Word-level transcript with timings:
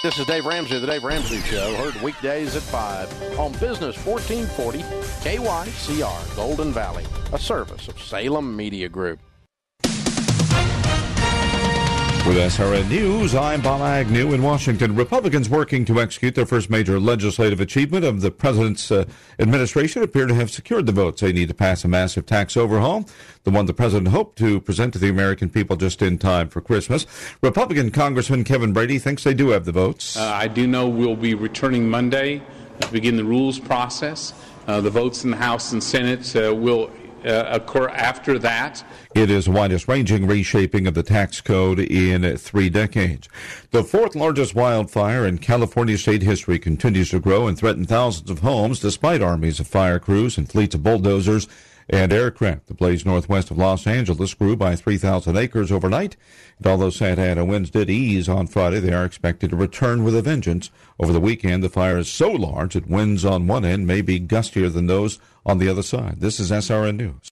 This 0.00 0.16
is 0.16 0.26
Dave 0.26 0.46
Ramsey, 0.46 0.78
the 0.78 0.86
Dave 0.86 1.02
Ramsey 1.02 1.40
Show, 1.40 1.74
heard 1.74 2.00
weekdays 2.00 2.54
at 2.54 2.62
5 2.62 3.36
on 3.36 3.50
Business 3.54 3.96
1440, 4.06 4.78
KYCR, 5.28 6.36
Golden 6.36 6.72
Valley, 6.72 7.04
a 7.32 7.38
service 7.38 7.88
of 7.88 8.00
Salem 8.00 8.54
Media 8.54 8.88
Group. 8.88 9.18
With 12.28 12.36
SRN 12.36 12.90
News, 12.90 13.34
I'm 13.34 13.62
Bob 13.62 13.80
Agnew 13.80 14.34
in 14.34 14.42
Washington. 14.42 14.94
Republicans 14.94 15.48
working 15.48 15.86
to 15.86 15.98
execute 15.98 16.34
their 16.34 16.44
first 16.44 16.68
major 16.68 17.00
legislative 17.00 17.58
achievement 17.58 18.04
of 18.04 18.20
the 18.20 18.30
president's 18.30 18.90
uh, 18.90 19.06
administration 19.38 20.02
appear 20.02 20.26
to 20.26 20.34
have 20.34 20.50
secured 20.50 20.84
the 20.84 20.92
votes 20.92 21.22
they 21.22 21.32
need 21.32 21.48
to 21.48 21.54
pass 21.54 21.86
a 21.86 21.88
massive 21.88 22.26
tax 22.26 22.54
overhaul, 22.54 23.08
the 23.44 23.50
one 23.50 23.64
the 23.64 23.72
president 23.72 24.08
hoped 24.08 24.36
to 24.40 24.60
present 24.60 24.92
to 24.92 24.98
the 24.98 25.08
American 25.08 25.48
people 25.48 25.74
just 25.74 26.02
in 26.02 26.18
time 26.18 26.50
for 26.50 26.60
Christmas. 26.60 27.06
Republican 27.40 27.90
Congressman 27.90 28.44
Kevin 28.44 28.74
Brady 28.74 28.98
thinks 28.98 29.24
they 29.24 29.32
do 29.32 29.48
have 29.48 29.64
the 29.64 29.72
votes. 29.72 30.14
Uh, 30.14 30.24
I 30.24 30.48
do 30.48 30.66
know 30.66 30.86
we'll 30.86 31.16
be 31.16 31.32
returning 31.32 31.88
Monday 31.88 32.42
to 32.80 32.92
begin 32.92 33.16
the 33.16 33.24
rules 33.24 33.58
process. 33.58 34.34
Uh, 34.66 34.82
the 34.82 34.90
votes 34.90 35.24
in 35.24 35.30
the 35.30 35.36
House 35.38 35.72
and 35.72 35.82
Senate 35.82 36.36
uh, 36.36 36.54
will 36.54 36.90
Uh, 37.28 37.46
occur 37.50 37.90
after 37.90 38.38
that. 38.38 38.82
It 39.14 39.30
is 39.30 39.44
the 39.44 39.50
widest 39.50 39.86
ranging 39.86 40.26
reshaping 40.26 40.86
of 40.86 40.94
the 40.94 41.02
tax 41.02 41.42
code 41.42 41.78
in 41.78 42.38
three 42.38 42.70
decades. 42.70 43.28
The 43.70 43.84
fourth 43.84 44.14
largest 44.14 44.54
wildfire 44.54 45.26
in 45.26 45.36
California 45.36 45.98
state 45.98 46.22
history 46.22 46.58
continues 46.58 47.10
to 47.10 47.20
grow 47.20 47.46
and 47.46 47.58
threaten 47.58 47.84
thousands 47.84 48.30
of 48.30 48.38
homes 48.38 48.80
despite 48.80 49.20
armies 49.20 49.60
of 49.60 49.66
fire 49.66 49.98
crews 49.98 50.38
and 50.38 50.48
fleets 50.48 50.74
of 50.74 50.82
bulldozers 50.82 51.48
and 51.88 52.12
aircraft. 52.12 52.66
The 52.66 52.74
blaze 52.74 53.06
northwest 53.06 53.50
of 53.50 53.58
Los 53.58 53.86
Angeles 53.86 54.34
grew 54.34 54.56
by 54.56 54.76
3,000 54.76 55.36
acres 55.36 55.72
overnight. 55.72 56.16
And 56.58 56.66
although 56.66 56.90
Santa 56.90 57.22
Ana 57.22 57.44
winds 57.44 57.70
did 57.70 57.88
ease 57.88 58.28
on 58.28 58.46
Friday, 58.46 58.80
they 58.80 58.92
are 58.92 59.04
expected 59.04 59.50
to 59.50 59.56
return 59.56 60.04
with 60.04 60.14
a 60.14 60.22
vengeance. 60.22 60.70
Over 61.00 61.12
the 61.12 61.20
weekend, 61.20 61.62
the 61.62 61.68
fire 61.68 61.98
is 61.98 62.10
so 62.10 62.30
large 62.30 62.74
that 62.74 62.88
winds 62.88 63.24
on 63.24 63.46
one 63.46 63.64
end 63.64 63.86
may 63.86 64.02
be 64.02 64.20
gustier 64.20 64.72
than 64.72 64.86
those 64.86 65.18
on 65.46 65.58
the 65.58 65.68
other 65.68 65.82
side. 65.82 66.20
This 66.20 66.38
is 66.38 66.50
SRN 66.50 66.96
News. 66.96 67.30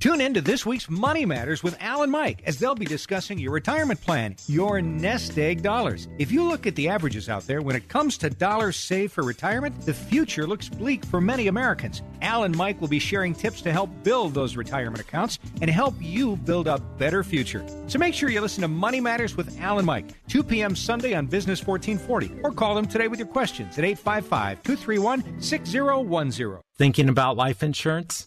Tune 0.00 0.20
in 0.20 0.34
to 0.34 0.40
this 0.40 0.66
week's 0.66 0.90
Money 0.90 1.24
Matters 1.24 1.62
with 1.62 1.80
Al 1.80 2.02
and 2.02 2.12
Mike 2.12 2.42
as 2.44 2.58
they'll 2.58 2.74
be 2.74 2.84
discussing 2.84 3.38
your 3.38 3.52
retirement 3.52 4.00
plan, 4.00 4.36
your 4.46 4.82
nest 4.82 5.38
egg 5.38 5.62
dollars. 5.62 6.08
If 6.18 6.30
you 6.30 6.44
look 6.44 6.66
at 6.66 6.74
the 6.74 6.88
averages 6.88 7.28
out 7.28 7.46
there, 7.46 7.62
when 7.62 7.76
it 7.76 7.88
comes 7.88 8.18
to 8.18 8.30
dollars 8.30 8.76
saved 8.76 9.12
for 9.12 9.22
retirement, 9.22 9.80
the 9.82 9.94
future 9.94 10.46
looks 10.46 10.68
bleak 10.68 11.04
for 11.04 11.20
many 11.20 11.46
Americans. 11.46 12.02
Al 12.22 12.44
and 12.44 12.56
Mike 12.56 12.80
will 12.80 12.88
be 12.88 12.98
sharing 12.98 13.34
tips 13.34 13.62
to 13.62 13.72
help 13.72 13.90
build 14.02 14.34
those 14.34 14.56
retirement 14.56 15.00
accounts 15.00 15.38
and 15.62 15.70
help 15.70 15.94
you 16.00 16.36
build 16.36 16.68
a 16.68 16.78
better 16.98 17.24
future. 17.24 17.64
So 17.86 17.98
make 17.98 18.14
sure 18.14 18.28
you 18.28 18.40
listen 18.40 18.62
to 18.62 18.68
Money 18.68 19.00
Matters 19.00 19.36
with 19.36 19.58
Al 19.60 19.78
and 19.78 19.86
Mike, 19.86 20.06
2 20.28 20.42
p.m. 20.42 20.76
Sunday 20.76 21.14
on 21.14 21.26
Business 21.26 21.66
1440, 21.66 22.42
or 22.42 22.52
call 22.52 22.74
them 22.74 22.86
today 22.86 23.08
with 23.08 23.18
your 23.18 23.28
questions 23.28 23.78
at 23.78 23.84
855 23.84 24.62
231 24.62 25.40
6010. 25.40 26.60
Thinking 26.76 27.08
about 27.08 27.36
life 27.36 27.62
insurance? 27.62 28.26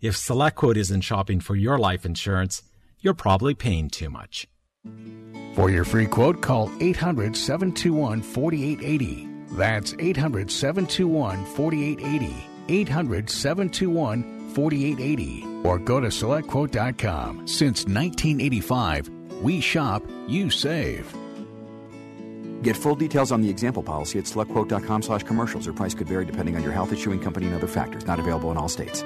if 0.00 0.14
SelectQuote 0.14 0.76
isn't 0.76 1.00
shopping 1.00 1.40
for 1.40 1.56
your 1.56 1.78
life 1.78 2.04
insurance, 2.06 2.62
you're 3.00 3.14
probably 3.14 3.54
paying 3.54 3.88
too 3.88 4.10
much. 4.10 4.46
For 5.54 5.70
your 5.70 5.84
free 5.84 6.06
quote, 6.06 6.40
call 6.40 6.70
800 6.80 7.36
721 7.36 8.22
4880. 8.22 9.28
That's 9.56 9.94
800 9.98 10.50
721 10.50 11.44
4880. 11.46 12.34
800 12.68 13.30
721 13.30 14.50
4880. 14.54 15.44
Or 15.64 15.78
go 15.78 16.00
to 16.00 16.08
selectquote.com. 16.08 17.48
Since 17.48 17.86
1985, 17.86 19.08
we 19.42 19.60
shop, 19.60 20.04
you 20.28 20.50
save. 20.50 21.12
Get 22.62 22.76
full 22.76 22.96
details 22.96 23.32
on 23.32 23.40
the 23.40 23.50
example 23.50 23.82
policy 23.82 24.18
at 24.18 24.26
selectquote.com 24.26 25.02
slash 25.02 25.22
commercials. 25.24 25.66
Or 25.66 25.72
price 25.72 25.94
could 25.94 26.08
vary 26.08 26.24
depending 26.24 26.56
on 26.56 26.62
your 26.62 26.72
health 26.72 26.92
issuing 26.92 27.20
company 27.20 27.46
and 27.46 27.54
other 27.54 27.66
factors. 27.66 28.06
Not 28.06 28.18
available 28.20 28.50
in 28.50 28.56
all 28.56 28.68
states. 28.68 29.02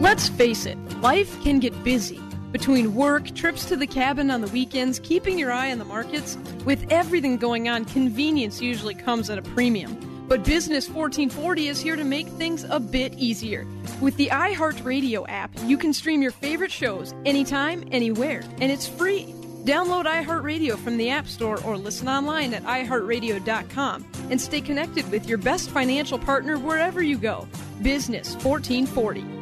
Let's 0.00 0.30
face 0.30 0.64
it, 0.64 0.78
life 1.02 1.38
can 1.42 1.58
get 1.58 1.84
busy. 1.84 2.18
Between 2.52 2.94
work, 2.94 3.34
trips 3.34 3.66
to 3.66 3.76
the 3.76 3.86
cabin 3.86 4.30
on 4.30 4.40
the 4.40 4.48
weekends, 4.48 4.98
keeping 4.98 5.38
your 5.38 5.52
eye 5.52 5.70
on 5.70 5.78
the 5.78 5.84
markets, 5.84 6.38
with 6.64 6.90
everything 6.90 7.36
going 7.36 7.68
on, 7.68 7.84
convenience 7.84 8.62
usually 8.62 8.94
comes 8.94 9.28
at 9.28 9.36
a 9.36 9.42
premium. 9.42 10.24
But 10.26 10.42
Business 10.42 10.88
1440 10.88 11.68
is 11.68 11.82
here 11.82 11.96
to 11.96 12.04
make 12.04 12.28
things 12.28 12.64
a 12.70 12.80
bit 12.80 13.12
easier. 13.18 13.66
With 14.00 14.16
the 14.16 14.28
iHeartRadio 14.28 15.26
app, 15.28 15.50
you 15.64 15.76
can 15.76 15.92
stream 15.92 16.22
your 16.22 16.32
favorite 16.32 16.72
shows 16.72 17.12
anytime, 17.26 17.86
anywhere, 17.92 18.42
and 18.58 18.72
it's 18.72 18.88
free. 18.88 19.34
Download 19.64 20.06
iHeartRadio 20.06 20.78
from 20.78 20.96
the 20.96 21.10
App 21.10 21.26
Store 21.26 21.62
or 21.62 21.76
listen 21.76 22.08
online 22.08 22.54
at 22.54 22.64
iHeartRadio.com 22.64 24.06
and 24.30 24.40
stay 24.40 24.62
connected 24.62 25.10
with 25.10 25.28
your 25.28 25.36
best 25.36 25.68
financial 25.68 26.18
partner 26.18 26.58
wherever 26.58 27.02
you 27.02 27.18
go. 27.18 27.46
Business 27.82 28.32
1440. 28.36 29.39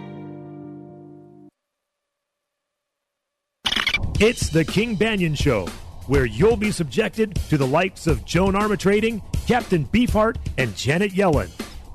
It's 4.20 4.48
the 4.50 4.64
King 4.64 4.96
Banian 4.96 5.38
Show, 5.38 5.66
where 6.08 6.26
you'll 6.26 6.56
be 6.56 6.72
subjected 6.72 7.36
to 7.50 7.56
the 7.56 7.64
likes 7.64 8.08
of 8.08 8.24
Joan 8.24 8.54
Armatrading, 8.54 9.22
Captain 9.46 9.86
Beefheart, 9.86 10.38
and 10.58 10.74
Janet 10.76 11.12
Yellen 11.12 11.48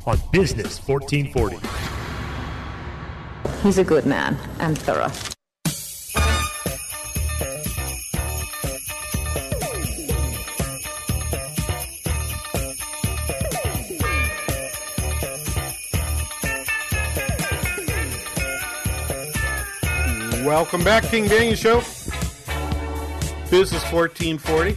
on 0.06 0.18
Business 0.32 0.80
1440. 0.88 1.58
He's 3.62 3.78
a 3.78 3.84
good 3.84 4.06
man 4.06 4.38
and 4.60 4.78
thorough. 4.78 5.12
Welcome 20.46 20.86
back, 20.86 21.04
King 21.04 21.26
Banian 21.26 21.58
Show. 21.58 21.82
Business 23.54 23.84
1440. 23.92 24.76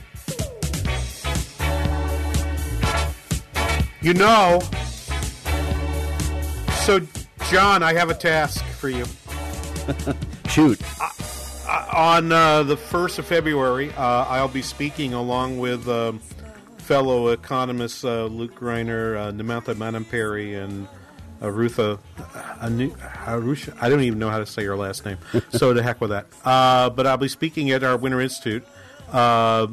You 4.03 4.13
know, 4.13 4.61
so 6.85 7.01
John, 7.49 7.83
I 7.83 7.95
have 7.95 8.11
a 8.11 8.15
task 8.15 8.63
for 8.67 8.91
you. 8.91 9.07
Shoot. 10.51 10.79
On 11.95 12.31
uh, 12.31 12.65
the 12.65 12.77
1st 12.77 13.21
of 13.21 13.27
February, 13.27 13.95
uh, 13.95 14.27
I'll 14.29 14.47
be 14.47 14.61
speaking 14.61 15.15
along 15.15 15.59
with 15.59 15.89
um, 15.89 16.19
fellow 16.77 17.29
economists 17.29 18.05
uh, 18.05 18.27
Luke 18.27 18.61
Greiner, 18.61 19.17
uh, 19.17 19.33
Namantha 19.33 20.63
and 20.63 20.87
Arutha, 21.41 21.99
Arusha, 23.27 23.77
I 23.81 23.89
don't 23.89 24.01
even 24.01 24.19
know 24.19 24.31
how 24.31 24.39
to 24.39 24.47
say 24.47 24.63
your 24.63 24.77
last 24.77 25.05
name, 25.05 25.19
so 25.51 25.75
to 25.75 25.83
heck 25.83 26.01
with 26.01 26.11
that. 26.11 26.27
Uh, 26.45 26.91
but 26.91 27.07
I'll 27.07 27.17
be 27.17 27.29
speaking 27.29 27.71
at 27.71 27.85
our 27.85 27.97
Winter 27.97 28.21
Institute, 28.21 28.67
uh, 29.13 29.67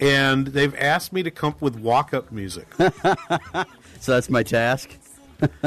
and 0.00 0.46
they've 0.48 0.74
asked 0.76 1.12
me 1.12 1.22
to 1.22 1.30
come 1.30 1.50
up 1.50 1.62
with 1.62 1.76
walk-up 1.76 2.32
music. 2.32 2.66
so 2.78 4.12
that's 4.12 4.30
my 4.30 4.42
task. 4.42 4.96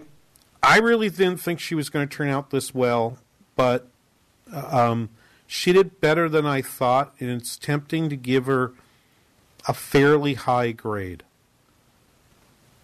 I 0.64 0.80
really 0.80 1.10
didn't 1.10 1.42
think 1.42 1.60
she 1.60 1.76
was 1.76 1.90
going 1.90 2.08
to 2.08 2.16
turn 2.16 2.30
out 2.30 2.52
this 2.52 2.74
well 2.74 3.18
but 3.58 3.90
uh, 4.52 4.92
um, 4.92 5.10
she 5.46 5.74
did 5.74 6.00
better 6.00 6.30
than 6.30 6.46
i 6.46 6.62
thought 6.62 7.14
and 7.20 7.30
it's 7.30 7.58
tempting 7.58 8.08
to 8.08 8.16
give 8.16 8.46
her 8.46 8.72
a 9.68 9.74
fairly 9.74 10.36
high 10.36 10.72
grade. 10.72 11.24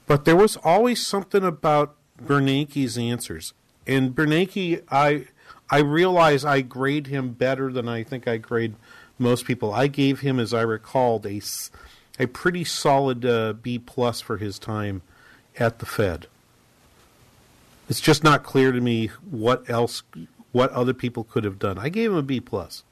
But 0.08 0.26
there 0.26 0.36
was 0.36 0.58
always 0.58 1.08
something 1.08 1.46
about 1.46 1.96
Bernanke's 2.22 2.98
answers 2.98 3.54
and 3.88 4.16
Bernanke, 4.16 4.84
I 4.90 5.28
I 5.74 5.80
realize 5.80 6.46
I 6.46 6.62
grade 6.62 7.08
him 7.08 7.32
better 7.32 7.74
than 7.74 7.90
I 7.90 8.04
think 8.04 8.28
I 8.28 8.38
grade 8.38 8.76
most 9.18 9.46
people. 9.46 9.74
I 9.74 9.88
gave 9.88 10.20
him, 10.20 10.40
as 10.40 10.54
I 10.54 10.62
recalled, 10.62 11.26
a 11.26 12.28
pretty 12.28 12.64
solid 12.64 13.26
uh, 13.26 13.54
B 13.54 13.80
plus 13.80 14.22
for 14.22 14.38
his 14.38 14.60
time 14.60 15.02
at 15.58 15.80
the 15.80 15.88
Fed. 15.88 16.28
It's 17.90 18.02
just 18.02 18.24
not 18.24 18.44
clear 18.44 18.72
to 18.72 18.80
me 18.80 19.08
what 19.28 19.68
else, 19.68 20.04
what 20.52 20.70
other 20.74 20.94
people 20.94 21.24
could 21.24 21.44
have 21.44 21.58
done. 21.58 21.80
I 21.80 21.90
gave 21.90 22.12
him 22.12 22.18
a 22.18 22.22
B 22.22 22.40
plus. 22.40 22.84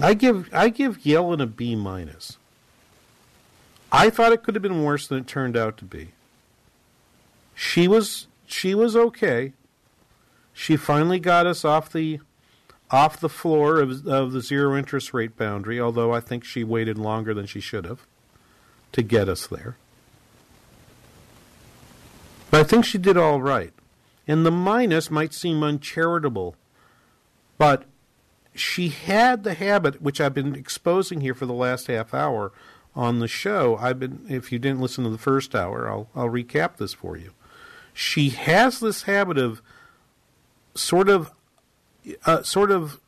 I 0.00 0.14
give 0.14 0.48
I 0.54 0.70
give 0.70 1.00
Yellen 1.00 1.42
a 1.42 1.46
B 1.46 1.76
minus. 1.76 2.38
I 3.92 4.08
thought 4.08 4.32
it 4.32 4.42
could 4.42 4.54
have 4.54 4.62
been 4.62 4.84
worse 4.84 5.06
than 5.06 5.18
it 5.18 5.26
turned 5.26 5.54
out 5.54 5.76
to 5.76 5.84
be. 5.84 6.12
She 7.54 7.86
was 7.86 8.26
she 8.46 8.74
was 8.74 8.96
okay. 8.96 9.52
She 10.52 10.76
finally 10.76 11.20
got 11.20 11.46
us 11.46 11.64
off 11.64 11.92
the 11.92 12.20
off 12.90 13.20
the 13.20 13.28
floor 13.28 13.80
of 13.80 14.06
of 14.06 14.32
the 14.32 14.40
zero 14.40 14.76
interest 14.76 15.14
rate 15.14 15.36
boundary, 15.36 15.80
although 15.80 16.12
I 16.12 16.20
think 16.20 16.44
she 16.44 16.64
waited 16.64 16.98
longer 16.98 17.32
than 17.34 17.46
she 17.46 17.60
should 17.60 17.84
have 17.84 18.06
to 18.92 19.02
get 19.02 19.28
us 19.28 19.46
there. 19.46 19.76
But 22.50 22.60
I 22.60 22.64
think 22.64 22.84
she 22.84 22.98
did 22.98 23.16
all 23.16 23.40
right. 23.40 23.72
And 24.26 24.44
the 24.44 24.50
minus 24.50 25.10
might 25.10 25.32
seem 25.32 25.62
uncharitable, 25.62 26.56
but 27.58 27.84
she 28.54 28.88
had 28.88 29.44
the 29.44 29.54
habit, 29.54 30.02
which 30.02 30.20
I've 30.20 30.34
been 30.34 30.54
exposing 30.54 31.20
here 31.20 31.34
for 31.34 31.46
the 31.46 31.52
last 31.52 31.86
half 31.86 32.12
hour 32.12 32.52
on 32.94 33.20
the 33.20 33.28
show. 33.28 33.76
I've 33.76 33.98
been, 33.98 34.26
if 34.28 34.52
you 34.52 34.58
didn't 34.58 34.80
listen 34.80 35.04
to 35.04 35.10
the 35.10 35.18
first 35.18 35.54
hour, 35.54 35.88
I'll, 35.88 36.08
I'll 36.14 36.28
recap 36.28 36.76
this 36.76 36.92
for 36.92 37.16
you. 37.16 37.32
She 37.92 38.30
has 38.30 38.80
this 38.80 39.02
habit 39.02 39.38
of 39.38 39.62
sort 40.74 41.08
of, 41.08 41.30
uh, 42.26 42.42
sort 42.42 42.70
of 42.70 43.00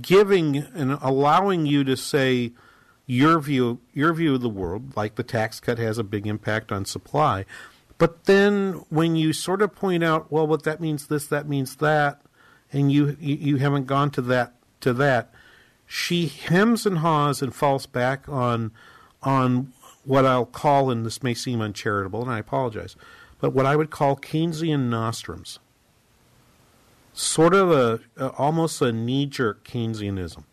giving 0.00 0.56
and 0.56 0.98
allowing 1.00 1.66
you 1.66 1.84
to 1.84 1.96
say 1.96 2.52
your 3.06 3.38
view, 3.40 3.80
your 3.92 4.12
view 4.14 4.34
of 4.34 4.40
the 4.40 4.48
world, 4.48 4.96
like 4.96 5.16
the 5.16 5.22
tax 5.22 5.60
cut 5.60 5.78
has 5.78 5.98
a 5.98 6.04
big 6.04 6.26
impact 6.26 6.72
on 6.72 6.84
supply. 6.84 7.44
But 7.98 8.24
then 8.24 8.84
when 8.88 9.16
you 9.16 9.32
sort 9.32 9.62
of 9.62 9.74
point 9.74 10.02
out, 10.02 10.30
well, 10.30 10.46
what 10.46 10.64
that 10.64 10.80
means 10.80 11.06
this, 11.06 11.26
that 11.26 11.48
means 11.48 11.76
that, 11.76 12.20
and 12.72 12.90
you, 12.90 13.16
you, 13.20 13.56
haven't 13.58 13.86
gone 13.86 14.10
to 14.12 14.22
that 14.22 14.54
to 14.80 14.92
that, 14.94 15.32
she 15.86 16.26
hems 16.26 16.86
and 16.86 16.98
haws 16.98 17.40
and 17.40 17.54
falls 17.54 17.86
back 17.86 18.28
on 18.28 18.72
on 19.22 19.72
what 20.04 20.26
I'll 20.26 20.44
call, 20.44 20.90
and 20.90 21.06
this 21.06 21.22
may 21.22 21.34
seem 21.34 21.60
uncharitable, 21.62 22.20
and 22.20 22.30
I 22.30 22.38
apologize, 22.38 22.94
but 23.40 23.54
what 23.54 23.64
I 23.64 23.76
would 23.76 23.90
call 23.90 24.16
Keynesian 24.16 24.90
nostrums. 24.90 25.58
Sort 27.14 27.54
of 27.54 27.70
a, 27.70 28.00
a 28.16 28.30
almost 28.30 28.82
a 28.82 28.92
knee 28.92 29.24
jerk 29.26 29.64
Keynesianism. 29.64 30.44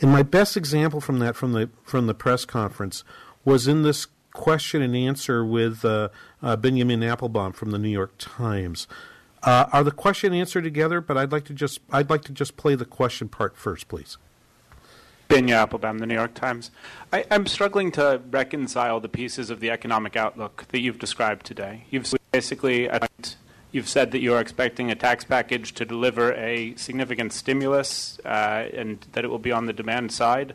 And 0.00 0.10
my 0.10 0.22
best 0.22 0.56
example 0.56 1.00
from 1.00 1.20
that 1.20 1.36
from 1.36 1.52
the 1.52 1.70
from 1.84 2.06
the 2.06 2.14
press 2.14 2.44
conference 2.44 3.04
was 3.44 3.68
in 3.68 3.82
this 3.82 4.08
question 4.32 4.82
and 4.82 4.96
answer 4.96 5.44
with 5.44 5.84
uh, 5.84 6.08
uh, 6.42 6.56
Benjamin 6.56 7.00
Appelbaum 7.00 7.54
from 7.54 7.70
the 7.70 7.78
New 7.78 7.88
York 7.88 8.12
Times. 8.18 8.88
Uh, 9.42 9.66
are 9.72 9.84
the 9.84 9.92
question 9.92 10.32
and 10.32 10.40
answer 10.40 10.60
together? 10.60 11.00
But 11.00 11.16
I'd 11.16 11.32
like 11.32 11.44
to 11.44 11.54
just 11.54 11.80
I'd 11.92 12.10
like 12.10 12.22
to 12.24 12.32
just 12.32 12.56
play 12.56 12.74
the 12.74 12.84
question 12.84 13.28
part 13.28 13.56
first, 13.56 13.88
please. 13.88 14.18
Benya 15.28 15.66
Appelbaum, 15.66 16.00
The 16.00 16.06
New 16.06 16.14
York 16.14 16.34
Times. 16.34 16.70
I, 17.12 17.24
I'm 17.30 17.46
struggling 17.46 17.90
to 17.92 18.20
reconcile 18.30 19.00
the 19.00 19.08
pieces 19.08 19.48
of 19.48 19.60
the 19.60 19.70
economic 19.70 20.16
outlook 20.16 20.66
that 20.68 20.80
you've 20.80 20.98
described 20.98 21.46
today. 21.46 21.86
You've 21.90 22.12
basically 22.30 22.90
you've 23.74 23.88
said 23.88 24.12
that 24.12 24.20
you 24.20 24.32
are 24.32 24.40
expecting 24.40 24.90
a 24.90 24.94
tax 24.94 25.24
package 25.24 25.74
to 25.74 25.84
deliver 25.84 26.32
a 26.34 26.74
significant 26.76 27.32
stimulus 27.32 28.20
uh, 28.24 28.68
and 28.72 29.04
that 29.12 29.24
it 29.24 29.28
will 29.28 29.40
be 29.40 29.50
on 29.50 29.66
the 29.66 29.72
demand 29.72 30.12
side. 30.12 30.54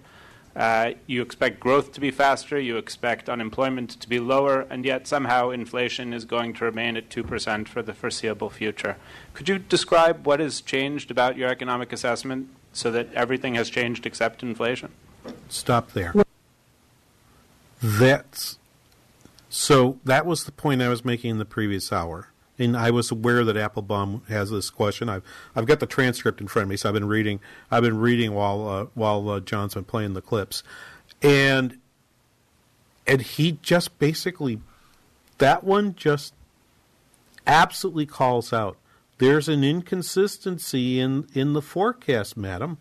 Uh, 0.55 0.91
you 1.05 1.21
expect 1.21 1.59
growth 1.59 1.91
to 1.91 1.99
be 1.99 2.11
faster, 2.11 2.59
you 2.59 2.77
expect 2.77 3.29
unemployment 3.29 3.89
to 3.91 4.09
be 4.09 4.19
lower, 4.19 4.61
and 4.69 4.85
yet 4.85 5.05
somehow 5.05 5.49
inflation 5.49 6.13
is 6.13 6.25
going 6.25 6.53
to 6.53 6.63
remain 6.65 6.97
at 6.97 7.09
2% 7.09 7.67
for 7.67 7.81
the 7.81 7.93
foreseeable 7.93 8.49
future. 8.49 8.95
Could 9.33 9.49
you 9.49 9.59
describe 9.59 10.25
what 10.25 10.39
has 10.39 10.61
changed 10.61 11.11
about 11.11 11.37
your 11.37 11.49
economic 11.49 11.93
assessment 11.93 12.49
so 12.71 12.89
that 12.91 13.13
everything 13.13 13.55
has 13.55 13.69
changed 13.69 14.05
except 14.05 14.41
inflation? 14.41 14.91
Stop 15.49 15.91
there. 15.91 16.13
That's 17.81 18.57
so. 19.49 19.99
That 20.03 20.25
was 20.25 20.45
the 20.45 20.51
point 20.51 20.81
I 20.81 20.89
was 20.89 21.05
making 21.05 21.31
in 21.31 21.37
the 21.37 21.45
previous 21.45 21.93
hour, 21.93 22.28
and 22.59 22.75
I 22.75 22.91
was 22.91 23.09
aware 23.09 23.43
that 23.45 23.55
Appelbaum 23.55 24.27
has 24.27 24.51
this 24.51 24.69
question. 24.69 25.09
I've 25.09 25.23
I've 25.55 25.65
got 25.65 25.79
the 25.79 25.87
transcript 25.87 26.41
in 26.41 26.47
front 26.47 26.63
of 26.63 26.69
me, 26.69 26.77
so 26.77 26.89
I've 26.89 26.93
been 26.93 27.07
reading. 27.07 27.39
I've 27.71 27.83
been 27.83 27.97
reading 27.99 28.33
while 28.33 28.67
uh, 28.67 28.85
while 28.93 29.27
uh, 29.29 29.39
John's 29.39 29.73
been 29.73 29.85
playing 29.85 30.13
the 30.13 30.21
clips, 30.21 30.61
and 31.21 31.79
and 33.07 33.21
he 33.21 33.53
just 33.61 33.97
basically 33.97 34.59
that 35.37 35.63
one 35.63 35.95
just 35.95 36.33
absolutely 37.47 38.05
calls 38.05 38.53
out. 38.53 38.77
There's 39.17 39.47
an 39.49 39.63
inconsistency 39.63 40.99
in 40.99 41.27
in 41.33 41.53
the 41.53 41.61
forecast, 41.61 42.37
madam. 42.37 42.77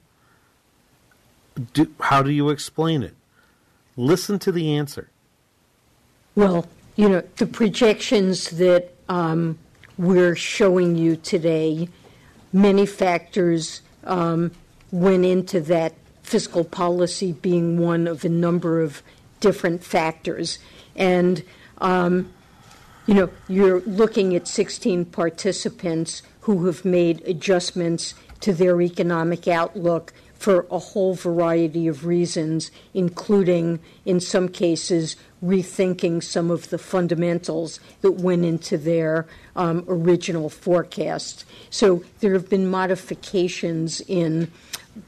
Do, 1.72 1.92
how 2.00 2.22
do 2.22 2.30
you 2.30 2.50
explain 2.50 3.02
it? 3.02 3.14
Listen 3.96 4.38
to 4.40 4.52
the 4.52 4.76
answer. 4.76 5.10
Well, 6.36 6.68
you 6.94 7.08
know, 7.08 7.22
the 7.36 7.46
projections 7.46 8.50
that 8.50 8.94
um, 9.08 9.58
we're 9.98 10.36
showing 10.36 10.96
you 10.96 11.16
today, 11.16 11.88
many 12.52 12.86
factors 12.86 13.82
um, 14.04 14.52
went 14.90 15.24
into 15.24 15.60
that 15.60 15.94
fiscal 16.22 16.64
policy 16.64 17.32
being 17.32 17.78
one 17.78 18.06
of 18.06 18.24
a 18.24 18.28
number 18.28 18.80
of 18.80 19.02
different 19.40 19.82
factors. 19.82 20.58
And, 20.94 21.42
um, 21.78 22.32
you 23.06 23.14
know, 23.14 23.30
you're 23.48 23.80
looking 23.80 24.36
at 24.36 24.46
16 24.46 25.06
participants 25.06 26.22
who 26.42 26.66
have 26.66 26.84
made 26.84 27.22
adjustments 27.26 28.14
to 28.40 28.52
their 28.52 28.80
economic 28.80 29.48
outlook 29.48 30.12
for 30.34 30.66
a 30.70 30.78
whole 30.78 31.14
variety 31.14 31.88
of 31.88 32.06
reasons, 32.06 32.70
including, 32.94 33.80
in 34.04 34.20
some 34.20 34.48
cases, 34.48 35.16
rethinking 35.42 36.22
some 36.22 36.50
of 36.50 36.70
the 36.70 36.78
fundamentals 36.78 37.80
that 38.00 38.12
went 38.12 38.44
into 38.44 38.76
their 38.76 39.26
um, 39.56 39.84
original 39.88 40.48
forecast. 40.48 41.44
So 41.70 42.04
there 42.20 42.32
have 42.32 42.48
been 42.48 42.68
modifications 42.68 44.00
in 44.02 44.50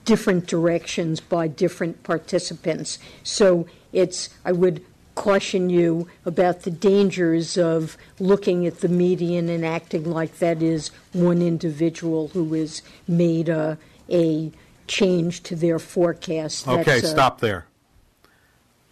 different 0.05 0.47
directions 0.47 1.21
by 1.21 1.49
different 1.49 2.03
participants. 2.03 2.99
So 3.23 3.67
it's, 3.93 4.31
I 4.45 4.53
would 4.53 4.85
caution 5.15 5.69
you 5.69 6.09
about 6.25 6.63
the 6.63 6.71
dangers 6.71 7.59
of 7.59 7.97
looking 8.19 8.67
at 8.67 8.81
the 8.81 8.89
median 8.89 9.49
and 9.49 9.67
acting 9.67 10.05
like 10.05 10.39
that 10.39 10.63
is 10.63 10.89
one 11.13 11.43
individual 11.43 12.29
who 12.29 12.55
has 12.55 12.83
made 13.07 13.49
a, 13.49 13.77
a 14.09 14.51
change 14.87 15.43
to 15.43 15.57
their 15.57 15.79
forecast. 15.79 16.67
Okay, 16.67 17.01
stop 17.01 17.41
there. 17.41 17.67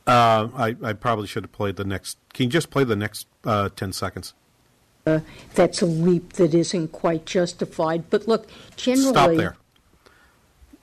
Uh, 0.08 0.48
I, 0.56 0.76
I 0.82 0.92
probably 0.94 1.26
should 1.26 1.44
have 1.44 1.52
played 1.52 1.76
the 1.76 1.84
next. 1.84 2.18
Can 2.32 2.44
you 2.44 2.50
just 2.50 2.70
play 2.70 2.82
the 2.82 2.96
next 2.96 3.26
uh, 3.44 3.68
10 3.68 3.92
seconds? 3.92 4.34
uh, 5.08 5.20
that's 5.54 5.82
a 5.82 5.86
leap 5.86 6.34
that 6.34 6.54
isn't 6.54 6.88
quite 6.92 7.26
justified. 7.26 8.10
But 8.10 8.28
look, 8.28 8.46
generally. 8.76 9.12
Stop 9.12 9.30
there. 9.34 9.56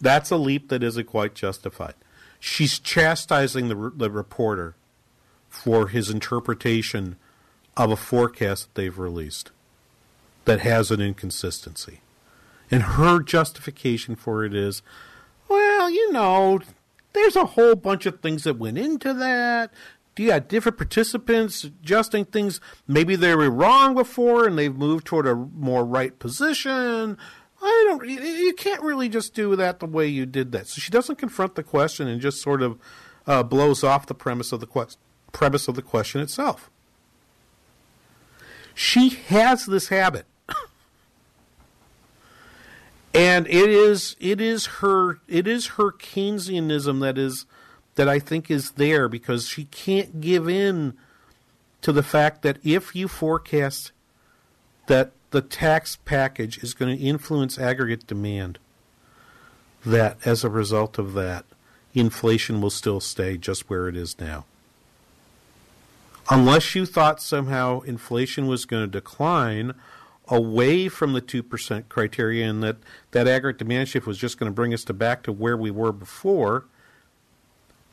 That's 0.02 0.32
a 0.32 0.38
leap 0.38 0.70
that 0.70 0.84
isn't 0.84 1.06
quite 1.06 1.36
justified. 1.36 1.94
She's 2.40 2.80
chastising 2.80 3.70
the, 3.70 3.92
the 3.96 4.12
reporter 4.12 4.76
for 5.50 5.88
his 5.88 6.10
interpretation 6.10 7.16
of 7.78 7.92
a 7.92 7.96
forecast 7.96 8.66
that 8.66 8.82
they've 8.82 8.98
released 8.98 9.52
that 10.46 10.60
has 10.60 10.92
an 10.92 11.02
inconsistency. 11.02 12.02
And 12.70 12.84
her 12.84 13.22
justification 13.22 14.16
for 14.16 14.44
it 14.44 14.54
is, 14.54 14.82
well, 15.48 15.90
you 15.90 16.12
know, 16.12 16.60
there's 17.16 17.36
a 17.36 17.46
whole 17.46 17.76
bunch 17.76 18.06
of 18.06 18.20
things 18.22 18.44
that 18.44 18.60
went 18.60 18.78
into 18.78 19.14
that. 19.14 19.74
You 20.18 20.28
got 20.28 20.48
different 20.48 20.78
participants 20.78 21.64
adjusting 21.64 22.26
things. 22.26 22.62
Maybe 22.88 23.16
they 23.16 23.36
were 23.36 23.50
wrong 23.50 23.96
before 23.96 24.48
and 24.48 24.58
they've 24.58 24.76
moved 24.76 25.06
toward 25.08 25.28
a 25.28 25.36
more 25.36 25.84
right 25.84 26.18
position. 26.20 27.18
I 27.62 27.86
don't. 27.88 28.08
You, 28.08 28.54
can't 28.54 28.82
really 28.82 29.10
just 29.10 29.34
do 29.34 29.56
that 29.56 29.80
the 29.80 29.88
way 29.88 30.08
you 30.08 30.26
did 30.26 30.52
that. 30.52 30.68
So 30.68 30.80
she 30.80 30.92
doesn't 30.92 31.18
confront 31.18 31.56
the 31.56 31.64
question 31.64 32.08
and 32.08 32.22
just 32.22 32.42
sort 32.42 32.62
of 32.62 32.78
uh, 33.26 33.44
blows 33.44 33.84
off 33.84 34.06
the 34.06 34.14
premise 34.14 34.52
of 34.52 34.60
the 34.60 34.96
premise 35.32 35.68
of 35.68 35.76
the 35.76 35.82
question 35.82 36.22
itself. 36.22 36.70
She 38.74 39.10
has 39.10 39.66
this 39.66 39.88
habit, 39.88 40.26
and 43.16 43.48
it 43.48 43.70
is 43.70 44.16
it 44.20 44.42
is 44.42 44.66
her 44.66 45.20
it 45.28 45.48
is 45.48 45.68
her 45.68 45.92
Keynesianism 45.92 47.00
that 47.02 47.18
is 47.18 47.46
that 47.96 48.10
I 48.10 48.20
think 48.20 48.52
is 48.52 48.72
there 48.72 49.08
because 49.08 49.48
she 49.48 49.66
can't 49.66 50.20
give 50.20 50.50
in 50.50 50.94
to 51.82 51.92
the 51.92 52.04
fact 52.04 52.42
that 52.42 52.58
if 52.64 52.96
you 52.96 53.08
forecast 53.08 53.92
that 54.88 55.12
the 55.32 55.42
tax 55.42 55.98
package 56.04 56.62
is 56.64 56.74
going 56.74 56.96
to 56.96 57.04
influence 57.04 57.58
aggregate 57.58 58.06
demand, 58.06 58.60
that 59.86 60.18
as 60.26 60.44
a 60.44 60.50
result 60.50 60.98
of 60.98 61.14
that, 61.14 61.46
inflation 61.94 62.60
will 62.60 62.70
still 62.70 63.00
stay 63.00 63.38
just 63.38 63.70
where 63.70 63.88
it 63.88 63.96
is 63.96 64.20
now. 64.20 64.46
Unless 66.30 66.76
you 66.76 66.86
thought 66.86 67.22
somehow 67.22 67.82
inflation 67.82 68.48
was 68.48 68.66
going 68.66 68.84
to 68.84 68.92
decline 68.92 69.74
away 70.28 70.88
from 70.90 71.14
the 71.14 71.22
2% 71.22 71.90
criteria 71.90 72.50
and 72.50 72.64
that 72.64 72.78
that 73.12 73.28
aggregate 73.28 73.60
demand 73.60 73.90
shift 73.90 74.08
was 74.08 74.18
just 74.18 74.38
going 74.38 74.52
to 74.52 74.54
bring 74.54 74.74
us 74.74 74.84
to 74.86 74.94
back 74.94 75.24
to 75.24 75.32
where 75.32 75.58
we 75.58 75.72
were 75.72 75.92
before, 75.92 76.66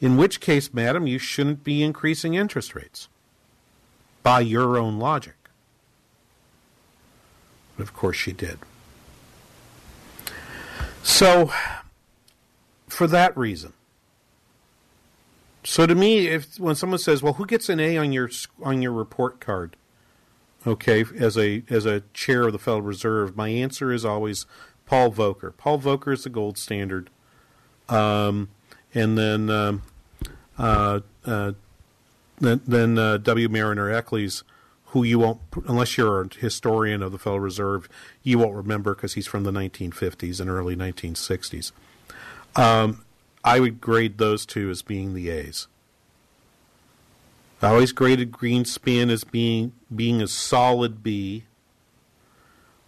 in 0.00 0.16
which 0.16 0.40
case, 0.40 0.72
madam, 0.72 1.06
you 1.06 1.18
shouldn't 1.18 1.62
be 1.62 1.82
increasing 1.82 2.34
interest 2.34 2.74
rates 2.74 3.08
by 4.22 4.40
your 4.40 4.78
own 4.78 4.98
logic. 4.98 5.34
But 7.76 7.84
of 7.84 7.94
course, 7.94 8.16
she 8.16 8.32
did. 8.32 8.58
So, 11.02 11.52
for 12.88 13.06
that 13.06 13.36
reason, 13.36 13.72
so 15.64 15.86
to 15.86 15.94
me, 15.94 16.28
if 16.28 16.58
when 16.58 16.74
someone 16.74 16.98
says, 16.98 17.22
"Well, 17.22 17.34
who 17.34 17.46
gets 17.46 17.68
an 17.68 17.80
A 17.80 17.96
on 17.96 18.12
your 18.12 18.30
on 18.62 18.82
your 18.82 18.92
report 18.92 19.40
card?" 19.40 19.76
Okay, 20.66 21.04
as 21.18 21.36
a 21.36 21.64
as 21.68 21.86
a 21.86 22.02
chair 22.14 22.42
of 22.46 22.52
the 22.52 22.58
Federal 22.58 22.82
Reserve, 22.82 23.36
my 23.36 23.48
answer 23.48 23.92
is 23.92 24.04
always 24.04 24.46
Paul 24.86 25.10
Volcker. 25.10 25.56
Paul 25.56 25.80
Volcker 25.80 26.12
is 26.12 26.22
the 26.22 26.30
gold 26.30 26.56
standard, 26.56 27.10
um, 27.88 28.48
and 28.94 29.18
then 29.18 29.50
um, 29.50 29.82
uh, 30.58 31.00
uh, 31.24 31.52
then, 32.38 32.60
then 32.66 32.98
uh, 32.98 33.18
W. 33.18 33.48
Marriner 33.48 33.90
Eccles, 33.90 34.44
who 34.86 35.02
you 35.04 35.18
won't, 35.18 35.40
unless 35.66 35.96
you're 35.96 36.22
a 36.22 36.28
historian 36.34 37.02
of 37.02 37.12
the 37.12 37.18
Federal 37.18 37.40
Reserve, 37.40 37.88
you 38.22 38.38
won't 38.38 38.54
remember 38.54 38.94
because 38.94 39.14
he's 39.14 39.26
from 39.26 39.44
the 39.44 39.52
1950s 39.52 40.40
and 40.40 40.50
early 40.50 40.76
1960s. 40.76 41.72
Um, 42.56 43.04
I 43.44 43.60
would 43.60 43.80
grade 43.80 44.18
those 44.18 44.44
two 44.44 44.70
as 44.70 44.82
being 44.82 45.14
the 45.14 45.30
A's. 45.30 45.66
I 47.62 47.68
always 47.68 47.92
graded 47.92 48.32
Greenspan 48.32 49.10
as 49.10 49.22
being 49.22 49.72
being 49.94 50.20
a 50.20 50.26
solid 50.26 51.02
B, 51.02 51.44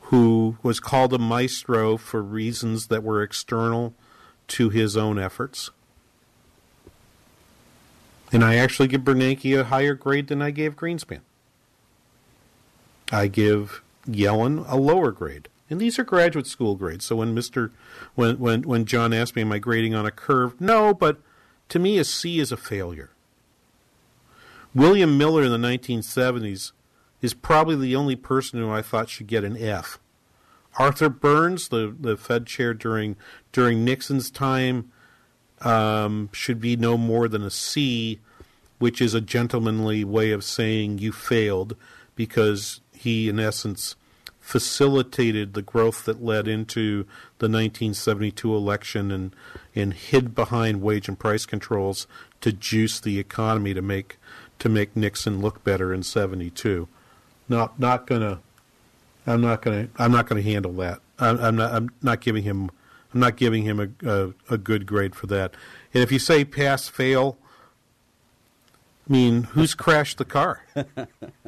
who 0.01 0.57
was 0.63 0.81
called 0.81 1.13
a 1.13 1.19
maestro 1.19 1.97
for 1.97 2.23
reasons 2.23 2.89
that 2.89 3.05
were 3.05 3.23
external 3.23 3.95
to 4.49 4.71
his 4.71 4.97
own 4.97 5.19
efforts. 5.19 5.71
And 8.33 8.43
I 8.43 8.57
actually 8.57 8.89
give 8.89 9.03
Bernanke 9.03 9.59
a 9.59 9.65
higher 9.65 9.95
grade 9.95 10.27
than 10.27 10.43
I 10.43 10.51
gave 10.51 10.75
Greenspan. 10.75 11.21
I 13.13 13.29
give 13.29 13.81
Yellen 14.09 14.65
a 14.69 14.77
lower 14.77 15.13
grade. 15.13 15.49
And 15.71 15.81
these 15.81 15.99
are 16.01 16.05
graduate 16.05 16.47
school 16.47 16.75
grades. 16.75 17.07
So 17.07 17.17
when 17.17 17.35
Mr. 17.35 17.71
when 18.17 18.39
when 18.39 18.63
when 18.63 18.85
John 18.87 19.13
asked 19.13 19.37
me 19.37 19.43
am 19.43 19.53
I 19.53 19.59
grading 19.59 19.95
on 19.95 20.05
a 20.05 20.11
curve? 20.11 20.61
No, 20.61 20.93
but 20.93 21.19
to 21.69 21.79
me 21.79 21.99
a 21.99 22.05
C 22.05 22.41
is 22.41 22.51
a 22.51 22.57
failure. 22.57 23.11
William 24.75 25.17
Miller 25.17 25.45
in 25.45 25.53
the 25.53 25.69
1970s 25.69 26.73
is 27.23 27.33
probably 27.33 27.77
the 27.77 27.95
only 27.95 28.17
person 28.17 28.59
who 28.59 28.71
I 28.71 28.83
thought 28.83 29.09
should 29.09 29.29
get 29.29 29.45
an 29.45 29.57
F. 29.57 29.99
Arthur 30.79 31.09
Burns, 31.09 31.69
the, 31.69 31.95
the 31.99 32.17
Fed 32.17 32.47
chair 32.47 32.75
during 32.75 33.17
during 33.53 33.85
Nixon's 33.85 34.31
time, 34.31 34.91
um, 35.61 36.29
should 36.33 36.61
be 36.61 36.77
no 36.77 36.99
more 36.99 37.29
than 37.29 37.43
a 37.43 37.51
C, 37.51 38.19
which 38.79 39.01
is 39.01 39.15
a 39.15 39.21
gentlemanly 39.21 40.05
way 40.05 40.33
of 40.33 40.43
saying 40.43 40.99
you 40.99 41.13
failed 41.13 41.77
because 42.17 42.81
he, 42.93 43.29
in 43.29 43.39
essence, 43.39 43.95
facilitated 44.41 45.55
the 45.55 45.63
growth 45.63 46.05
that 46.05 46.23
led 46.23 46.47
into 46.47 47.05
the 47.39 47.49
1972 47.49 48.55
election 48.55 49.11
and, 49.11 49.35
and 49.75 49.95
hid 49.95 50.35
behind 50.35 50.83
wage 50.83 51.09
and 51.09 51.19
price 51.19 51.47
controls 51.47 52.07
to 52.43 52.53
juice 52.53 53.01
the 53.01 53.19
economy 53.19 53.73
to 53.73 53.81
make 53.81 54.19
to 54.65 54.71
make 54.71 54.97
Nixon 54.97 55.43
look 55.43 55.63
better 55.63 55.93
in 55.93 56.03
72. 56.03 56.89
Not 57.51 57.79
not 57.79 58.07
gonna. 58.07 58.41
I'm 59.27 59.43
not 59.43 59.61
gonna. 59.61 59.89
I'm 59.99 60.11
not 60.11 60.27
gonna 60.27 60.41
handle 60.41 60.73
that. 60.77 61.01
I'm, 61.19 61.39
I'm 61.39 61.57
not. 61.57 61.75
I'm 61.75 61.91
not 62.01 62.23
giving 62.23 62.45
him. 62.45 62.71
I'm 63.13 63.21
not 63.21 63.37
giving 63.37 63.65
him 63.65 63.79
a, 63.79 64.11
a, 64.11 64.33
a 64.49 64.57
good 64.57 64.87
grade 64.87 65.15
for 65.15 65.27
that. 65.27 65.55
And 65.93 66.03
if 66.03 66.11
you 66.11 66.19
say 66.19 66.47
pass 66.47 66.89
fail, 66.89 67.37
I 69.07 69.13
mean, 69.13 69.43
who's 69.43 69.75
crashed 69.85 70.17
the 70.17 70.25
car? 70.25 70.63
I 70.75 70.87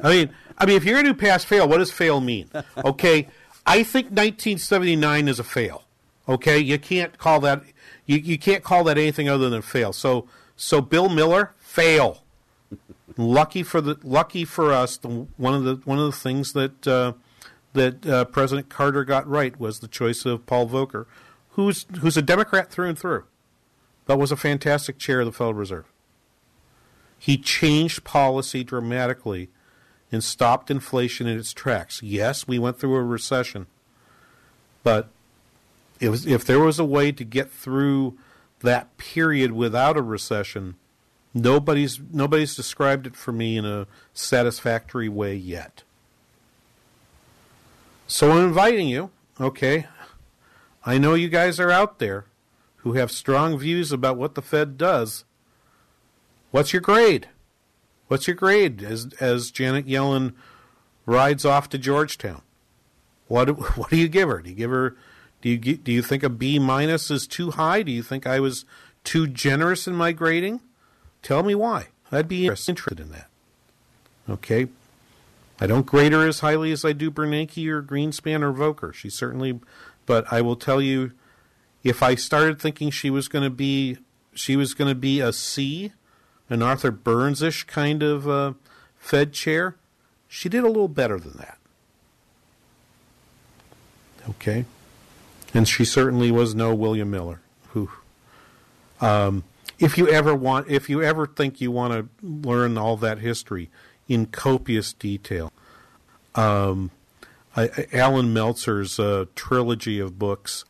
mean, 0.03 0.29
I 0.59 0.67
mean, 0.67 0.77
if 0.77 0.85
you're 0.85 0.93
going 0.93 1.07
to 1.07 1.13
do 1.13 1.19
pass 1.19 1.43
fail, 1.43 1.67
what 1.67 1.79
does 1.79 1.91
fail 1.91 2.21
mean? 2.21 2.51
Okay, 2.85 3.27
I 3.65 3.81
think 3.81 4.11
1979 4.11 5.27
is 5.27 5.39
a 5.39 5.43
fail. 5.43 5.85
Okay, 6.29 6.59
you 6.59 6.77
can't 6.77 7.17
call 7.17 7.39
that 7.39 7.63
you, 8.05 8.17
you 8.17 8.37
can't 8.37 8.63
call 8.63 8.83
that 8.83 8.99
anything 8.99 9.27
other 9.27 9.49
than 9.49 9.63
fail. 9.63 9.91
So 9.91 10.27
so 10.55 10.81
Bill 10.81 11.09
Miller 11.09 11.55
fail. 11.57 12.21
Lucky 13.17 13.63
for 13.63 13.81
the 13.81 13.97
lucky 14.03 14.45
for 14.45 14.71
us, 14.71 14.97
the, 14.97 15.27
one 15.37 15.53
of 15.53 15.63
the 15.63 15.75
one 15.85 15.99
of 15.99 16.05
the 16.05 16.11
things 16.11 16.53
that 16.53 16.87
uh, 16.87 17.13
that 17.73 18.05
uh, 18.05 18.25
President 18.25 18.69
Carter 18.69 19.03
got 19.03 19.27
right 19.27 19.59
was 19.59 19.79
the 19.79 19.87
choice 19.87 20.25
of 20.25 20.45
Paul 20.45 20.67
Volcker, 20.67 21.05
who's 21.51 21.85
who's 21.99 22.17
a 22.17 22.21
Democrat 22.21 22.69
through 22.69 22.89
and 22.89 22.97
through, 22.97 23.25
but 24.05 24.17
was 24.17 24.31
a 24.31 24.37
fantastic 24.37 24.97
chair 24.97 25.21
of 25.21 25.25
the 25.25 25.31
Federal 25.31 25.53
Reserve. 25.53 25.85
He 27.19 27.37
changed 27.37 28.03
policy 28.03 28.63
dramatically 28.63 29.49
and 30.11 30.23
stopped 30.23 30.69
inflation 30.69 31.27
in 31.27 31.37
its 31.37 31.51
tracks. 31.51 32.01
Yes, 32.03 32.47
we 32.47 32.59
went 32.59 32.79
through 32.79 32.95
a 32.95 33.03
recession, 33.03 33.65
but 34.83 35.09
was, 36.01 36.25
if 36.25 36.45
there 36.45 36.59
was 36.59 36.79
a 36.79 36.85
way 36.85 37.11
to 37.11 37.23
get 37.23 37.51
through 37.51 38.17
that 38.59 38.97
period 38.97 39.51
without 39.51 39.97
a 39.97 40.01
recession, 40.01 40.75
nobody's 41.41 41.99
nobody's 42.11 42.55
described 42.55 43.07
it 43.07 43.15
for 43.15 43.31
me 43.31 43.57
in 43.57 43.65
a 43.65 43.87
satisfactory 44.13 45.09
way 45.09 45.35
yet. 45.35 45.83
So 48.07 48.31
I'm 48.31 48.45
inviting 48.45 48.87
you, 48.87 49.11
okay? 49.39 49.87
I 50.85 50.97
know 50.97 51.13
you 51.13 51.27
guys 51.27 51.59
are 51.59 51.71
out 51.71 51.99
there 51.99 52.25
who 52.77 52.93
have 52.93 53.11
strong 53.11 53.57
views 53.57 53.91
about 53.91 54.17
what 54.17 54.35
the 54.35 54.41
Fed 54.41 54.77
does. 54.77 55.25
What's 56.51 56.71
your 56.71 56.81
grade? 56.81 57.27
What's 58.07 58.27
your 58.27 58.35
grade 58.35 58.81
as 58.81 59.09
as 59.19 59.51
Janet 59.51 59.85
Yellen 59.85 60.33
rides 61.05 61.43
off 61.43 61.67
to 61.69 61.77
Georgetown? 61.77 62.41
What 63.27 63.49
what 63.77 63.89
do 63.89 63.97
you 63.97 64.07
give 64.07 64.29
her? 64.29 64.41
Do 64.41 64.49
you 64.49 64.55
give 64.55 64.71
her 64.71 64.95
do 65.41 65.49
you 65.49 65.57
do 65.57 65.91
you 65.91 66.01
think 66.01 66.23
a 66.23 66.29
B 66.29 66.59
minus 66.59 67.11
is 67.11 67.27
too 67.27 67.51
high? 67.51 67.83
Do 67.83 67.91
you 67.91 68.03
think 68.03 68.25
I 68.25 68.39
was 68.39 68.65
too 69.03 69.27
generous 69.27 69.87
in 69.87 69.95
my 69.95 70.11
grading? 70.11 70.61
Tell 71.27 71.43
me 71.43 71.55
why. 71.55 71.87
I'd 72.09 72.29
be 72.29 72.47
interested 72.47 73.01
in 73.01 73.11
that. 73.11 73.27
Okay. 74.29 74.69
I 75.59 75.67
don't 75.67 75.85
grade 75.85 76.13
her 76.13 76.25
as 76.25 76.39
highly 76.39 76.71
as 76.71 76.85
I 76.85 76.93
do 76.93 77.11
Bernanke 77.11 77.67
or 77.67 77.83
Greenspan 77.83 78.41
or 78.43 78.53
Volcker. 78.53 78.93
She 78.93 79.09
certainly, 79.09 79.59
but 80.05 80.25
I 80.31 80.39
will 80.39 80.55
tell 80.55 80.81
you, 80.81 81.11
if 81.83 82.01
I 82.01 82.15
started 82.15 82.61
thinking 82.61 82.91
she 82.91 83.09
was 83.09 83.27
going 83.27 83.43
to 83.43 83.49
be, 83.49 83.97
she 84.33 84.55
was 84.55 84.73
going 84.73 84.87
to 84.87 84.95
be 84.95 85.19
a 85.19 85.33
C, 85.33 85.91
an 86.49 86.63
Arthur 86.63 86.91
Burns-ish 86.91 87.65
kind 87.65 88.03
of 88.03 88.29
uh, 88.29 88.53
Fed 88.97 89.33
chair, 89.33 89.75
she 90.29 90.47
did 90.47 90.63
a 90.63 90.67
little 90.67 90.87
better 90.87 91.19
than 91.19 91.33
that. 91.39 91.57
Okay, 94.29 94.63
and 95.53 95.67
she 95.67 95.83
certainly 95.83 96.31
was 96.31 96.55
no 96.55 96.73
William 96.73 97.11
Miller. 97.11 97.41
Who, 97.71 97.89
um, 99.01 99.43
if 99.79 99.97
you 99.97 100.07
ever 100.07 100.35
want, 100.35 100.69
if 100.69 100.89
you 100.89 101.01
ever 101.03 101.27
think 101.27 101.61
you 101.61 101.71
want 101.71 101.93
to 101.93 102.25
learn 102.25 102.77
all 102.77 102.97
that 102.97 103.19
history 103.19 103.69
in 104.07 104.25
copious 104.27 104.93
detail, 104.93 105.51
um, 106.35 106.91
I, 107.55 107.87
Allan 107.93 108.33
Meltzer's 108.33 108.99
uh, 108.99 109.25
trilogy 109.35 109.99
of 109.99 110.19
books 110.19 110.65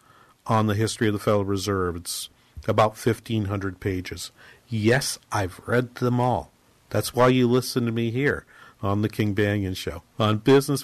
on 0.46 0.68
the 0.68 0.76
history 0.76 1.08
of 1.08 1.14
the 1.14 1.20
Federal 1.20 1.46
Reserve. 1.46 1.96
It's 1.96 2.30
about 2.68 2.98
fifteen 2.98 3.46
hundred 3.46 3.80
pages. 3.80 4.32
Yes, 4.68 5.20
I've 5.32 5.60
read 5.66 5.96
them 5.96 6.20
all. 6.20 6.52
That's 6.90 7.14
why 7.14 7.30
you 7.30 7.48
listen 7.48 7.86
to 7.86 7.92
me 7.92 8.12
here 8.12 8.46
on 8.82 9.02
the 9.02 9.10
King 9.10 9.36
Banian 9.36 9.76
Show 9.76 10.04
on 10.20 10.38
Business 10.38 10.84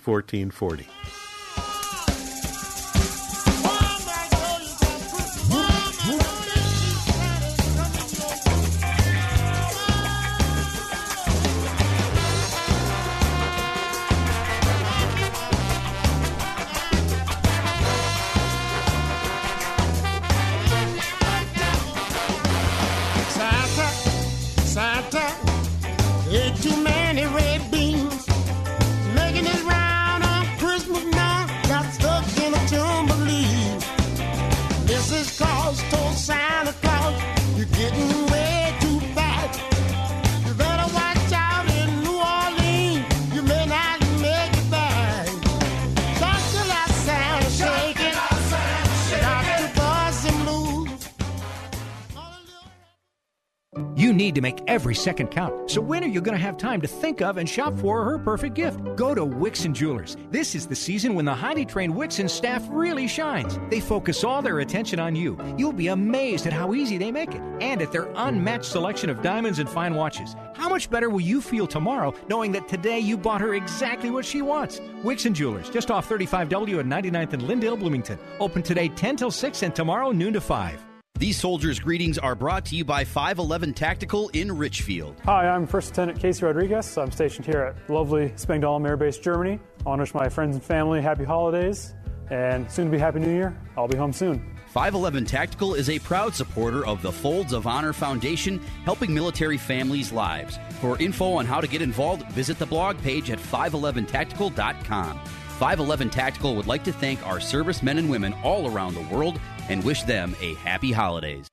1440. 54.13 54.23
need 54.23 54.35
to 54.35 54.41
make 54.41 54.61
every 54.67 54.95
second 54.95 55.27
count. 55.27 55.69
So 55.69 55.81
when 55.81 56.03
are 56.03 56.07
you 56.07 56.21
going 56.21 56.37
to 56.37 56.43
have 56.43 56.57
time 56.57 56.81
to 56.81 56.87
think 56.87 57.21
of 57.21 57.37
and 57.37 57.49
shop 57.49 57.77
for 57.79 58.03
her 58.03 58.17
perfect 58.17 58.55
gift? 58.55 58.79
Go 58.95 59.13
to 59.13 59.25
Wixon 59.25 59.73
Jewelers. 59.73 60.17
This 60.31 60.55
is 60.55 60.67
the 60.67 60.75
season 60.75 61.15
when 61.15 61.25
the 61.25 61.33
highly 61.33 61.65
trained 61.65 61.93
Wixon 61.93 62.29
staff 62.29 62.63
really 62.69 63.07
shines. 63.07 63.59
They 63.69 63.79
focus 63.79 64.23
all 64.23 64.41
their 64.41 64.59
attention 64.59 64.99
on 64.99 65.15
you. 65.15 65.37
You'll 65.57 65.73
be 65.73 65.87
amazed 65.87 66.47
at 66.47 66.53
how 66.53 66.73
easy 66.73 66.97
they 66.97 67.11
make 67.11 67.33
it 67.33 67.41
and 67.61 67.81
at 67.81 67.91
their 67.91 68.11
unmatched 68.15 68.65
selection 68.65 69.09
of 69.09 69.21
diamonds 69.21 69.59
and 69.59 69.69
fine 69.69 69.95
watches. 69.95 70.35
How 70.55 70.69
much 70.69 70.89
better 70.89 71.09
will 71.09 71.21
you 71.21 71.41
feel 71.41 71.67
tomorrow 71.67 72.13
knowing 72.29 72.51
that 72.53 72.67
today 72.67 72.99
you 72.99 73.17
bought 73.17 73.41
her 73.41 73.53
exactly 73.55 74.09
what 74.09 74.25
she 74.25 74.41
wants? 74.41 74.79
Wixon 75.03 75.33
Jewelers, 75.33 75.69
just 75.69 75.91
off 75.91 76.07
35W 76.07 76.79
at 76.79 76.85
99th 76.85 77.33
and 77.33 77.43
Lyndale, 77.43 77.77
Bloomington. 77.77 78.19
Open 78.39 78.61
today 78.61 78.89
10 78.89 79.17
till 79.17 79.31
6 79.31 79.63
and 79.63 79.75
tomorrow 79.75 80.11
noon 80.11 80.33
to 80.33 80.41
5. 80.41 80.92
These 81.19 81.39
soldiers' 81.39 81.79
greetings 81.79 82.17
are 82.17 82.33
brought 82.33 82.65
to 82.65 82.75
you 82.75 82.83
by 82.83 83.05
511 83.05 83.75
Tactical 83.75 84.29
in 84.29 84.51
Richfield. 84.51 85.21
Hi, 85.25 85.47
I'm 85.47 85.67
First 85.67 85.91
Lieutenant 85.91 86.19
Casey 86.19 86.43
Rodriguez. 86.43 86.97
I'm 86.97 87.11
stationed 87.11 87.45
here 87.45 87.61
at 87.61 87.89
lovely 87.89 88.29
Spangdahlem 88.31 88.85
Air 88.87 88.97
Base, 88.97 89.19
Germany. 89.19 89.59
I 89.85 89.89
want 89.89 89.99
to 89.99 90.01
wish 90.01 90.15
my 90.15 90.27
friends 90.27 90.55
and 90.55 90.65
family 90.65 91.01
happy 91.01 91.23
holidays 91.23 91.93
and 92.31 92.69
soon 92.69 92.87
to 92.87 92.91
be 92.91 92.97
Happy 92.97 93.19
New 93.19 93.31
Year. 93.31 93.55
I'll 93.77 93.87
be 93.87 93.95
home 93.95 94.11
soon. 94.11 94.39
511 94.69 95.25
Tactical 95.25 95.75
is 95.75 95.87
a 95.91 95.99
proud 95.99 96.33
supporter 96.33 96.85
of 96.87 97.03
the 97.03 97.11
Folds 97.11 97.53
of 97.53 97.67
Honor 97.67 97.93
Foundation, 97.93 98.59
helping 98.83 99.13
military 99.13 99.59
families' 99.59 100.11
lives. 100.11 100.57
For 100.81 100.99
info 100.99 101.33
on 101.33 101.45
how 101.45 101.61
to 101.61 101.67
get 101.67 101.83
involved, 101.83 102.29
visit 102.31 102.57
the 102.57 102.65
blog 102.65 102.97
page 102.97 103.29
at 103.29 103.37
511tactical.com. 103.37 105.19
511 105.59 106.09
Tactical 106.09 106.55
would 106.55 106.65
like 106.65 106.83
to 106.83 106.91
thank 106.91 107.25
our 107.25 107.39
servicemen 107.39 107.99
and 107.99 108.09
women 108.09 108.33
all 108.43 108.69
around 108.69 108.95
the 108.95 109.15
world 109.15 109.39
and 109.69 109.83
wish 109.83 110.03
them 110.03 110.35
a 110.41 110.53
happy 110.55 110.91
holidays. 110.91 111.47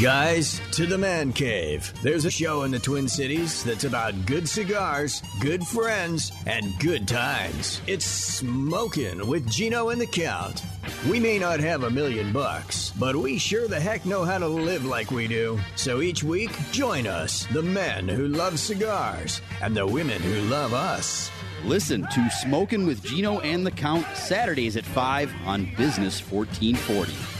Guys, 0.00 0.60
to 0.72 0.84
the 0.84 0.98
Man 0.98 1.32
Cave. 1.32 1.90
There's 2.02 2.26
a 2.26 2.30
show 2.30 2.64
in 2.64 2.70
the 2.70 2.78
Twin 2.78 3.08
Cities 3.08 3.64
that's 3.64 3.84
about 3.84 4.26
good 4.26 4.46
cigars, 4.46 5.22
good 5.40 5.66
friends, 5.66 6.32
and 6.46 6.78
good 6.80 7.08
times. 7.08 7.80
It's 7.86 8.04
Smoking 8.04 9.26
with 9.26 9.48
Gino 9.48 9.88
and 9.88 10.00
the 10.00 10.06
Count. 10.06 10.64
We 11.08 11.18
may 11.18 11.38
not 11.38 11.60
have 11.60 11.84
a 11.84 11.90
million 11.90 12.30
bucks, 12.32 12.92
but 12.98 13.16
we 13.16 13.38
sure 13.38 13.68
the 13.68 13.80
heck 13.80 14.04
know 14.04 14.24
how 14.24 14.36
to 14.36 14.46
live 14.46 14.84
like 14.84 15.10
we 15.10 15.28
do. 15.28 15.58
So 15.76 16.02
each 16.02 16.22
week, 16.22 16.50
join 16.72 17.06
us, 17.06 17.46
the 17.52 17.62
men 17.62 18.06
who 18.06 18.28
love 18.28 18.58
cigars, 18.58 19.40
and 19.62 19.74
the 19.74 19.86
women 19.86 20.20
who 20.20 20.42
love 20.42 20.74
us. 20.74 21.30
Listen 21.64 22.06
to 22.12 22.30
Smoking 22.42 22.86
with 22.86 23.02
Gino 23.02 23.40
and 23.40 23.64
the 23.64 23.70
Count 23.70 24.04
Saturdays 24.14 24.76
at 24.76 24.84
5 24.84 25.32
on 25.46 25.64
Business 25.76 26.20
1440. 26.20 27.35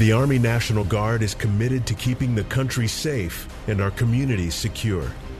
The 0.00 0.12
Army 0.12 0.38
National 0.38 0.84
Guard 0.84 1.20
is 1.20 1.34
committed 1.34 1.86
to 1.86 1.92
keeping 1.92 2.34
the 2.34 2.44
country 2.44 2.88
safe 2.88 3.46
and 3.68 3.82
our 3.82 3.90
communities 3.90 4.54
secure. 4.54 5.04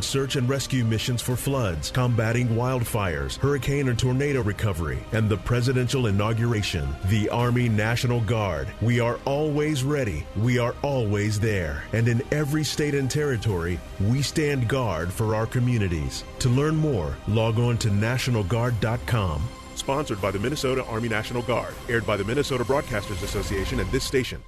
search 0.00 0.36
and 0.36 0.48
rescue 0.48 0.84
missions 0.84 1.22
for 1.22 1.36
floods, 1.36 1.90
combating 1.90 2.48
wildfires, 2.48 3.36
hurricane 3.36 3.88
and 3.88 3.98
tornado 3.98 4.42
recovery, 4.42 4.98
and 5.12 5.28
the 5.28 5.36
presidential 5.36 6.06
inauguration. 6.06 6.88
The 7.06 7.28
Army 7.30 7.68
National 7.68 8.20
Guard. 8.20 8.68
We 8.80 9.00
are 9.00 9.18
always 9.24 9.82
ready. 9.84 10.26
We 10.36 10.58
are 10.58 10.74
always 10.82 11.38
there. 11.40 11.84
And 11.92 12.08
in 12.08 12.22
every 12.32 12.64
state 12.64 12.94
and 12.94 13.10
territory, 13.10 13.78
we 14.00 14.22
stand 14.22 14.68
guard 14.68 15.12
for 15.12 15.34
our 15.34 15.46
communities. 15.46 16.24
To 16.40 16.48
learn 16.48 16.76
more, 16.76 17.16
log 17.28 17.58
on 17.58 17.78
to 17.78 17.88
nationalguard.com. 17.88 19.42
Sponsored 19.76 20.20
by 20.20 20.30
the 20.30 20.38
Minnesota 20.38 20.84
Army 20.84 21.08
National 21.08 21.42
Guard. 21.42 21.74
Aired 21.88 22.06
by 22.06 22.16
the 22.16 22.24
Minnesota 22.24 22.64
Broadcasters 22.64 23.22
Association 23.22 23.80
and 23.80 23.90
this 23.90 24.04
station. 24.04 24.42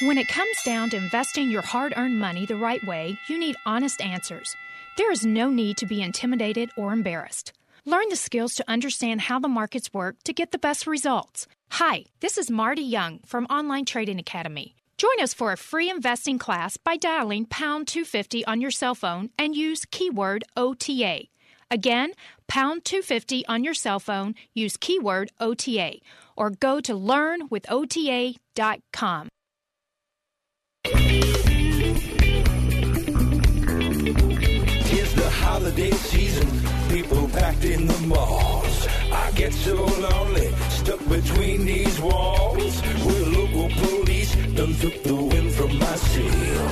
When 0.00 0.16
it 0.18 0.26
comes 0.26 0.56
down 0.64 0.90
to 0.90 0.96
investing 0.96 1.48
your 1.50 1.62
hard 1.62 1.94
earned 1.96 2.18
money 2.18 2.44
the 2.44 2.56
right 2.56 2.84
way, 2.84 3.16
you 3.28 3.38
need 3.38 3.54
honest 3.64 4.00
answers. 4.00 4.56
There 4.96 5.12
is 5.12 5.24
no 5.24 5.48
need 5.48 5.76
to 5.76 5.86
be 5.86 6.02
intimidated 6.02 6.70
or 6.76 6.92
embarrassed. 6.92 7.52
Learn 7.84 8.08
the 8.10 8.16
skills 8.16 8.56
to 8.56 8.68
understand 8.68 9.20
how 9.20 9.38
the 9.38 9.46
markets 9.46 9.94
work 9.94 10.16
to 10.24 10.32
get 10.32 10.50
the 10.50 10.58
best 10.58 10.88
results. 10.88 11.46
Hi, 11.72 12.06
this 12.20 12.36
is 12.36 12.50
Marty 12.50 12.82
Young 12.82 13.20
from 13.26 13.46
Online 13.46 13.84
Trading 13.84 14.18
Academy. 14.18 14.74
Join 14.98 15.20
us 15.20 15.32
for 15.34 15.52
a 15.52 15.56
free 15.56 15.88
investing 15.88 16.36
class 16.38 16.76
by 16.76 16.96
dialing 16.96 17.46
pound 17.46 17.86
250 17.86 18.44
on 18.44 18.60
your 18.60 18.72
cell 18.72 18.96
phone 18.96 19.30
and 19.38 19.54
use 19.54 19.84
keyword 19.84 20.42
OTA. 20.56 21.28
Again, 21.70 22.10
pound 22.48 22.84
250 22.84 23.46
on 23.46 23.62
your 23.62 23.74
cell 23.74 24.00
phone, 24.00 24.34
use 24.52 24.76
keyword 24.76 25.30
OTA, 25.38 26.00
or 26.36 26.50
go 26.50 26.80
to 26.80 26.92
learnwithota.com. 26.92 29.28
Tis 30.84 30.94
the 35.14 35.30
holiday 35.30 35.92
season, 35.92 36.48
people 36.88 37.28
packed 37.28 37.64
in 37.64 37.86
the 37.86 37.98
malls. 38.08 38.88
I 39.12 39.30
get 39.36 39.52
so 39.52 39.76
lonely, 39.76 40.52
stuck 40.70 40.98
between 41.08 41.66
these 41.66 42.00
walls. 42.00 42.80
Where 42.80 43.26
local 43.26 43.68
police 43.68 44.34
done 44.56 44.74
took 44.74 45.04
the 45.04 45.14
wind 45.14 45.52
from 45.52 45.78
my 45.78 45.94
sail. 45.94 46.68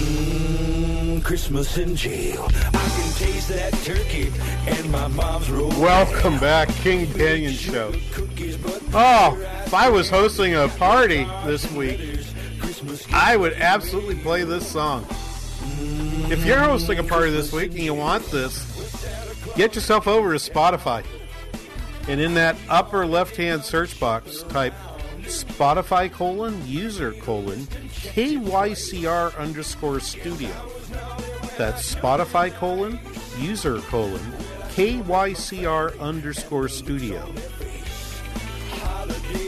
Mm, 0.00 1.22
Christmas 1.22 1.76
in 1.76 1.94
jail. 1.94 2.48
I 2.48 2.88
can 2.96 3.12
taste 3.12 3.50
that 3.50 3.74
turkey 3.84 4.32
and 4.66 4.90
my 4.90 5.06
mom's 5.08 5.50
roll. 5.50 5.68
Welcome 5.68 6.38
back, 6.38 6.68
King 6.76 7.06
Banian 7.08 7.52
Show. 7.52 7.92
Oh, 8.92 9.38
if 9.66 9.74
I 9.74 9.88
was 9.88 10.10
hosting 10.10 10.54
a 10.56 10.66
party 10.66 11.24
this 11.44 11.70
week, 11.72 12.00
I 13.12 13.36
would 13.36 13.54
absolutely 13.54 14.16
play 14.16 14.44
this 14.44 14.66
song. 14.66 15.06
If 16.30 16.44
you're 16.44 16.60
hosting 16.60 16.98
a 16.98 17.02
party 17.04 17.30
this 17.30 17.52
week 17.52 17.72
and 17.72 17.80
you 17.80 17.94
want 17.94 18.24
this, 18.26 18.64
get 19.56 19.74
yourself 19.74 20.06
over 20.08 20.36
to 20.36 20.38
Spotify. 20.38 21.04
And 22.08 22.20
in 22.20 22.34
that 22.34 22.56
upper 22.68 23.06
left 23.06 23.36
hand 23.36 23.64
search 23.64 23.98
box, 24.00 24.42
type 24.44 24.74
Spotify 25.22 26.10
colon 26.10 26.60
user 26.66 27.12
colon 27.12 27.58
KYCR 27.58 29.36
underscore 29.38 30.00
studio. 30.00 30.50
That's 31.58 31.94
Spotify 31.94 32.52
colon 32.54 32.98
user 33.38 33.80
colon 33.82 34.20
KYCR 34.70 36.00
underscore 36.00 36.68
studio. 36.68 37.28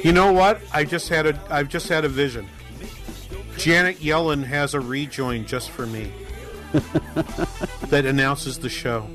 You 0.05 0.13
know 0.13 0.33
what? 0.33 0.61
I 0.73 0.85
just 0.85 1.09
had 1.09 1.27
a 1.27 1.41
I've 1.49 1.69
just 1.69 1.89
had 1.89 2.05
a 2.05 2.09
vision. 2.09 2.49
Janet 3.63 3.99
Yellen 3.99 4.43
has 4.43 4.75
a 4.75 4.81
rejoin 4.81 5.47
just 5.47 5.71
for 5.71 5.87
me 5.87 6.13
that 6.73 8.05
announces 8.05 8.59
the 8.59 8.69
show. 8.69 9.09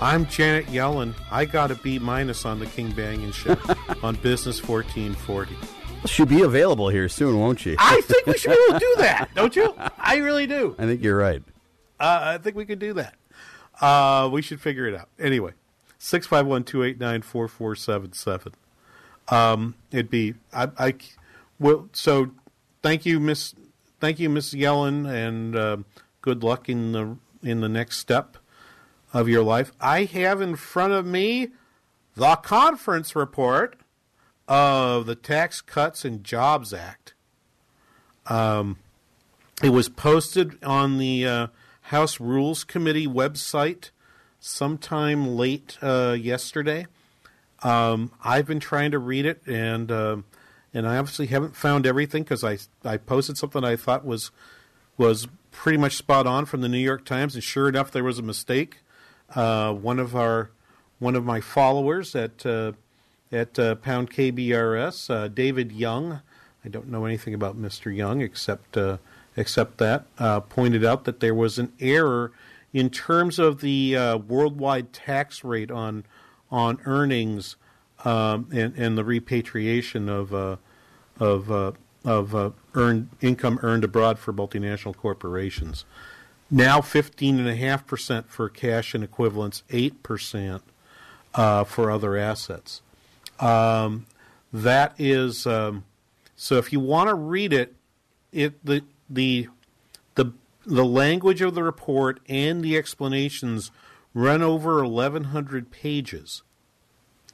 I'm 0.00 0.24
Janet 0.24 0.64
Yellen. 0.68 1.12
I 1.30 1.44
got 1.44 1.70
a 1.70 1.74
B 1.74 1.98
minus 1.98 2.46
on 2.46 2.58
the 2.58 2.64
King 2.64 2.92
Banian 2.92 3.34
show 3.34 3.58
on 4.02 4.14
Business 4.16 4.66
1440. 4.66 5.54
She'll 6.06 6.24
be 6.24 6.40
available 6.40 6.88
here 6.88 7.10
soon, 7.10 7.38
won't 7.38 7.60
she? 7.60 7.76
I 7.78 8.00
think 8.00 8.24
we 8.24 8.38
should 8.38 8.52
be 8.52 8.58
able 8.70 8.80
to 8.80 8.86
do 8.86 8.94
that, 9.02 9.28
don't 9.34 9.54
you? 9.54 9.74
I 9.98 10.16
really 10.16 10.46
do. 10.46 10.74
I 10.78 10.86
think 10.86 11.02
you're 11.02 11.18
right. 11.18 11.42
Uh, 12.00 12.20
I 12.22 12.38
think 12.38 12.56
we 12.56 12.64
could 12.64 12.78
do 12.78 12.94
that. 12.94 13.16
Uh, 13.82 14.30
we 14.32 14.40
should 14.40 14.62
figure 14.62 14.86
it 14.86 14.94
out. 14.94 15.10
Anyway, 15.18 15.52
651 15.98 16.64
289 16.64 17.20
4477. 17.20 18.54
Um, 19.28 19.74
it'd 19.90 20.08
be, 20.08 20.32
I, 20.54 20.70
I, 20.78 20.94
well, 21.58 21.90
so 21.92 22.30
thank 22.86 23.04
you, 23.04 23.18
Miss, 23.18 23.52
thank 23.98 24.20
you, 24.20 24.30
Miss 24.30 24.54
Yellen, 24.54 25.10
and 25.12 25.56
uh, 25.56 25.78
good 26.20 26.44
luck 26.44 26.68
in 26.68 26.92
the, 26.92 27.16
in 27.42 27.60
the 27.60 27.68
next 27.68 27.98
step 27.98 28.36
of 29.12 29.28
your 29.28 29.42
life. 29.42 29.72
I 29.80 30.04
have 30.04 30.40
in 30.40 30.54
front 30.54 30.92
of 30.92 31.04
me 31.04 31.48
the 32.14 32.36
conference 32.36 33.16
report 33.16 33.74
of 34.46 35.06
the 35.06 35.16
Tax 35.16 35.60
Cuts 35.60 36.04
and 36.04 36.22
Jobs 36.22 36.72
Act. 36.72 37.14
Um, 38.26 38.78
it 39.64 39.70
was 39.70 39.88
posted 39.88 40.62
on 40.62 40.98
the 40.98 41.26
uh, 41.26 41.46
House 41.80 42.20
Rules 42.20 42.62
Committee 42.62 43.08
website 43.08 43.90
sometime 44.38 45.36
late 45.36 45.76
uh, 45.82 46.16
yesterday. 46.16 46.86
Um, 47.64 48.12
I've 48.22 48.46
been 48.46 48.60
trying 48.60 48.92
to 48.92 49.00
read 49.00 49.26
it, 49.26 49.44
and 49.44 49.90
uh, 49.90 50.16
and 50.76 50.86
I 50.86 50.98
obviously 50.98 51.28
haven't 51.28 51.56
found 51.56 51.86
everything 51.86 52.22
because 52.22 52.44
I 52.44 52.58
I 52.84 52.98
posted 52.98 53.38
something 53.38 53.64
I 53.64 53.76
thought 53.76 54.04
was 54.04 54.30
was 54.98 55.26
pretty 55.50 55.78
much 55.78 55.96
spot 55.96 56.26
on 56.26 56.44
from 56.44 56.60
the 56.60 56.68
New 56.68 56.78
York 56.78 57.06
Times, 57.06 57.34
and 57.34 57.42
sure 57.42 57.66
enough, 57.66 57.90
there 57.90 58.04
was 58.04 58.18
a 58.18 58.22
mistake. 58.22 58.80
Uh, 59.34 59.72
one 59.72 59.98
of 59.98 60.14
our 60.14 60.50
one 60.98 61.16
of 61.16 61.24
my 61.24 61.40
followers 61.40 62.14
at 62.14 62.44
uh, 62.44 62.72
at 63.32 63.58
uh, 63.58 63.76
Pound 63.76 64.10
KBRS, 64.10 65.10
uh, 65.10 65.28
David 65.28 65.72
Young. 65.72 66.20
I 66.62 66.68
don't 66.68 66.88
know 66.88 67.06
anything 67.06 67.32
about 67.32 67.56
Mr. 67.56 67.94
Young 67.94 68.20
except 68.20 68.76
uh, 68.76 68.98
except 69.34 69.78
that 69.78 70.04
uh, 70.18 70.40
pointed 70.40 70.84
out 70.84 71.04
that 71.04 71.20
there 71.20 71.34
was 71.34 71.58
an 71.58 71.72
error 71.80 72.32
in 72.74 72.90
terms 72.90 73.38
of 73.38 73.62
the 73.62 73.96
worldwide 74.28 74.92
tax 74.92 75.42
rate 75.42 75.70
on 75.70 76.04
on 76.50 76.78
earnings 76.84 77.56
um, 78.04 78.50
and, 78.52 78.76
and 78.76 78.98
the 78.98 79.04
repatriation 79.04 80.10
of 80.10 80.58
of 81.18 81.50
uh, 81.50 81.72
of 82.04 82.34
uh, 82.34 82.50
earned 82.74 83.10
income 83.20 83.58
earned 83.62 83.84
abroad 83.84 84.18
for 84.18 84.32
multinational 84.32 84.96
corporations. 84.96 85.84
Now, 86.50 86.80
fifteen 86.80 87.38
and 87.38 87.48
a 87.48 87.56
half 87.56 87.86
percent 87.86 88.30
for 88.30 88.48
cash 88.48 88.94
and 88.94 89.02
equivalents, 89.02 89.62
eight 89.70 90.02
percent 90.02 90.62
uh, 91.34 91.64
for 91.64 91.90
other 91.90 92.16
assets. 92.16 92.82
Um, 93.40 94.06
that 94.52 94.94
is 94.98 95.46
um, 95.46 95.84
so. 96.36 96.56
If 96.56 96.72
you 96.72 96.80
want 96.80 97.08
to 97.08 97.14
read 97.14 97.52
it, 97.52 97.74
it 98.32 98.64
the 98.64 98.84
the 99.10 99.48
the 100.14 100.32
the 100.64 100.84
language 100.84 101.40
of 101.42 101.54
the 101.54 101.62
report 101.62 102.20
and 102.28 102.62
the 102.62 102.76
explanations 102.76 103.70
run 104.14 104.42
over 104.42 104.82
1100 104.82 105.70
pages 105.70 106.42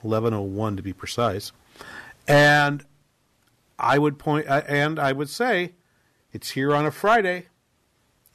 1101 0.00 0.76
to 0.76 0.82
be 0.82 0.92
precise 0.92 1.52
and 2.26 2.84
i 3.78 3.98
would 3.98 4.18
point 4.18 4.46
uh, 4.48 4.62
and 4.68 4.98
i 4.98 5.12
would 5.12 5.28
say 5.28 5.72
it's 6.32 6.50
here 6.50 6.74
on 6.74 6.86
a 6.86 6.90
friday 6.90 7.46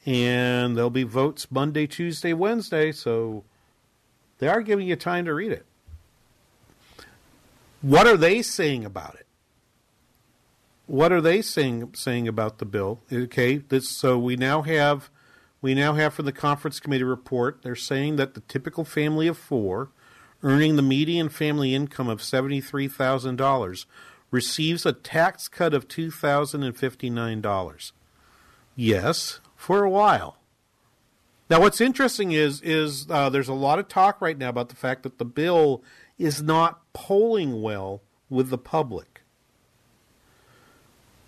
and 0.06 0.76
there'll 0.76 0.90
be 0.90 1.02
votes 1.02 1.50
monday 1.50 1.86
tuesday 1.86 2.32
wednesday 2.32 2.92
so 2.92 3.44
they 4.38 4.48
are 4.48 4.62
giving 4.62 4.86
you 4.86 4.96
time 4.96 5.24
to 5.24 5.34
read 5.34 5.52
it 5.52 5.66
what 7.82 8.06
are 8.06 8.16
they 8.16 8.42
saying 8.42 8.84
about 8.84 9.14
it 9.14 9.28
what 10.88 11.12
are 11.12 11.20
they 11.20 11.42
saying 11.42 11.90
saying 11.94 12.26
about 12.26 12.58
the 12.58 12.64
bill? 12.64 13.00
Okay, 13.12 13.58
this 13.58 13.90
so 13.90 14.18
we 14.18 14.36
now 14.36 14.62
have 14.62 15.10
we 15.60 15.74
now 15.74 15.92
have 15.92 16.14
from 16.14 16.24
the 16.24 16.32
conference 16.32 16.80
committee 16.80 17.04
report. 17.04 17.60
They're 17.62 17.76
saying 17.76 18.16
that 18.16 18.32
the 18.32 18.40
typical 18.40 18.84
family 18.84 19.28
of 19.28 19.36
four, 19.36 19.90
earning 20.42 20.76
the 20.76 20.82
median 20.82 21.28
family 21.28 21.74
income 21.74 22.08
of 22.08 22.22
seventy 22.22 22.62
three 22.62 22.88
thousand 22.88 23.36
dollars, 23.36 23.84
receives 24.30 24.84
a 24.84 24.92
tax 24.92 25.48
cut 25.48 25.74
of 25.74 25.88
two 25.88 26.10
thousand 26.10 26.62
and 26.62 26.76
fifty 26.76 27.10
nine 27.10 27.40
dollars. 27.40 27.92
Yes, 28.76 29.40
for 29.56 29.84
a 29.84 29.90
while. 29.90 30.36
Now, 31.50 31.60
what's 31.60 31.80
interesting 31.80 32.32
is 32.32 32.60
is 32.60 33.06
uh, 33.10 33.30
there's 33.30 33.48
a 33.48 33.54
lot 33.54 33.78
of 33.78 33.88
talk 33.88 34.20
right 34.20 34.36
now 34.36 34.50
about 34.50 34.68
the 34.68 34.76
fact 34.76 35.02
that 35.02 35.18
the 35.18 35.24
bill 35.24 35.82
is 36.18 36.42
not 36.42 36.80
polling 36.92 37.62
well 37.62 38.02
with 38.28 38.50
the 38.50 38.58
public. 38.58 39.22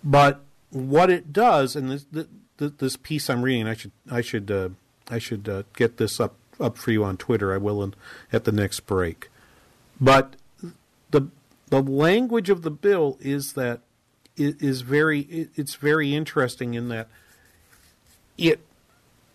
But 0.03 0.41
what 0.69 1.09
it 1.09 1.33
does, 1.33 1.75
and 1.75 1.89
this 1.89 2.05
this 2.57 2.97
piece 2.97 3.29
I'm 3.29 3.41
reading, 3.41 3.67
I 3.67 3.73
should 3.73 3.91
I 4.09 4.21
should 4.21 4.51
uh, 4.51 4.69
I 5.09 5.17
should 5.17 5.49
uh, 5.49 5.63
get 5.75 5.97
this 5.97 6.19
up 6.19 6.35
up 6.59 6.77
for 6.77 6.91
you 6.91 7.03
on 7.03 7.17
Twitter. 7.17 7.53
I 7.53 7.57
will 7.57 7.83
in, 7.83 7.95
at 8.31 8.43
the 8.43 8.51
next 8.51 8.81
break. 8.81 9.29
But 9.99 10.35
the 11.71 11.81
language 11.81 12.49
of 12.49 12.61
the 12.61 12.69
bill 12.69 13.17
is 13.19 13.53
that 13.53 13.81
it 14.37 14.61
is 14.61 14.81
very 14.81 15.49
it's 15.55 15.75
very 15.75 16.13
interesting 16.13 16.75
in 16.75 16.89
that 16.89 17.07
it 18.37 18.59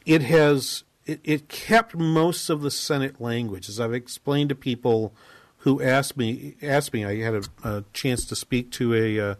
it 0.04 0.22
has 0.22 0.84
it, 1.06 1.20
it 1.24 1.48
kept 1.48 1.94
most 1.94 2.50
of 2.50 2.60
the 2.60 2.70
Senate 2.70 3.20
language, 3.20 3.68
as 3.68 3.80
I've 3.80 3.94
explained 3.94 4.50
to 4.50 4.54
people 4.54 5.14
who 5.58 5.82
asked 5.82 6.16
me 6.16 6.56
asked 6.62 6.92
me. 6.92 7.04
I 7.04 7.16
had 7.16 7.34
a, 7.34 7.42
a 7.64 7.84
chance 7.94 8.26
to 8.26 8.36
speak 8.36 8.70
to 8.72 8.94
a 8.94 9.18
uh, 9.30 9.34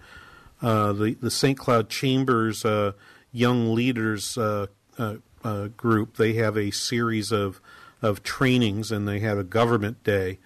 uh, 0.62 0.92
the 0.92 1.14
the 1.14 1.30
St. 1.30 1.59
Cloud 1.59 1.90
Chambers 1.90 2.64
uh, 2.64 2.92
Young 3.30 3.74
Leaders 3.74 4.38
uh, 4.38 4.68
uh, 4.96 5.16
uh, 5.44 5.68
group. 5.68 6.16
They 6.16 6.32
have 6.35 6.56
a 6.56 6.70
series 6.70 7.30
of 7.30 7.61
of 8.00 8.22
trainings, 8.22 8.90
and 8.90 9.06
they 9.06 9.20
have 9.20 9.37
a 9.37 9.44
government 9.44 10.02
day, 10.02 10.38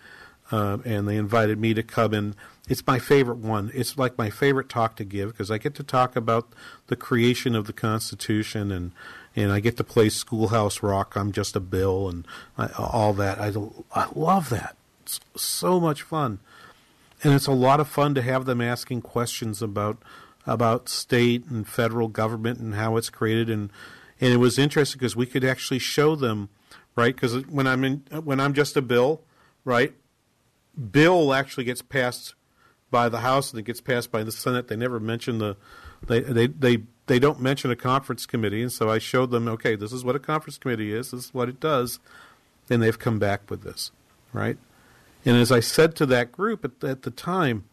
Um, 0.52 0.82
and 0.84 1.06
they 1.06 1.16
invited 1.16 1.60
me 1.60 1.74
to 1.74 1.82
come 1.82 2.12
in. 2.12 2.34
It's 2.68 2.86
my 2.86 2.98
favorite 2.98 3.38
one. 3.38 3.70
It's 3.74 3.96
like 3.96 4.18
my 4.18 4.30
favorite 4.30 4.68
talk 4.68 4.96
to 4.96 5.04
give 5.04 5.30
because 5.30 5.50
I 5.50 5.58
get 5.58 5.74
to 5.76 5.82
talk 5.82 6.16
about 6.16 6.52
the 6.88 6.96
creation 6.96 7.54
of 7.54 7.66
the 7.66 7.72
Constitution 7.72 8.72
and 8.72 8.92
and 9.36 9.52
I 9.52 9.60
get 9.60 9.76
to 9.76 9.84
play 9.84 10.08
Schoolhouse 10.08 10.82
Rock. 10.82 11.14
I'm 11.16 11.32
just 11.32 11.56
a 11.56 11.60
Bill, 11.60 12.08
and 12.08 12.26
I, 12.58 12.68
all 12.76 13.12
that. 13.14 13.40
I 13.40 13.52
I 13.94 14.08
love 14.14 14.50
that. 14.50 14.76
It's 15.02 15.20
so 15.36 15.80
much 15.80 16.02
fun, 16.02 16.40
and 17.22 17.32
it's 17.32 17.46
a 17.46 17.52
lot 17.52 17.80
of 17.80 17.88
fun 17.88 18.14
to 18.14 18.22
have 18.22 18.44
them 18.44 18.60
asking 18.60 19.02
questions 19.02 19.62
about 19.62 19.98
about 20.46 20.88
state 20.88 21.44
and 21.46 21.66
federal 21.66 22.08
government 22.08 22.58
and 22.58 22.74
how 22.74 22.96
it's 22.96 23.10
created, 23.10 23.48
and 23.50 23.70
and 24.20 24.32
it 24.32 24.38
was 24.38 24.58
interesting 24.58 24.98
because 24.98 25.16
we 25.16 25.26
could 25.26 25.44
actually 25.44 25.78
show 25.78 26.16
them, 26.16 26.48
right? 26.96 27.14
Because 27.14 27.46
when 27.46 27.66
I'm 27.66 27.84
in 27.84 27.98
when 28.24 28.40
I'm 28.40 28.52
just 28.52 28.76
a 28.76 28.82
Bill, 28.82 29.22
right? 29.64 29.94
Bill 30.80 31.34
actually 31.34 31.64
gets 31.64 31.82
passed 31.82 32.34
by 32.90 33.08
the 33.08 33.20
House 33.20 33.50
and 33.50 33.60
it 33.60 33.64
gets 33.64 33.80
passed 33.80 34.10
by 34.10 34.24
the 34.24 34.32
Senate. 34.32 34.68
They 34.68 34.76
never 34.76 34.98
mention 34.98 35.38
the 35.38 35.56
they 36.06 36.20
they 36.20 36.46
they 36.46 36.78
they 37.06 37.18
don't 37.18 37.40
mention 37.40 37.70
a 37.70 37.76
conference 37.76 38.24
committee, 38.24 38.62
and 38.62 38.72
so 38.72 38.88
I 38.88 38.98
showed 38.98 39.30
them, 39.30 39.48
okay, 39.48 39.76
this 39.76 39.92
is 39.92 40.04
what 40.04 40.16
a 40.16 40.20
conference 40.20 40.58
committee 40.58 40.92
is, 40.92 41.10
this 41.10 41.26
is 41.26 41.34
what 41.34 41.48
it 41.48 41.60
does, 41.60 41.98
and 42.70 42.82
they've 42.82 42.98
come 42.98 43.18
back 43.18 43.50
with 43.50 43.62
this, 43.62 43.90
right? 44.32 44.56
And 45.24 45.36
as 45.36 45.52
I 45.52 45.60
said 45.60 45.94
to 45.96 46.06
that 46.06 46.32
group 46.32 46.64
at, 46.64 46.82
at 46.82 47.02
the 47.02 47.10
time, 47.10 47.64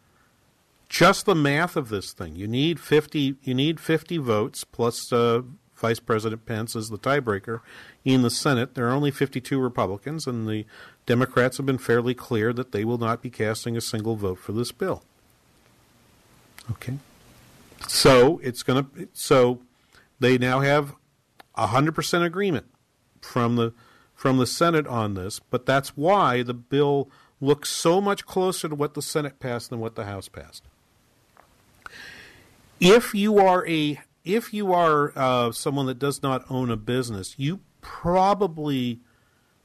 just 0.88 1.24
the 1.24 1.34
math 1.34 1.76
of 1.76 1.88
this 1.88 2.12
thing, 2.12 2.36
you 2.36 2.46
need 2.48 2.80
fifty 2.80 3.36
you 3.42 3.54
need 3.54 3.80
fifty 3.80 4.18
votes 4.18 4.64
plus 4.64 5.12
uh, 5.12 5.42
Vice 5.78 6.00
President 6.00 6.44
Pence 6.44 6.74
is 6.74 6.90
the 6.90 6.98
tiebreaker 6.98 7.60
in 8.04 8.22
the 8.22 8.30
Senate. 8.30 8.74
There 8.74 8.88
are 8.88 8.92
only 8.92 9.10
52 9.10 9.60
Republicans, 9.60 10.26
and 10.26 10.48
the 10.48 10.66
Democrats 11.06 11.56
have 11.56 11.66
been 11.66 11.78
fairly 11.78 12.14
clear 12.14 12.52
that 12.52 12.72
they 12.72 12.84
will 12.84 12.98
not 12.98 13.22
be 13.22 13.30
casting 13.30 13.76
a 13.76 13.80
single 13.80 14.16
vote 14.16 14.38
for 14.38 14.52
this 14.52 14.72
bill. 14.72 15.02
Okay. 16.70 16.98
So 17.86 18.40
it's 18.42 18.62
going 18.62 18.84
to. 18.84 19.08
So 19.12 19.60
they 20.18 20.36
now 20.36 20.60
have 20.60 20.94
hundred 21.56 21.94
percent 21.94 22.24
agreement 22.24 22.66
from 23.20 23.56
the 23.56 23.72
from 24.14 24.38
the 24.38 24.46
Senate 24.46 24.86
on 24.86 25.14
this, 25.14 25.38
but 25.38 25.64
that's 25.64 25.96
why 25.96 26.42
the 26.42 26.54
bill 26.54 27.08
looks 27.40 27.68
so 27.68 28.00
much 28.00 28.26
closer 28.26 28.68
to 28.68 28.74
what 28.74 28.94
the 28.94 29.02
Senate 29.02 29.38
passed 29.38 29.70
than 29.70 29.78
what 29.78 29.94
the 29.94 30.04
House 30.04 30.28
passed. 30.28 30.64
If 32.80 33.14
you 33.14 33.38
are 33.38 33.66
a 33.68 34.00
if 34.28 34.52
you 34.52 34.72
are 34.74 35.12
uh, 35.16 35.50
someone 35.52 35.86
that 35.86 35.98
does 35.98 36.22
not 36.22 36.44
own 36.50 36.70
a 36.70 36.76
business, 36.76 37.34
you 37.38 37.60
probably 37.80 39.00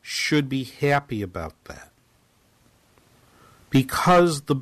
should 0.02 0.48
be 0.48 0.64
happy 0.64 1.22
about 1.22 1.54
that 1.66 1.92
because 3.70 4.44
the 4.44 4.56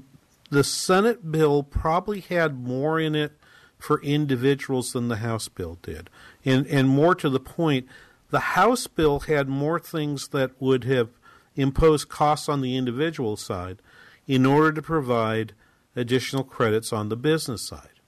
the 0.49 0.63
Senate 0.63 1.31
bill 1.31 1.63
probably 1.63 2.19
had 2.19 2.59
more 2.59 2.99
in 2.99 3.15
it 3.15 3.31
for 3.77 4.01
individuals 4.01 4.91
than 4.91 5.07
the 5.07 5.17
House 5.17 5.47
bill 5.47 5.77
did, 5.83 6.09
and 6.43 6.65
and 6.67 6.89
more 6.89 7.13
to 7.15 7.29
the 7.29 7.39
point, 7.39 7.85
the 8.31 8.39
House 8.39 8.87
bill 8.87 9.21
had 9.21 9.47
more 9.47 9.79
things 9.79 10.29
that 10.29 10.59
would 10.59 10.83
have 10.83 11.09
imposed 11.55 12.09
costs 12.09 12.49
on 12.49 12.61
the 12.61 12.75
individual 12.75 13.37
side 13.37 13.79
in 14.25 14.47
order 14.47 14.71
to 14.71 14.81
provide 14.81 15.53
additional 15.95 16.43
credits 16.43 16.91
on 16.91 17.09
the 17.09 17.17
business 17.17 17.61
side. 17.61 18.00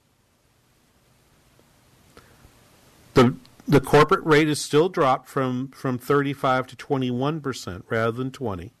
The 3.14 3.36
the 3.66 3.80
corporate 3.80 4.24
rate 4.24 4.48
is 4.48 4.60
still 4.60 4.90
dropped 4.90 5.26
from, 5.26 5.68
from 5.68 5.96
35 5.96 6.66
to 6.66 6.76
21 6.76 7.40
percent 7.40 7.84
rather 7.88 8.12
than 8.12 8.30
20. 8.30 8.72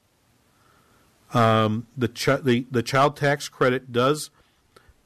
Um, 1.32 1.86
the, 1.96 2.08
ch- 2.08 2.42
the 2.42 2.66
the 2.70 2.82
child 2.82 3.16
tax 3.16 3.48
credit 3.48 3.90
does 3.90 4.30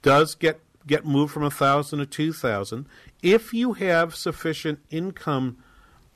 does 0.03 0.35
get 0.35 0.61
get 0.87 1.07
moved 1.07 1.33
from 1.33 1.43
a 1.45 1.51
thousand 1.51 2.01
to 2.01 2.07
two 2.07 2.33
thousand 2.33 2.87
if 3.23 3.55
you 3.55 3.75
have 3.75 4.15
sufficient 4.15 4.81
income. 4.91 5.59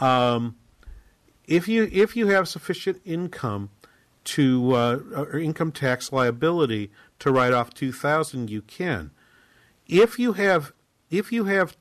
Um, 0.00 0.56
if 1.46 1.66
you 1.66 1.88
if 1.92 2.14
you 2.14 2.26
have 2.28 2.46
sufficient 2.46 3.00
income 3.06 3.70
to 4.24 4.72
uh, 4.74 4.98
or 5.14 5.38
income 5.38 5.72
tax 5.72 6.12
liability 6.12 6.90
to 7.18 7.32
write 7.32 7.54
off 7.54 7.72
two 7.72 7.92
thousand, 7.92 8.50
you 8.50 8.60
can. 8.60 9.12
If 9.86 10.18
you 10.18 10.34
have 10.34 10.72
if 11.10 11.32
you 11.32 11.44
have 11.44 11.76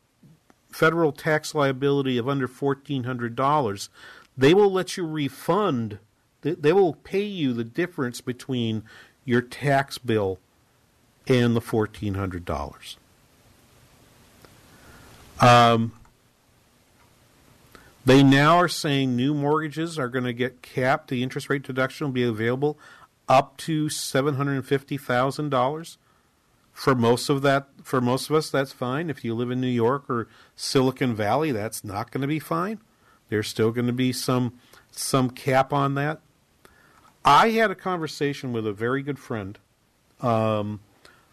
federal 0.72 1.12
tax 1.12 1.54
liability 1.54 2.18
of 2.18 2.28
under 2.28 2.48
$1,400, 2.48 3.90
they 4.38 4.54
will 4.54 4.72
let 4.72 4.98
you 4.98 5.06
refund, 5.06 6.00
they 6.42 6.74
will 6.74 6.94
pay 6.94 7.24
you 7.24 7.54
the 7.54 7.64
difference 7.64 8.22
between 8.22 8.84
your 9.26 9.42
tax 9.42 9.98
bill 9.98 10.40
and 11.28 11.56
the 11.56 11.62
$1,400. 11.62 12.96
Um, 15.40 15.94
they 18.06 18.24
now 18.24 18.58
are 18.58 18.68
saying 18.68 19.16
new 19.16 19.34
mortgages 19.34 19.98
are 20.00 20.10
going 20.10 20.26
to 20.26 20.34
get 20.34 20.62
capped. 20.62 21.10
The 21.10 21.24
interest 21.24 21.50
rate 21.50 21.64
deduction 21.64 22.08
will 22.08 22.14
be 22.14 22.24
available 22.24 22.78
up 23.28 23.58
to 23.58 23.88
$750,000 23.88 25.98
for 26.74 26.96
most 26.96 27.30
of 27.30 27.42
that 27.42 27.68
for 27.84 28.02
most 28.02 28.30
of 28.30 28.36
us 28.36 28.50
that's 28.50 28.72
fine. 28.72 29.10
If 29.10 29.24
you 29.24 29.34
live 29.34 29.52
in 29.52 29.62
new 29.62 29.68
york 29.68 30.10
or 30.10 30.28
silicon 30.56 31.16
valley 31.16 31.52
that's 31.52 31.84
not 31.84 32.12
going 32.12 32.22
to 32.22 32.28
be 32.28 32.40
fine. 32.40 32.80
There's 33.30 33.48
still 33.48 33.72
going 33.72 33.88
to 33.88 33.94
be 33.94 34.12
some 34.12 34.54
some 34.92 35.30
cap 35.30 35.72
on 35.72 35.96
that. 35.96 36.22
I 37.24 37.52
had 37.52 37.72
a 37.72 37.76
conversation 37.76 38.52
with 38.52 38.66
a 38.66 38.74
very 38.74 39.04
good 39.04 39.20
friend 39.20 39.58
um, 40.22 40.80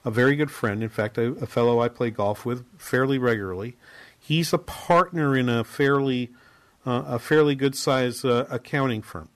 a 0.05 0.11
very 0.11 0.37
good 0.37 0.51
friend 0.51 0.83
in 0.83 0.88
fact 0.88 1.18
a, 1.18 1.33
a, 1.33 1.46
fellow 1.46 1.81
i 1.81 1.88
play 1.88 2.11
golf 2.11 2.44
with 2.44 2.64
fairly 2.79 3.18
regularly. 3.18 3.77
He's 4.18 4.53
a 4.53 4.59
partner 4.59 5.37
in 5.37 5.48
a 5.48 5.64
fairly 5.64 6.31
uh, 6.87 7.05
a 7.07 7.18
fairly 7.18 7.55
good 7.55 7.77
size 7.77 8.24
uh, 8.24 8.46
accounting 8.51 9.03
firm. 9.03 9.29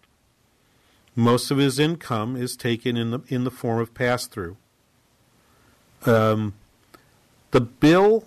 Most 1.15 1.51
of 1.51 1.59
his 1.59 1.79
income 1.79 2.37
is 2.37 2.57
taken 2.57 2.97
in 2.97 3.11
the 3.11 3.21
in 3.29 3.45
the 3.45 3.51
form 3.51 3.81
of 3.81 3.95
pass 3.95 4.27
through 4.27 4.57
um, 6.07 6.55
the 7.51 7.61
bill, 7.61 8.25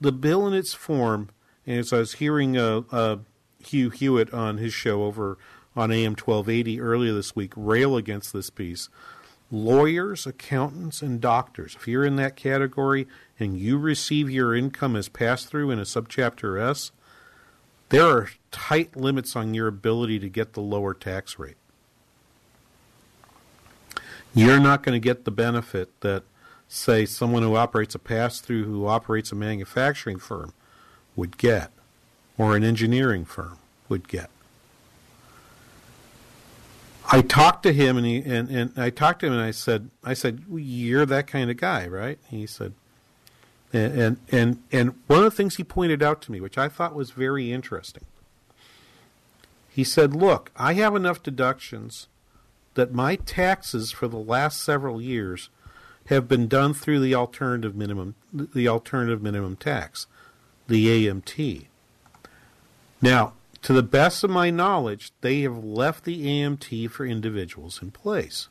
the 0.00 0.12
bill 0.12 0.46
in 0.46 0.54
its 0.54 0.74
form, 0.74 1.30
and 1.66 1.78
as 1.78 1.92
I 1.92 1.98
was 1.98 2.14
hearing 2.14 2.56
uh, 2.56 2.82
uh, 2.90 3.16
Hugh 3.64 3.90
Hewitt 3.90 4.32
on 4.32 4.58
his 4.58 4.74
show 4.74 5.04
over 5.04 5.38
on 5.76 5.90
AM 5.90 6.12
1280 6.12 6.80
earlier 6.80 7.12
this 7.12 7.34
week 7.34 7.52
rail 7.56 7.96
against 7.96 8.32
this 8.32 8.50
piece. 8.50 8.88
Lawyers, 9.50 10.26
accountants, 10.26 11.02
and 11.02 11.20
doctors, 11.20 11.76
if 11.76 11.86
you're 11.86 12.04
in 12.04 12.16
that 12.16 12.36
category 12.36 13.06
and 13.38 13.58
you 13.58 13.78
receive 13.78 14.30
your 14.30 14.54
income 14.54 14.96
as 14.96 15.08
pass 15.08 15.44
through 15.44 15.70
in 15.70 15.78
a 15.78 15.82
subchapter 15.82 16.60
S, 16.60 16.92
there 17.90 18.06
are 18.06 18.30
tight 18.50 18.96
limits 18.96 19.36
on 19.36 19.54
your 19.54 19.68
ability 19.68 20.18
to 20.18 20.28
get 20.28 20.54
the 20.54 20.60
lower 20.60 20.94
tax 20.94 21.38
rate. 21.38 21.56
You're 24.34 24.58
not 24.58 24.82
going 24.82 25.00
to 25.00 25.04
get 25.04 25.24
the 25.24 25.30
benefit 25.30 26.00
that 26.00 26.24
say 26.74 27.06
someone 27.06 27.42
who 27.42 27.54
operates 27.54 27.94
a 27.94 27.98
pass 27.98 28.40
through 28.40 28.64
who 28.64 28.86
operates 28.86 29.30
a 29.32 29.34
manufacturing 29.36 30.18
firm 30.18 30.52
would 31.14 31.38
get, 31.38 31.70
or 32.36 32.56
an 32.56 32.64
engineering 32.64 33.24
firm 33.24 33.58
would 33.88 34.08
get. 34.08 34.28
I 37.12 37.22
talked 37.22 37.62
to 37.64 37.72
him 37.72 37.96
and 37.96 38.06
he 38.06 38.16
and, 38.18 38.48
and 38.50 38.72
I 38.76 38.90
talked 38.90 39.20
to 39.20 39.26
him 39.26 39.34
and 39.34 39.42
I 39.42 39.52
said 39.52 39.90
I 40.02 40.14
said 40.14 40.44
well, 40.48 40.58
you're 40.58 41.06
that 41.06 41.26
kind 41.26 41.50
of 41.50 41.56
guy, 41.56 41.86
right? 41.86 42.18
he 42.28 42.46
said 42.46 42.72
and, 43.72 44.00
and 44.00 44.16
and 44.32 44.62
and 44.72 44.94
one 45.06 45.20
of 45.20 45.24
the 45.24 45.30
things 45.30 45.56
he 45.56 45.64
pointed 45.64 46.02
out 46.02 46.22
to 46.22 46.32
me, 46.32 46.40
which 46.40 46.58
I 46.58 46.68
thought 46.68 46.94
was 46.94 47.10
very 47.10 47.52
interesting. 47.52 48.04
He 49.68 49.84
said, 49.84 50.14
"Look, 50.14 50.52
I 50.56 50.74
have 50.74 50.94
enough 50.94 51.22
deductions 51.22 52.06
that 52.74 52.92
my 52.92 53.16
taxes 53.16 53.90
for 53.90 54.06
the 54.08 54.18
last 54.18 54.62
several 54.62 55.00
years 55.00 55.50
have 56.06 56.28
been 56.28 56.48
done 56.48 56.74
through 56.74 57.00
the 57.00 57.14
alternative 57.14 57.74
minimum 57.74 58.14
the 58.32 58.68
alternative 58.68 59.22
minimum 59.22 59.56
tax, 59.56 60.06
the 60.68 61.06
AMT. 61.06 61.66
Now, 63.00 63.34
to 63.62 63.72
the 63.72 63.82
best 63.82 64.24
of 64.24 64.30
my 64.30 64.50
knowledge, 64.50 65.12
they 65.20 65.40
have 65.40 65.64
left 65.64 66.04
the 66.04 66.26
AMT 66.26 66.90
for 66.90 67.06
individuals 67.06 67.80
in 67.80 67.90
place. 67.90 68.48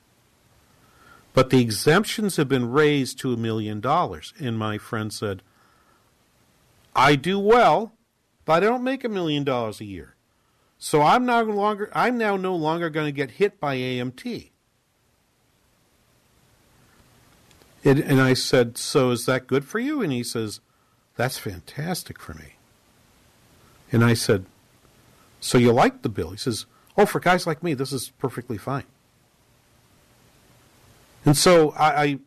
But 1.34 1.50
the 1.50 1.62
exemptions 1.62 2.38
have 2.38 2.48
been 2.48 2.72
raised 2.72 3.20
to 3.20 3.34
a 3.34 3.38
million 3.38 3.82
dollars. 3.82 4.34
And 4.40 4.58
my 4.58 4.78
friend 4.78 5.12
said, 5.12 5.42
I 6.96 7.16
do 7.16 7.40
well, 7.40 7.94
but 8.46 8.64
I 8.64 8.68
don't 8.68 8.84
make 8.84 9.04
a 9.04 9.10
million 9.10 9.44
dollars 9.44 9.82
a 9.82 9.86
year. 9.86 10.16
So 10.78 11.02
I'm 11.02 11.26
no 11.26 11.42
longer 11.44 11.90
I'm 11.94 12.18
now 12.18 12.36
no 12.36 12.56
longer 12.56 12.90
going 12.90 13.06
to 13.06 13.12
get 13.12 13.32
hit 13.32 13.60
by 13.60 13.78
AMT. 13.78 14.50
And 17.86 18.22
I 18.22 18.34
said, 18.34 18.78
So 18.78 19.12
is 19.12 19.26
that 19.26 19.48
good 19.48 19.66
for 19.66 19.80
you? 19.80 20.02
And 20.02 20.12
he 20.12 20.24
says, 20.24 20.62
That's 21.16 21.38
fantastic 21.38 22.20
for 22.20 22.34
me. 22.34 22.56
And 23.92 24.04
I 24.04 24.14
said, 24.14 24.46
So 25.40 25.58
you 25.58 25.72
like 25.72 26.02
the 26.02 26.10
bill? 26.10 26.32
He 26.32 26.38
says, 26.38 26.66
Oh, 26.98 27.06
for 27.06 27.20
guys 27.20 27.46
like 27.46 27.64
me, 27.64 27.74
this 27.74 27.92
is 27.92 28.10
perfectly 28.20 28.58
fine. 28.58 28.86
And 31.26 31.38
so 31.38 31.72
I, 31.72 32.20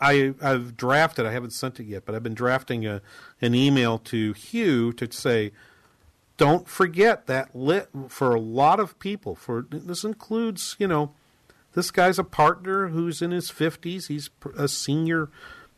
I, 0.00 0.12
I 0.12 0.34
have 0.40 0.76
drafted. 0.76 1.26
I 1.26 1.32
haven't 1.32 1.52
sent 1.52 1.80
it 1.80 1.84
yet, 1.84 2.04
but 2.04 2.14
I've 2.14 2.22
been 2.22 2.34
drafting 2.34 2.86
a, 2.86 3.00
an 3.40 3.54
email 3.54 3.98
to 3.98 4.32
Hugh 4.32 4.92
to 4.94 5.10
say, 5.10 5.52
don't 6.36 6.68
forget 6.68 7.26
that 7.26 7.54
lit 7.54 7.88
for 8.08 8.34
a 8.34 8.40
lot 8.40 8.80
of 8.80 8.98
people. 8.98 9.34
For 9.34 9.66
this 9.70 10.04
includes, 10.04 10.76
you 10.78 10.88
know, 10.88 11.12
this 11.74 11.90
guy's 11.90 12.18
a 12.18 12.24
partner 12.24 12.88
who's 12.88 13.22
in 13.22 13.30
his 13.30 13.50
fifties. 13.50 14.08
He's 14.08 14.30
a 14.56 14.68
senior 14.68 15.28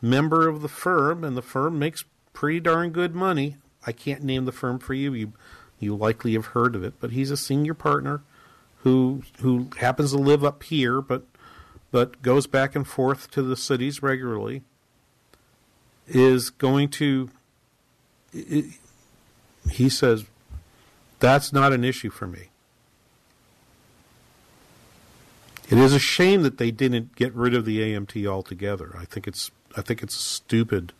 member 0.00 0.48
of 0.48 0.62
the 0.62 0.68
firm, 0.68 1.24
and 1.24 1.36
the 1.36 1.42
firm 1.42 1.78
makes 1.78 2.04
pretty 2.32 2.60
darn 2.60 2.90
good 2.90 3.14
money. 3.14 3.56
I 3.86 3.92
can't 3.92 4.22
name 4.22 4.44
the 4.44 4.52
firm 4.52 4.78
for 4.78 4.94
you. 4.94 5.14
You 5.14 5.32
you 5.78 5.94
likely 5.94 6.32
have 6.34 6.46
heard 6.46 6.74
of 6.74 6.84
it, 6.84 6.94
but 7.00 7.12
he's 7.12 7.30
a 7.30 7.36
senior 7.36 7.74
partner 7.74 8.22
who 8.78 9.22
who 9.40 9.68
happens 9.78 10.12
to 10.12 10.18
live 10.18 10.44
up 10.44 10.62
here, 10.62 11.00
but 11.00 11.24
but 11.90 12.20
goes 12.22 12.46
back 12.46 12.76
and 12.76 12.86
forth 12.86 13.30
to 13.32 13.42
the 13.42 13.56
cities 13.56 14.02
regularly. 14.02 14.62
Is 16.08 16.50
going 16.50 16.90
to. 16.90 17.30
It, 18.32 18.66
he 19.70 19.88
says, 19.88 20.26
that's 21.18 21.52
not 21.52 21.72
an 21.72 21.82
issue 21.82 22.10
for 22.10 22.26
me. 22.28 22.50
It 25.68 25.78
is 25.78 25.92
a 25.92 25.98
shame 25.98 26.42
that 26.42 26.58
they 26.58 26.70
didn't 26.70 27.16
get 27.16 27.34
rid 27.34 27.54
of 27.54 27.64
the 27.64 27.80
AMT 27.80 28.26
altogether. 28.26 28.94
I 28.98 29.04
think 29.04 29.26
it's 29.26 29.50
I 29.76 29.82
think 29.82 30.02
it's 30.02 30.14
stupid. 30.14 30.92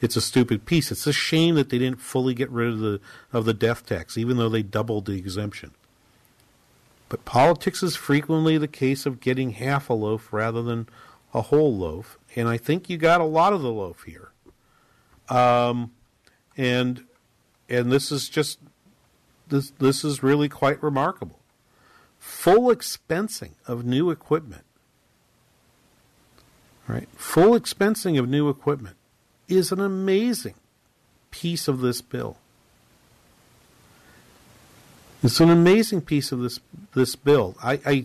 It's 0.00 0.16
a 0.16 0.22
stupid 0.22 0.64
piece. 0.64 0.90
It's 0.90 1.06
a 1.06 1.12
shame 1.12 1.56
that 1.56 1.68
they 1.68 1.78
didn't 1.78 2.00
fully 2.00 2.32
get 2.32 2.50
rid 2.50 2.68
of 2.68 2.78
the 2.78 3.00
of 3.32 3.44
the 3.44 3.54
death 3.54 3.84
tax, 3.84 4.16
even 4.16 4.38
though 4.38 4.48
they 4.48 4.62
doubled 4.62 5.06
the 5.06 5.18
exemption. 5.18 5.72
But 7.10 7.24
politics 7.24 7.82
is 7.82 7.96
frequently 7.96 8.56
the 8.56 8.68
case 8.68 9.04
of 9.04 9.20
getting 9.20 9.50
half 9.50 9.90
a 9.90 9.94
loaf 9.94 10.32
rather 10.32 10.62
than 10.62 10.88
a 11.34 11.42
whole 11.42 11.76
loaf, 11.76 12.18
and 12.34 12.48
I 12.48 12.56
think 12.56 12.88
you 12.88 12.96
got 12.96 13.20
a 13.20 13.24
lot 13.24 13.52
of 13.52 13.62
the 13.62 13.72
loaf 13.72 14.04
here. 14.04 14.30
Um, 15.28 15.92
and 16.56 17.04
and 17.68 17.92
this 17.92 18.10
is 18.10 18.28
just 18.28 18.60
this 19.48 19.70
this 19.78 20.04
is 20.04 20.22
really 20.22 20.48
quite 20.48 20.82
remarkable. 20.82 21.39
Full 22.20 22.74
expensing 22.74 23.54
of 23.66 23.84
new 23.84 24.10
equipment. 24.10 24.64
Right? 26.86 27.08
Full 27.16 27.58
expensing 27.58 28.18
of 28.18 28.28
new 28.28 28.48
equipment 28.48 28.96
is 29.48 29.72
an 29.72 29.80
amazing 29.80 30.54
piece 31.32 31.66
of 31.66 31.80
this 31.80 32.00
bill. 32.00 32.36
It's 35.22 35.40
an 35.40 35.50
amazing 35.50 36.02
piece 36.02 36.30
of 36.30 36.40
this 36.40 36.60
this 36.94 37.16
bill. 37.16 37.56
I, 37.62 37.80
I 37.84 38.04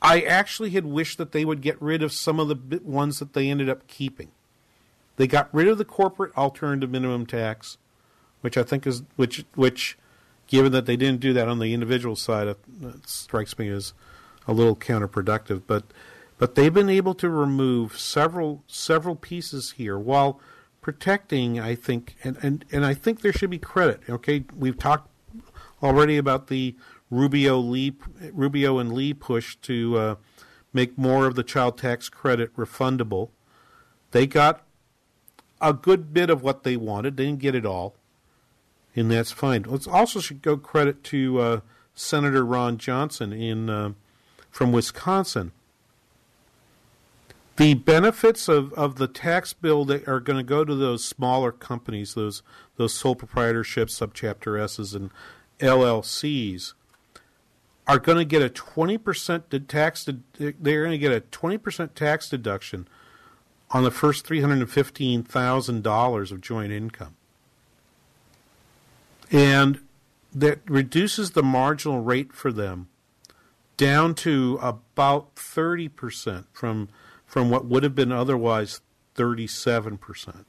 I 0.00 0.20
actually 0.20 0.70
had 0.70 0.84
wished 0.84 1.18
that 1.18 1.32
they 1.32 1.44
would 1.44 1.60
get 1.60 1.80
rid 1.80 2.02
of 2.02 2.12
some 2.12 2.38
of 2.38 2.48
the 2.48 2.80
ones 2.84 3.18
that 3.18 3.32
they 3.32 3.50
ended 3.50 3.68
up 3.68 3.86
keeping. 3.88 4.30
They 5.16 5.26
got 5.26 5.48
rid 5.52 5.68
of 5.68 5.78
the 5.78 5.84
corporate 5.84 6.36
alternative 6.36 6.90
minimum 6.90 7.26
tax 7.26 7.78
which 8.44 8.58
I 8.58 8.62
think 8.62 8.86
is 8.86 9.02
which 9.16 9.42
which, 9.54 9.96
given 10.46 10.72
that 10.72 10.86
they 10.86 10.96
didn't 10.96 11.20
do 11.20 11.32
that 11.32 11.48
on 11.48 11.58
the 11.58 11.72
individual 11.74 12.16
side, 12.16 12.48
it, 12.48 12.58
it 12.82 13.08
strikes 13.08 13.58
me 13.58 13.68
as 13.68 13.92
a 14.46 14.52
little 14.52 14.76
counterproductive. 14.76 15.62
But 15.66 15.84
but 16.36 16.54
they've 16.54 16.74
been 16.74 16.90
able 16.90 17.14
to 17.14 17.28
remove 17.28 17.98
several 17.98 18.64
several 18.66 19.16
pieces 19.16 19.72
here 19.72 19.98
while 19.98 20.40
protecting. 20.80 21.58
I 21.60 21.74
think 21.74 22.16
and 22.24 22.36
and, 22.42 22.64
and 22.72 22.84
I 22.84 22.94
think 22.94 23.20
there 23.20 23.32
should 23.32 23.50
be 23.50 23.58
credit. 23.58 24.02
Okay, 24.08 24.44
we've 24.56 24.78
talked 24.78 25.08
already 25.82 26.16
about 26.16 26.48
the 26.48 26.76
Rubio 27.10 27.58
Lee 27.58 27.94
Rubio 28.32 28.78
and 28.78 28.92
Lee 28.92 29.14
push 29.14 29.56
to 29.62 29.96
uh, 29.96 30.14
make 30.72 30.98
more 30.98 31.26
of 31.26 31.34
the 31.34 31.44
child 31.44 31.78
tax 31.78 32.08
credit 32.08 32.54
refundable. 32.56 33.30
They 34.10 34.26
got 34.26 34.62
a 35.60 35.72
good 35.72 36.12
bit 36.12 36.30
of 36.30 36.42
what 36.42 36.62
they 36.62 36.76
wanted. 36.76 37.16
They 37.16 37.26
didn't 37.26 37.40
get 37.40 37.54
it 37.54 37.64
all 37.64 37.96
and 38.96 39.10
that's 39.10 39.32
fine. 39.32 39.64
Let's 39.66 39.86
also 39.86 40.20
should 40.20 40.42
go 40.42 40.56
credit 40.56 41.02
to 41.04 41.38
uh, 41.40 41.60
Senator 41.94 42.44
Ron 42.44 42.78
Johnson 42.78 43.32
in 43.32 43.68
uh, 43.68 43.92
from 44.50 44.72
Wisconsin. 44.72 45.52
The 47.56 47.74
benefits 47.74 48.48
of, 48.48 48.72
of 48.72 48.96
the 48.96 49.06
tax 49.06 49.52
bill 49.52 49.84
that 49.84 50.08
are 50.08 50.18
going 50.18 50.38
to 50.38 50.44
go 50.44 50.64
to 50.64 50.74
those 50.74 51.04
smaller 51.04 51.52
companies, 51.52 52.14
those 52.14 52.42
those 52.76 52.94
sole 52.94 53.14
proprietorships, 53.14 53.92
subchapter 53.92 54.60
S's, 54.60 54.94
and 54.94 55.10
LLCs, 55.60 56.72
are 57.86 58.00
going 58.00 58.18
to 58.18 58.24
get 58.24 58.42
a 58.42 58.48
twenty 58.48 58.98
percent 58.98 59.50
tax. 59.68 60.04
They're 60.04 60.84
going 60.84 60.90
to 60.90 60.98
get 60.98 61.12
a 61.12 61.20
twenty 61.20 61.58
percent 61.58 61.94
tax 61.94 62.28
deduction 62.28 62.88
on 63.70 63.84
the 63.84 63.92
first 63.92 64.26
three 64.26 64.40
hundred 64.40 64.58
and 64.58 64.70
fifteen 64.70 65.22
thousand 65.22 65.82
dollars 65.82 66.32
of 66.32 66.40
joint 66.40 66.72
income 66.72 67.16
and 69.34 69.80
that 70.32 70.60
reduces 70.70 71.32
the 71.32 71.42
marginal 71.42 72.00
rate 72.00 72.32
for 72.32 72.52
them 72.52 72.88
down 73.76 74.14
to 74.14 74.58
about 74.62 75.34
30% 75.34 76.44
from 76.52 76.88
from 77.26 77.50
what 77.50 77.64
would 77.64 77.82
have 77.82 77.96
been 77.96 78.12
otherwise 78.12 78.80
37%. 79.16 80.44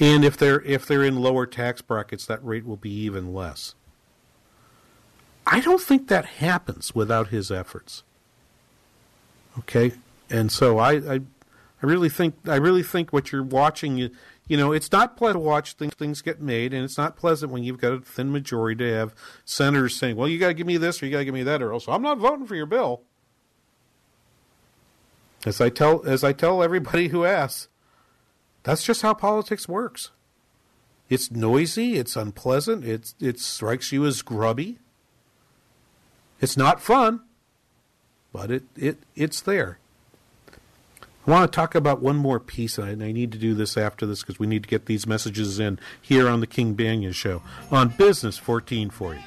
And 0.00 0.24
if 0.24 0.38
they're 0.38 0.62
if 0.62 0.86
they're 0.86 1.04
in 1.04 1.16
lower 1.16 1.44
tax 1.44 1.82
brackets 1.82 2.24
that 2.26 2.42
rate 2.42 2.64
will 2.64 2.78
be 2.78 2.90
even 2.90 3.34
less. 3.34 3.74
I 5.46 5.60
don't 5.60 5.82
think 5.82 6.08
that 6.08 6.24
happens 6.24 6.94
without 6.94 7.28
his 7.28 7.50
efforts. 7.50 8.02
Okay? 9.58 9.92
And 10.30 10.50
so 10.50 10.78
I 10.78 10.92
I, 10.92 11.14
I 11.82 11.86
really 11.86 12.08
think 12.08 12.34
I 12.48 12.56
really 12.56 12.82
think 12.82 13.12
what 13.12 13.30
you're 13.30 13.42
watching 13.42 14.10
you 14.48 14.56
know, 14.56 14.72
it's 14.72 14.90
not 14.90 15.16
pleasant 15.16 15.42
to 15.42 15.48
watch 15.48 15.74
things, 15.74 15.94
things 15.94 16.20
get 16.20 16.40
made, 16.40 16.74
and 16.74 16.84
it's 16.84 16.98
not 16.98 17.16
pleasant 17.16 17.52
when 17.52 17.62
you've 17.62 17.80
got 17.80 17.92
a 17.92 18.00
thin 18.00 18.32
majority 18.32 18.84
to 18.84 18.92
have 18.92 19.14
senators 19.44 19.96
saying, 19.96 20.16
well, 20.16 20.28
you 20.28 20.38
got 20.38 20.48
to 20.48 20.54
give 20.54 20.66
me 20.66 20.76
this 20.76 21.02
or 21.02 21.06
you 21.06 21.12
got 21.12 21.18
to 21.18 21.24
give 21.24 21.34
me 21.34 21.44
that, 21.44 21.62
or 21.62 21.72
else 21.72 21.86
I'm 21.88 22.02
not 22.02 22.18
voting 22.18 22.46
for 22.46 22.56
your 22.56 22.66
bill. 22.66 23.02
As 25.46 25.60
I 25.60 25.70
tell, 25.70 26.06
as 26.06 26.22
I 26.22 26.32
tell 26.32 26.62
everybody 26.62 27.08
who 27.08 27.24
asks, 27.24 27.68
that's 28.62 28.84
just 28.84 29.02
how 29.02 29.14
politics 29.14 29.68
works. 29.68 30.10
It's 31.08 31.30
noisy, 31.30 31.96
it's 31.96 32.16
unpleasant, 32.16 32.84
it's, 32.84 33.14
it 33.20 33.38
strikes 33.38 33.92
you 33.92 34.06
as 34.06 34.22
grubby. 34.22 34.78
It's 36.40 36.56
not 36.56 36.80
fun, 36.80 37.20
but 38.32 38.50
it, 38.50 38.64
it, 38.76 38.98
it's 39.14 39.40
there. 39.40 39.78
I 41.26 41.30
want 41.30 41.52
to 41.52 41.54
talk 41.54 41.74
about 41.76 42.02
one 42.02 42.16
more 42.16 42.40
piece, 42.40 42.78
and 42.78 43.02
I, 43.02 43.12
need 43.12 43.30
to 43.32 43.38
do 43.38 43.54
this 43.54 43.76
after 43.76 44.06
this 44.06 44.22
because 44.22 44.40
we 44.40 44.46
need 44.48 44.64
to 44.64 44.68
get 44.68 44.86
these 44.86 45.06
messages 45.06 45.60
in 45.60 45.78
here 46.00 46.28
on 46.28 46.40
the 46.40 46.48
King 46.48 46.74
Banaian 46.74 47.14
Show 47.14 47.42
on 47.70 47.90
Business 47.90 48.44
1440. 48.44 49.20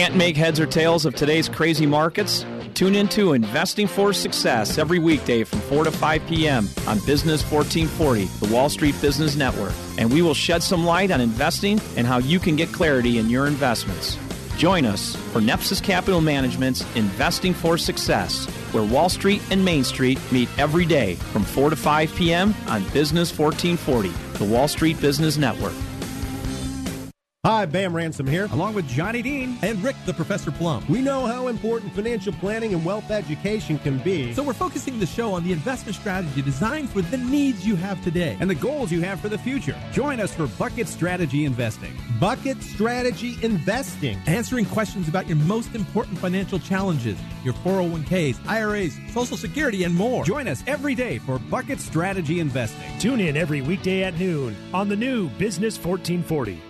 Can't 0.00 0.16
make 0.16 0.34
heads 0.34 0.58
or 0.58 0.64
tails 0.64 1.04
of 1.04 1.14
today's 1.14 1.46
crazy 1.46 1.84
markets? 1.84 2.46
Tune 2.72 2.94
into 2.94 3.34
Investing 3.34 3.86
for 3.86 4.14
Success 4.14 4.78
every 4.78 4.98
weekday 4.98 5.44
from 5.44 5.60
4 5.60 5.84
to 5.84 5.90
5 5.90 6.26
p.m. 6.26 6.66
on 6.86 6.98
Business 7.00 7.42
1440, 7.42 8.24
the 8.40 8.50
Wall 8.50 8.70
Street 8.70 8.98
Business 9.02 9.36
Network, 9.36 9.74
and 9.98 10.10
we 10.10 10.22
will 10.22 10.32
shed 10.32 10.62
some 10.62 10.86
light 10.86 11.10
on 11.10 11.20
investing 11.20 11.78
and 11.98 12.06
how 12.06 12.16
you 12.16 12.38
can 12.38 12.56
get 12.56 12.72
clarity 12.72 13.18
in 13.18 13.28
your 13.28 13.46
investments. 13.46 14.16
Join 14.56 14.86
us 14.86 15.16
for 15.34 15.40
Nepsis 15.40 15.82
Capital 15.82 16.22
Management's 16.22 16.82
Investing 16.96 17.52
for 17.52 17.76
Success 17.76 18.46
where 18.72 18.84
Wall 18.84 19.10
Street 19.10 19.42
and 19.50 19.62
Main 19.62 19.84
Street 19.84 20.18
meet 20.32 20.48
every 20.58 20.86
day 20.86 21.16
from 21.16 21.44
4 21.44 21.68
to 21.68 21.76
5 21.76 22.14
p.m. 22.14 22.54
on 22.68 22.82
Business 22.94 23.38
1440, 23.38 24.08
the 24.38 24.50
Wall 24.50 24.66
Street 24.66 24.98
Business 24.98 25.36
Network. 25.36 25.74
Hi, 27.42 27.64
Bam 27.64 27.96
Ransom 27.96 28.26
here, 28.26 28.50
along 28.52 28.74
with 28.74 28.86
Johnny 28.86 29.22
Dean 29.22 29.56
and 29.62 29.82
Rick 29.82 29.96
the 30.04 30.12
Professor 30.12 30.50
Plum. 30.50 30.84
We 30.90 31.00
know 31.00 31.24
how 31.24 31.48
important 31.48 31.94
financial 31.94 32.34
planning 32.34 32.74
and 32.74 32.84
wealth 32.84 33.10
education 33.10 33.78
can 33.78 33.96
be. 33.96 34.34
So 34.34 34.42
we're 34.42 34.52
focusing 34.52 34.98
the 34.98 35.06
show 35.06 35.32
on 35.32 35.42
the 35.42 35.52
investment 35.52 35.96
strategy 35.96 36.42
designed 36.42 36.90
for 36.90 37.00
the 37.00 37.16
needs 37.16 37.66
you 37.66 37.76
have 37.76 38.04
today 38.04 38.36
and 38.40 38.50
the 38.50 38.54
goals 38.54 38.92
you 38.92 39.00
have 39.00 39.20
for 39.20 39.30
the 39.30 39.38
future. 39.38 39.74
Join 39.90 40.20
us 40.20 40.34
for 40.34 40.48
Bucket 40.48 40.86
Strategy 40.86 41.46
Investing. 41.46 41.96
Bucket 42.20 42.62
Strategy 42.62 43.38
Investing. 43.40 44.18
Answering 44.26 44.66
questions 44.66 45.08
about 45.08 45.26
your 45.26 45.38
most 45.38 45.74
important 45.74 46.18
financial 46.18 46.58
challenges, 46.58 47.18
your 47.42 47.54
401ks, 47.54 48.36
IRAs, 48.48 48.98
Social 49.14 49.38
Security, 49.38 49.84
and 49.84 49.94
more. 49.94 50.26
Join 50.26 50.46
us 50.46 50.62
every 50.66 50.94
day 50.94 51.16
for 51.16 51.38
Bucket 51.38 51.80
Strategy 51.80 52.38
Investing. 52.38 52.98
Tune 52.98 53.18
in 53.18 53.34
every 53.34 53.62
weekday 53.62 54.04
at 54.04 54.18
noon 54.18 54.54
on 54.74 54.90
the 54.90 54.96
new 54.96 55.30
Business 55.38 55.82
1440. 55.82 56.69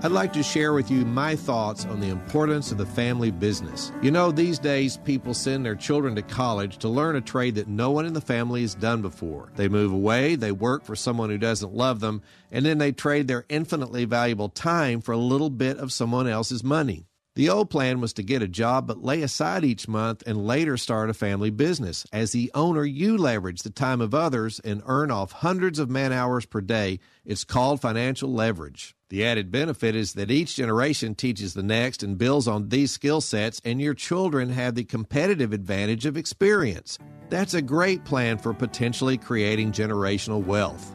I'd 0.00 0.12
like 0.12 0.32
to 0.34 0.44
share 0.44 0.74
with 0.74 0.92
you 0.92 1.04
my 1.04 1.34
thoughts 1.34 1.84
on 1.84 1.98
the 1.98 2.08
importance 2.08 2.70
of 2.70 2.78
the 2.78 2.86
family 2.86 3.32
business. 3.32 3.90
You 4.00 4.12
know, 4.12 4.30
these 4.30 4.60
days 4.60 4.96
people 4.96 5.34
send 5.34 5.66
their 5.66 5.74
children 5.74 6.14
to 6.14 6.22
college 6.22 6.78
to 6.78 6.88
learn 6.88 7.16
a 7.16 7.20
trade 7.20 7.56
that 7.56 7.66
no 7.66 7.90
one 7.90 8.06
in 8.06 8.12
the 8.12 8.20
family 8.20 8.60
has 8.60 8.76
done 8.76 9.02
before. 9.02 9.50
They 9.56 9.66
move 9.66 9.92
away, 9.92 10.36
they 10.36 10.52
work 10.52 10.84
for 10.84 10.94
someone 10.94 11.30
who 11.30 11.38
doesn't 11.38 11.74
love 11.74 11.98
them, 11.98 12.22
and 12.52 12.64
then 12.64 12.78
they 12.78 12.92
trade 12.92 13.26
their 13.26 13.44
infinitely 13.48 14.04
valuable 14.04 14.48
time 14.48 15.00
for 15.00 15.10
a 15.10 15.18
little 15.18 15.50
bit 15.50 15.78
of 15.78 15.92
someone 15.92 16.28
else's 16.28 16.62
money. 16.62 17.08
The 17.34 17.48
old 17.48 17.68
plan 17.68 18.00
was 18.00 18.12
to 18.14 18.22
get 18.22 18.40
a 18.40 18.48
job 18.48 18.86
but 18.86 19.02
lay 19.02 19.22
aside 19.22 19.64
each 19.64 19.88
month 19.88 20.22
and 20.28 20.46
later 20.46 20.76
start 20.76 21.10
a 21.10 21.14
family 21.14 21.50
business. 21.50 22.06
As 22.12 22.30
the 22.30 22.52
owner, 22.54 22.84
you 22.84 23.18
leverage 23.18 23.62
the 23.62 23.70
time 23.70 24.00
of 24.00 24.14
others 24.14 24.60
and 24.60 24.80
earn 24.86 25.10
off 25.10 25.32
hundreds 25.32 25.80
of 25.80 25.90
man 25.90 26.12
hours 26.12 26.46
per 26.46 26.60
day. 26.60 27.00
It's 27.24 27.42
called 27.42 27.80
financial 27.80 28.32
leverage. 28.32 28.94
The 29.10 29.24
added 29.24 29.50
benefit 29.50 29.96
is 29.96 30.12
that 30.14 30.30
each 30.30 30.56
generation 30.56 31.14
teaches 31.14 31.54
the 31.54 31.62
next 31.62 32.02
and 32.02 32.18
builds 32.18 32.46
on 32.46 32.68
these 32.68 32.90
skill 32.90 33.22
sets, 33.22 33.58
and 33.64 33.80
your 33.80 33.94
children 33.94 34.50
have 34.50 34.74
the 34.74 34.84
competitive 34.84 35.54
advantage 35.54 36.04
of 36.04 36.18
experience. 36.18 36.98
That's 37.30 37.54
a 37.54 37.62
great 37.62 38.04
plan 38.04 38.36
for 38.36 38.52
potentially 38.52 39.16
creating 39.16 39.72
generational 39.72 40.44
wealth. 40.44 40.94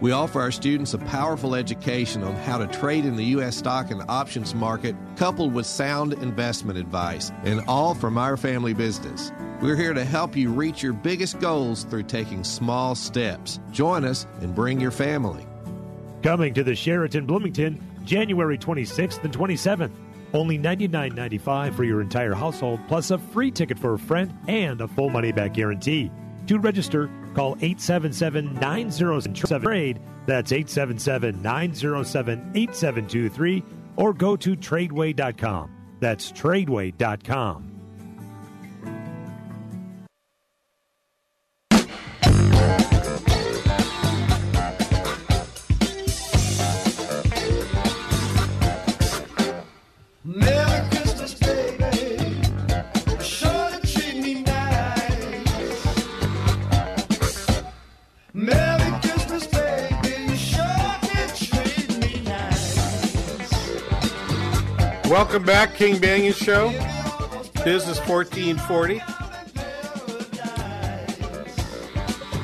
We 0.00 0.12
offer 0.12 0.40
our 0.40 0.50
students 0.50 0.94
a 0.94 0.98
powerful 0.98 1.54
education 1.54 2.22
on 2.24 2.34
how 2.34 2.58
to 2.58 2.66
trade 2.66 3.04
in 3.04 3.16
the 3.16 3.24
U.S. 3.26 3.56
stock 3.56 3.90
and 3.90 4.02
options 4.08 4.54
market, 4.54 4.96
coupled 5.16 5.54
with 5.54 5.66
sound 5.66 6.12
investment 6.14 6.78
advice, 6.78 7.30
and 7.44 7.62
all 7.68 7.94
from 7.94 8.18
our 8.18 8.36
family 8.36 8.74
business. 8.74 9.32
We're 9.62 9.76
here 9.76 9.94
to 9.94 10.04
help 10.04 10.36
you 10.36 10.50
reach 10.50 10.82
your 10.82 10.92
biggest 10.92 11.38
goals 11.40 11.84
through 11.84 12.02
taking 12.04 12.44
small 12.44 12.94
steps. 12.94 13.60
Join 13.70 14.04
us 14.04 14.26
and 14.40 14.54
bring 14.54 14.80
your 14.80 14.90
family. 14.90 15.46
Coming 16.22 16.52
to 16.54 16.64
the 16.64 16.74
Sheraton 16.74 17.26
Bloomington, 17.26 17.80
January 18.04 18.58
26th 18.58 19.22
and 19.24 19.32
27th. 19.32 19.92
Only 20.32 20.58
$99.95 20.58 21.74
for 21.74 21.84
your 21.84 22.00
entire 22.00 22.34
household, 22.34 22.80
plus 22.88 23.12
a 23.12 23.18
free 23.18 23.52
ticket 23.52 23.78
for 23.78 23.94
a 23.94 23.98
friend 23.98 24.36
and 24.48 24.80
a 24.80 24.88
full 24.88 25.08
money 25.08 25.30
back 25.30 25.54
guarantee. 25.54 26.10
To 26.46 26.58
register, 26.58 27.08
call 27.34 27.56
877 27.60 28.54
907 28.54 29.62
trade. 29.62 30.00
That's 30.26 30.52
877 30.52 31.42
907 31.42 32.52
8723 32.54 33.64
or 33.96 34.12
go 34.12 34.36
to 34.36 34.56
tradeway.com. 34.56 35.70
That's 36.00 36.32
tradeway.com. 36.32 37.73
Welcome 65.44 65.68
back, 65.68 65.76
King 65.76 65.96
Banaian 65.96 66.32
Show. 66.32 66.70
Business 67.64 67.98
1440. 68.08 68.98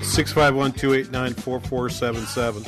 651 0.05 0.73
289 0.73 1.33
4477. 1.33 2.63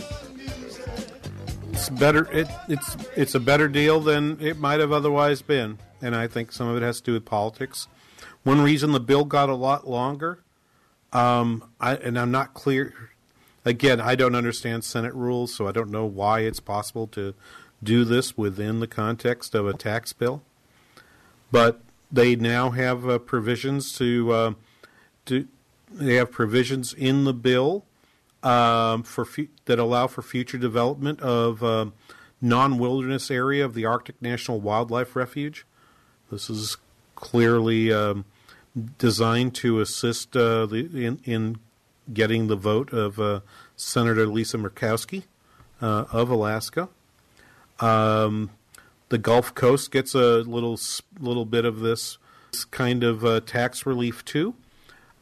It's 1.73 1.91
better. 1.91 2.33
It, 2.33 2.49
it's 2.67 2.97
it's 3.15 3.35
a 3.35 3.41
better 3.41 3.69
deal 3.69 4.01
than 4.01 4.41
it 4.41 4.57
might 4.57 4.81
have 4.81 4.91
otherwise 4.91 5.43
been, 5.43 5.79
and 6.01 6.17
I 6.17 6.29
think 6.29 6.51
some 6.51 6.67
of 6.67 6.79
it 6.79 6.83
has 6.83 7.03
to 7.03 7.05
do 7.05 7.13
with 7.13 7.27
politics. 7.27 7.87
One 8.43 8.63
reason 8.63 8.93
the 8.93 9.01
bill 9.01 9.27
got 9.27 9.51
a 9.51 9.55
lot 9.55 9.87
longer, 9.87 10.39
um, 11.13 11.69
I, 11.79 11.97
and 11.97 12.19
I'm 12.19 12.31
not 12.31 12.55
clear. 12.55 13.11
Again, 13.67 14.01
I 14.01 14.15
don't 14.15 14.35
understand 14.35 14.83
Senate 14.83 15.13
rules, 15.15 15.55
so 15.55 15.69
I 15.69 15.73
don't 15.73 15.91
know 15.91 16.07
why 16.07 16.41
it's 16.41 16.59
possible 16.59 17.07
to 17.09 17.35
do 17.83 18.05
this 18.05 18.37
within 18.37 18.81
the 18.81 18.87
context 18.87 19.55
of 19.55 19.67
a 19.67 19.73
tax 19.73 20.13
bill. 20.13 20.43
But 21.51 21.81
they 22.11 22.37
now 22.37 22.71
have 22.71 23.09
uh, 23.09 23.19
provisions 23.19 23.93
to 23.99 24.33
uh, 24.33 24.53
they 25.27 26.15
have 26.15 26.31
provisions 26.31 26.93
in 26.93 27.25
the 27.25 27.35
bill 27.35 27.85
um, 28.43 29.03
for 29.03 29.25
fu- 29.25 29.49
that 29.67 29.79
allow 29.79 30.07
for 30.07 30.23
future 30.23 30.59
development 30.59 31.21
of 31.21 31.63
uh, 31.63 31.87
non-wilderness 32.41 33.31
area 33.31 33.65
of 33.65 33.75
the 33.75 33.85
Arctic 33.85 34.21
National 34.21 34.61
Wildlife 34.61 35.15
Refuge. 35.15 35.65
This 36.31 36.51
is 36.51 36.77
clearly 37.15 37.93
um, 37.93 38.25
designed 38.99 39.55
to 39.57 39.81
assist 39.81 40.37
uh, 40.37 40.67
the, 40.67 40.89
in, 41.07 41.21
in 41.25 41.59
getting 42.13 42.49
the 42.49 42.57
vote 42.57 42.93
of 42.93 43.21
uh, 43.21 43.41
Senator 43.77 44.27
Lisa 44.27 44.59
Murkowski 44.59 45.25
uh, 45.81 46.05
of 46.11 46.31
Alaska. 46.31 46.89
Um, 47.83 48.51
the 49.09 49.19
Gulf 49.19 49.55
Coast 49.55 49.91
gets 49.91 50.15
a 50.15 50.39
little 50.39 50.79
little 51.21 51.45
bit 51.45 51.65
of 51.65 51.81
this 51.81 52.17
kind 52.71 53.03
of 53.03 53.25
uh, 53.25 53.41
tax 53.41 53.85
relief 53.85 54.25
too. 54.25 54.55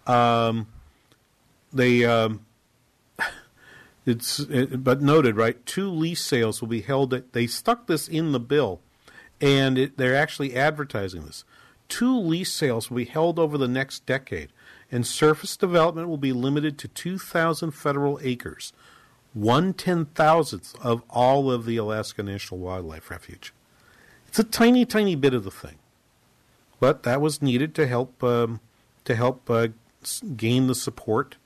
Um, 0.07 0.69
they 1.73 2.05
um, 2.05 2.45
it's 4.07 4.41
it, 4.41 4.85
but 4.85 5.01
noted 5.03 5.37
right. 5.37 5.65
Two 5.67 5.89
lease 5.91 6.25
sales 6.25 6.61
will 6.61 6.69
be 6.69 6.83
held. 6.83 7.15
At, 7.15 7.33
they 7.33 7.47
stuck 7.47 7.87
this 7.87 8.07
in 8.07 8.33
the 8.33 8.41
bill, 8.41 8.81
and 9.41 9.79
it, 9.79 9.97
they're 9.97 10.17
actually 10.17 10.55
advertising 10.55 11.25
this. 11.25 11.45
Two 11.89 12.17
lease 12.17 12.53
sales 12.53 12.91
will 12.91 12.99
be 12.99 13.05
held 13.07 13.39
over 13.39 13.59
the 13.59 13.67
next 13.67 14.07
decade, 14.07 14.53
and 14.93 15.07
surface 15.07 15.57
development 15.57 16.09
will 16.09 16.17
be 16.17 16.33
limited 16.33 16.79
to 16.79 16.89
2,000 16.89 17.73
federal 17.73 18.21
acres, 18.23 18.73
one 19.33 19.73
ten 19.73 20.07
thousandth 20.07 20.75
of 20.85 21.03
all 21.09 21.51
of 21.51 21.65
the 21.65 21.77
Alaska 21.77 22.23
National 22.23 22.61
Wildlife 22.61 23.11
Refuge. 23.11 23.53
It's 24.29 24.39
a 24.39 24.45
tiny, 24.45 24.85
tiny 24.85 25.15
bit 25.15 25.35
of 25.35 25.45
the 25.45 25.51
thing, 25.51 25.79
but 26.79 27.03
that 27.03 27.21
was 27.21 27.43
needed 27.43 27.75
to 27.77 27.87
help 27.87 28.23
um, 28.23 28.61
to 29.05 29.15
help 29.15 29.49
uh, 29.51 29.69
gain 30.37 30.67
the 30.67 30.75
support 30.75 31.37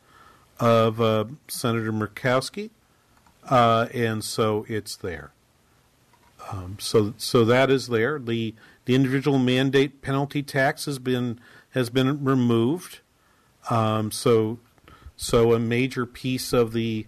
of 0.61 1.01
uh, 1.01 1.25
Senator 1.49 1.93
Murkowski, 1.93 2.71
uh, 3.49 3.89
and 3.93 4.23
so 4.25 4.65
it's 4.69 4.97
there. 4.97 5.33
Um, 6.51 6.77
so 6.79 7.15
so 7.17 7.45
that 7.45 7.71
is 7.71 7.89
there. 7.89 8.19
The 8.19 8.55
the 8.85 8.95
individual 8.95 9.39
mandate 9.39 10.03
penalty 10.03 10.43
tax 10.43 10.85
has 10.85 10.99
been 10.99 11.41
has 11.71 11.91
been 11.91 12.25
removed. 12.25 13.01
Um, 13.71 14.11
so 14.11 14.59
so 15.17 15.55
a 15.55 15.59
major 15.59 16.05
piece 16.07 16.53
of 16.53 16.73
the 16.73 17.07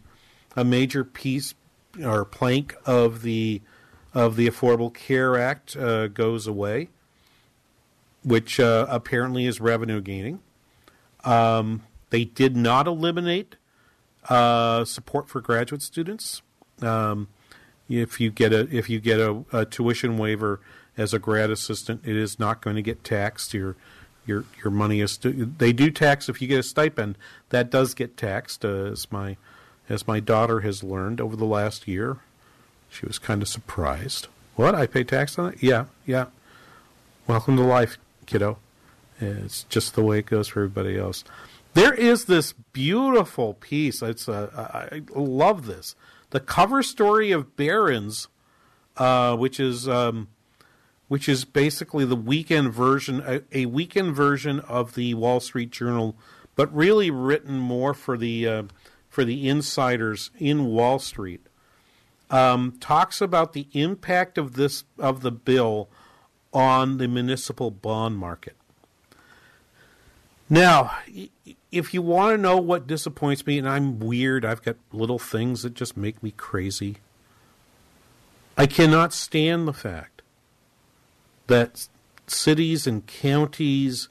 a 0.56 0.64
major 0.64 1.04
piece 1.04 1.54
or 2.02 2.24
plank 2.24 2.74
of 2.84 3.22
the 3.22 3.60
of 4.14 4.36
the 4.36 4.48
Affordable 4.48 4.92
Care 4.92 5.38
Act 5.38 5.76
uh, 5.76 6.08
goes 6.08 6.46
away, 6.46 6.88
which 8.24 8.58
uh, 8.58 8.86
apparently 8.88 9.44
is 9.44 9.60
revenue 9.60 10.00
gaining. 10.00 10.40
Um, 11.22 11.82
they 12.10 12.24
did 12.24 12.56
not 12.56 12.86
eliminate 12.86 13.56
uh, 14.28 14.84
support 14.84 15.28
for 15.28 15.40
graduate 15.40 15.82
students. 15.82 16.40
Um, 16.80 17.28
if 17.88 18.20
you 18.20 18.30
get 18.30 18.52
a 18.52 18.74
if 18.74 18.88
you 18.88 19.00
get 19.00 19.20
a, 19.20 19.44
a 19.52 19.64
tuition 19.64 20.18
waiver 20.18 20.60
as 20.96 21.12
a 21.12 21.18
grad 21.18 21.50
assistant, 21.50 22.00
it 22.04 22.16
is 22.16 22.38
not 22.38 22.62
going 22.62 22.76
to 22.76 22.82
get 22.82 23.04
taxed. 23.04 23.54
Your 23.54 23.76
your 24.24 24.44
your 24.62 24.70
money 24.70 25.00
is 25.00 25.18
they 25.18 25.72
do 25.72 25.90
tax 25.90 26.28
if 26.28 26.40
you 26.42 26.48
get 26.48 26.60
a 26.60 26.62
stipend. 26.62 27.16
That 27.50 27.70
does 27.70 27.94
get 27.94 28.16
taxed, 28.16 28.64
uh, 28.64 28.92
as 28.92 29.12
my 29.12 29.36
as 29.88 30.06
my 30.06 30.20
daughter 30.20 30.60
has 30.60 30.82
learned 30.82 31.20
over 31.20 31.36
the 31.36 31.44
last 31.44 31.86
year. 31.86 32.18
She 32.88 33.06
was 33.06 33.18
kind 33.18 33.42
of 33.42 33.48
surprised. 33.48 34.28
What 34.54 34.74
I 34.74 34.86
pay 34.86 35.04
tax 35.04 35.38
on 35.38 35.52
it? 35.52 35.62
Yeah, 35.62 35.86
yeah. 36.06 36.26
Welcome 37.26 37.56
to 37.56 37.62
life, 37.62 37.98
kiddo. 38.26 38.58
It's 39.20 39.64
just 39.64 39.94
the 39.94 40.02
way 40.02 40.20
it 40.20 40.26
goes 40.26 40.48
for 40.48 40.60
everybody 40.60 40.98
else. 40.98 41.24
There 41.74 41.94
is 41.94 42.24
this 42.24 42.54
beautiful 42.72 43.54
piece. 43.54 44.00
It's 44.02 44.28
uh, 44.28 44.48
I 44.56 45.02
love 45.14 45.66
this. 45.66 45.94
The 46.30 46.40
cover 46.40 46.82
story 46.82 47.32
of 47.32 47.56
Barron's, 47.56 48.28
uh, 48.96 49.36
which 49.36 49.60
is 49.60 49.88
um, 49.88 50.28
which 51.08 51.28
is 51.28 51.44
basically 51.44 52.04
the 52.04 52.16
weekend 52.16 52.72
version, 52.72 53.22
a, 53.26 53.42
a, 53.52 53.66
weekend 53.66 54.14
version 54.14 54.60
of 54.60 54.94
the 54.94 55.14
Wall 55.14 55.40
Street 55.40 55.70
Journal, 55.70 56.16
but 56.54 56.74
really 56.74 57.10
written 57.10 57.58
more 57.58 57.94
for 57.94 58.16
the 58.16 58.48
uh, 58.48 58.62
for 59.16 59.24
the 59.24 59.48
insiders 59.48 60.30
in 60.38 60.66
Wall 60.66 60.98
Street. 60.98 61.40
Um, 62.28 62.76
talks 62.80 63.22
about 63.22 63.54
the 63.54 63.66
impact 63.72 64.36
of 64.36 64.56
this 64.56 64.84
of 64.98 65.22
the 65.22 65.30
bill 65.30 65.88
on 66.52 66.98
the 66.98 67.08
municipal 67.08 67.70
bond 67.70 68.18
market. 68.18 68.56
Now, 70.50 70.98
if 71.72 71.94
you 71.94 72.02
want 72.02 72.34
to 72.34 72.42
know 72.42 72.58
what 72.58 72.86
disappoints 72.86 73.46
me, 73.46 73.56
and 73.56 73.66
I'm 73.66 74.00
weird, 74.00 74.44
I've 74.44 74.62
got 74.62 74.76
little 74.92 75.18
things 75.18 75.62
that 75.62 75.72
just 75.72 75.96
make 75.96 76.22
me 76.22 76.32
crazy. 76.32 76.98
I 78.54 78.66
cannot 78.66 79.14
stand 79.14 79.66
the 79.66 79.72
fact 79.72 80.20
that 81.46 81.88
cities 82.26 82.86
and 82.86 83.06
counties 83.06 84.10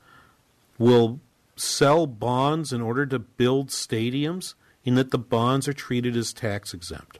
will 0.80 1.20
sell 1.56 2.08
bonds 2.08 2.74
in 2.74 2.82
order 2.82 3.06
to 3.06 3.20
build 3.20 3.70
stadiums, 3.70 4.56
and 4.86 4.98
that 4.98 5.12
the 5.12 5.18
bonds 5.18 5.68
are 5.68 5.74
treated 5.74 6.16
as 6.16 6.34
tax 6.34 6.74
exempt. 6.74 7.20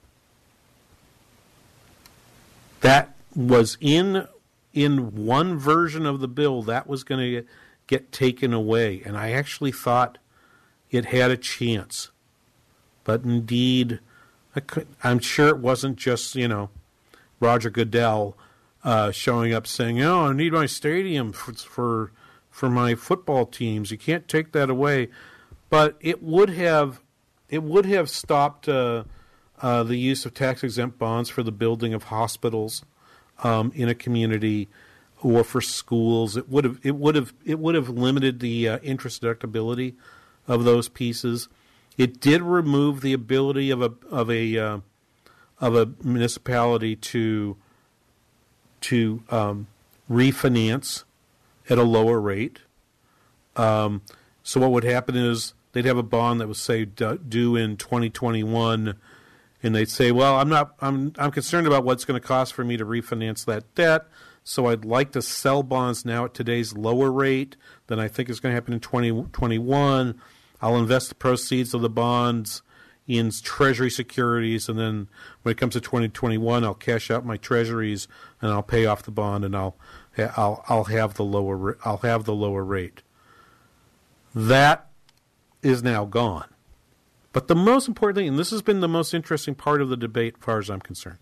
That 2.82 3.16
was 3.36 3.78
in 3.82 4.28
in 4.74 5.26
one 5.26 5.58
version 5.58 6.06
of 6.06 6.20
the 6.20 6.28
bill 6.28 6.62
that 6.64 6.86
was 6.86 7.04
going 7.04 7.20
to 7.22 7.48
get 7.88 8.12
taken 8.12 8.54
away, 8.54 9.02
and 9.06 9.18
I 9.18 9.32
actually 9.32 9.72
thought 9.72 10.18
it 10.92 11.06
had 11.06 11.32
a 11.32 11.38
chance. 11.38 12.12
But 13.04 13.24
indeed, 13.24 14.00
I 14.56 14.62
am 15.04 15.20
sure 15.20 15.50
it 15.50 15.60
wasn't 15.60 15.98
just, 15.98 16.36
you 16.36 16.48
know, 16.48 16.70
Roger 17.40 17.70
Goodell 17.70 18.36
uh, 18.84 19.12
showing 19.12 19.54
up 19.54 19.66
saying, 19.66 20.02
"Oh, 20.02 20.28
I 20.28 20.34
need 20.34 20.54
my 20.54 20.66
stadium 20.66 21.32
for, 21.32 21.54
for 21.54 22.12
for 22.52 22.70
my 22.70 22.96
football 22.96 23.46
teams. 23.46 23.92
You 23.92 23.98
can't 23.98 24.28
take 24.28 24.52
that 24.52 24.70
away." 24.70 25.10
But 25.70 25.98
it 26.00 26.22
would 26.22 26.50
have 26.52 27.02
it 27.50 27.64
would 27.64 27.86
have 27.86 28.10
stopped 28.10 28.68
uh, 28.68 29.04
uh, 29.62 29.84
the 29.84 29.98
use 29.98 30.26
of 30.26 30.34
tax 30.34 30.64
exempt 30.64 30.98
bonds 30.98 31.30
for 31.30 31.44
the 31.44 31.52
building 31.52 31.94
of 31.94 32.04
hospitals 32.04 32.84
um, 33.44 33.72
in 33.76 33.90
a 33.90 33.96
community 33.96 34.70
or 35.22 35.44
for 35.44 35.62
schools. 35.62 36.38
It 36.38 36.50
would 36.50 36.64
have 36.64 36.80
it 36.84 36.96
would 36.96 37.16
have 37.16 37.34
it 37.46 37.60
would 37.60 37.76
have 37.76 37.90
limited 37.90 38.40
the 38.40 38.70
uh, 38.70 38.78
interest 38.80 39.22
deductibility 39.22 39.96
of 40.48 40.64
those 40.64 40.90
pieces. 40.90 41.48
It 41.98 42.20
did 42.20 42.42
remove 42.42 43.02
the 43.02 43.14
ability 43.14 43.72
of 43.72 43.82
a 43.82 43.94
of 44.10 44.30
a 44.30 44.58
uh, 44.58 44.80
of 45.60 45.76
a 45.76 45.90
municipality 46.04 46.96
to 46.96 47.58
to 48.82 49.24
um, 49.30 49.68
refinance 50.10 51.04
at 51.70 51.78
a 51.78 51.84
lower 51.84 52.20
rate. 52.20 52.60
Um, 53.56 54.02
so 54.44 54.60
what 54.60 54.72
would 54.72 54.84
happen 54.84 55.16
is 55.16 55.54
they'd 55.76 55.86
have 55.86 55.98
a 55.98 56.04
bond 56.04 56.40
that 56.40 56.48
was 56.48 56.58
say 56.58 56.86
due 56.86 57.58
in 57.58 57.76
2021 57.76 58.96
and 59.62 59.76
they'd 59.76 59.90
say, 59.90 60.12
"Well, 60.12 60.38
I'm 60.38 60.48
not 60.48 60.74
I'm 60.80 61.12
I'm 61.18 61.32
concerned 61.32 61.68
about 61.68 61.84
what's 61.84 62.06
going 62.06 62.20
to 62.20 62.26
cost 62.26 62.54
for 62.54 62.64
me 62.64 62.78
to 62.78 62.86
refinance 62.86 63.44
that 63.46 63.76
debt, 63.76 64.06
so 64.44 64.68
I'd 64.68 64.86
like 64.86 65.12
to 65.12 65.22
sell 65.22 65.64
bonds 65.64 66.06
now 66.06 66.26
at 66.26 66.34
today's 66.34 66.78
lower 66.78 67.12
rate 67.12 67.58
than 67.88 68.00
I 68.00 68.08
think 68.08 68.30
is 68.30 68.40
going 68.40 68.54
to 68.54 68.56
happen 68.56 68.74
in 68.74 68.80
2021. 68.80 70.22
I'll 70.62 70.78
invest 70.78 71.10
the 71.10 71.16
proceeds 71.16 71.74
of 71.74 71.82
the 71.82 71.90
bonds 71.90 72.62
in 73.06 73.32
treasury 73.44 73.90
securities, 73.90 74.70
and 74.70 74.80
then 74.80 75.10
when 75.42 75.52
it 75.52 75.58
comes 75.58 75.74
to 75.74 75.82
2021, 75.82 76.64
I'll 76.64 76.74
cash 76.74 77.12
out 77.12 77.26
my 77.26 77.36
treasuries 77.36 78.08
and 78.42 78.52
I'll 78.52 78.64
pay 78.64 78.86
off 78.86 79.04
the 79.04 79.12
bond, 79.12 79.44
and 79.44 79.58
I'll 79.58 79.76
I'll 80.38 80.64
I'll 80.70 80.86
have 80.86 81.16
the 81.16 81.26
lower 81.26 81.78
I'll 81.84 81.98
have 81.98 82.24
the 82.24 82.34
lower 82.34 82.64
rate. 82.64 83.02
That 84.34 84.85
is 85.66 85.84
now 85.84 86.06
gone. 86.06 86.48
But 87.34 87.48
the 87.48 87.56
most 87.56 87.88
important 87.88 88.18
thing, 88.18 88.28
and 88.28 88.40
this 88.40 88.52
has 88.52 88.62
been 88.62 88.80
the 88.80 88.88
most 88.88 89.14
interesting 89.14 89.56
part 89.56 89.82
of 89.82 89.90
the 89.90 89.98
debate, 89.98 90.36
as 90.38 90.44
far 90.44 90.60
as 90.60 90.70
I'm 90.70 90.80
concerned, 90.80 91.18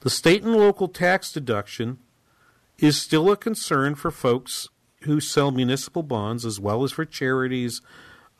the 0.00 0.10
state 0.10 0.42
and 0.42 0.56
local 0.56 0.88
tax 0.88 1.32
deduction 1.32 1.98
is 2.78 3.00
still 3.00 3.30
a 3.30 3.36
concern 3.36 3.94
for 3.94 4.10
folks 4.10 4.68
who 5.02 5.20
sell 5.20 5.50
municipal 5.50 6.02
bonds 6.02 6.46
as 6.46 6.58
well 6.58 6.84
as 6.84 6.92
for 6.92 7.04
charities 7.04 7.82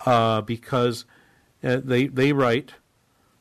uh, 0.06 0.40
because 0.40 1.04
uh, 1.62 1.80
they 1.84 2.06
they 2.06 2.32
write 2.32 2.74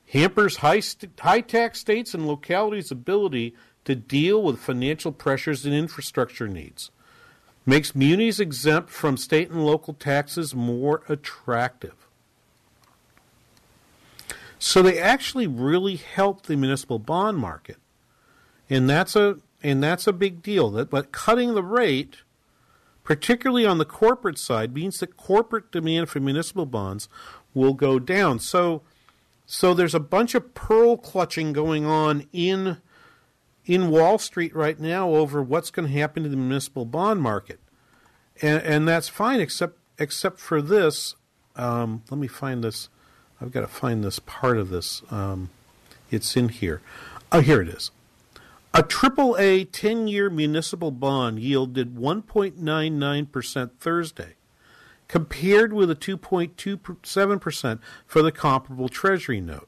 hampers 0.10 0.58
high 0.58 0.80
st- 0.80 1.20
high 1.20 1.42
tax 1.42 1.80
states 1.80 2.14
and 2.14 2.28
localities' 2.28 2.92
ability 2.92 3.56
to 3.86 3.96
deal 3.96 4.44
with 4.44 4.60
financial 4.60 5.12
pressures 5.12 5.66
and 5.66 5.74
infrastructure 5.74 6.48
needs, 6.48 6.92
makes 7.66 7.96
munis 7.96 8.40
exempt 8.40 8.90
from 8.90 9.18
state 9.18 9.50
and 9.50 9.66
local 9.66 9.94
taxes 9.94 10.56
more 10.56 11.04
attractive. 11.08 12.08
So 14.58 14.82
they 14.82 15.00
actually 15.00 15.48
really 15.48 15.96
help 15.96 16.44
the 16.44 16.56
municipal 16.56 17.00
bond 17.00 17.38
market, 17.38 17.78
and 18.70 18.90
that's 18.90 19.16
a 19.16 19.38
and 19.64 19.82
that's 19.82 20.08
a 20.08 20.14
big 20.14 20.42
deal. 20.42 20.70
That 20.72 20.90
but 20.90 21.12
cutting 21.12 21.56
the 21.56 21.64
rate 21.64 22.18
particularly 23.04 23.66
on 23.66 23.78
the 23.78 23.86
corporate 23.86 24.38
side, 24.38 24.74
means 24.74 25.00
that 25.00 25.18
corporate 25.18 25.72
demand 25.72 26.10
for 26.10 26.20
municipal 26.20 26.66
bonds 26.66 27.10
will 27.54 27.74
go 27.74 28.00
down. 28.00 28.40
So, 28.40 28.84
so 29.46 29.74
there's 29.74 29.96
a 29.96 30.00
bunch 30.00 30.36
of 30.36 30.54
pearl 30.54 30.98
clutching 30.98 31.54
going 31.54 31.86
on 31.86 32.28
in 32.32 32.78
in 33.66 33.90
Wall 33.90 34.18
Street 34.18 34.56
right 34.56 34.80
now 34.80 35.10
over 35.10 35.42
what's 35.42 35.72
going 35.72 35.88
to 35.88 35.94
happen 35.94 36.24
to 36.24 36.30
the 36.30 36.38
municipal 36.38 36.86
bond 36.86 37.22
market, 37.22 37.60
and, 38.42 38.62
and 38.64 38.88
that's 38.88 39.08
fine, 39.08 39.40
except 39.40 39.78
except 39.98 40.40
for 40.40 40.62
this. 40.62 41.16
Um, 41.56 42.04
let 42.10 42.20
me 42.20 42.28
find 42.28 42.64
this. 42.64 42.90
I've 43.40 43.52
got 43.52 43.62
to 43.62 43.68
find 43.68 44.04
this 44.04 44.20
part 44.20 44.58
of 44.58 44.70
this. 44.70 45.02
Um, 45.12 45.50
it's 46.10 46.36
in 46.36 46.50
here. 46.50 46.82
Oh, 47.32 47.42
here 47.42 47.62
it 47.62 47.70
is. 47.70 47.92
A 48.74 48.84
AAA 48.84 49.70
10 49.72 50.08
year 50.08 50.30
municipal 50.30 50.92
bond 50.92 51.40
yielded 51.40 51.96
1.99% 51.96 53.72
Thursday, 53.80 54.36
compared 55.10 55.74
with 55.74 55.92
a 55.92 55.96
2.27% 55.96 57.80
for 58.06 58.22
the 58.22 58.32
comparable 58.32 58.88
Treasury 58.88 59.42
note. 59.42 59.68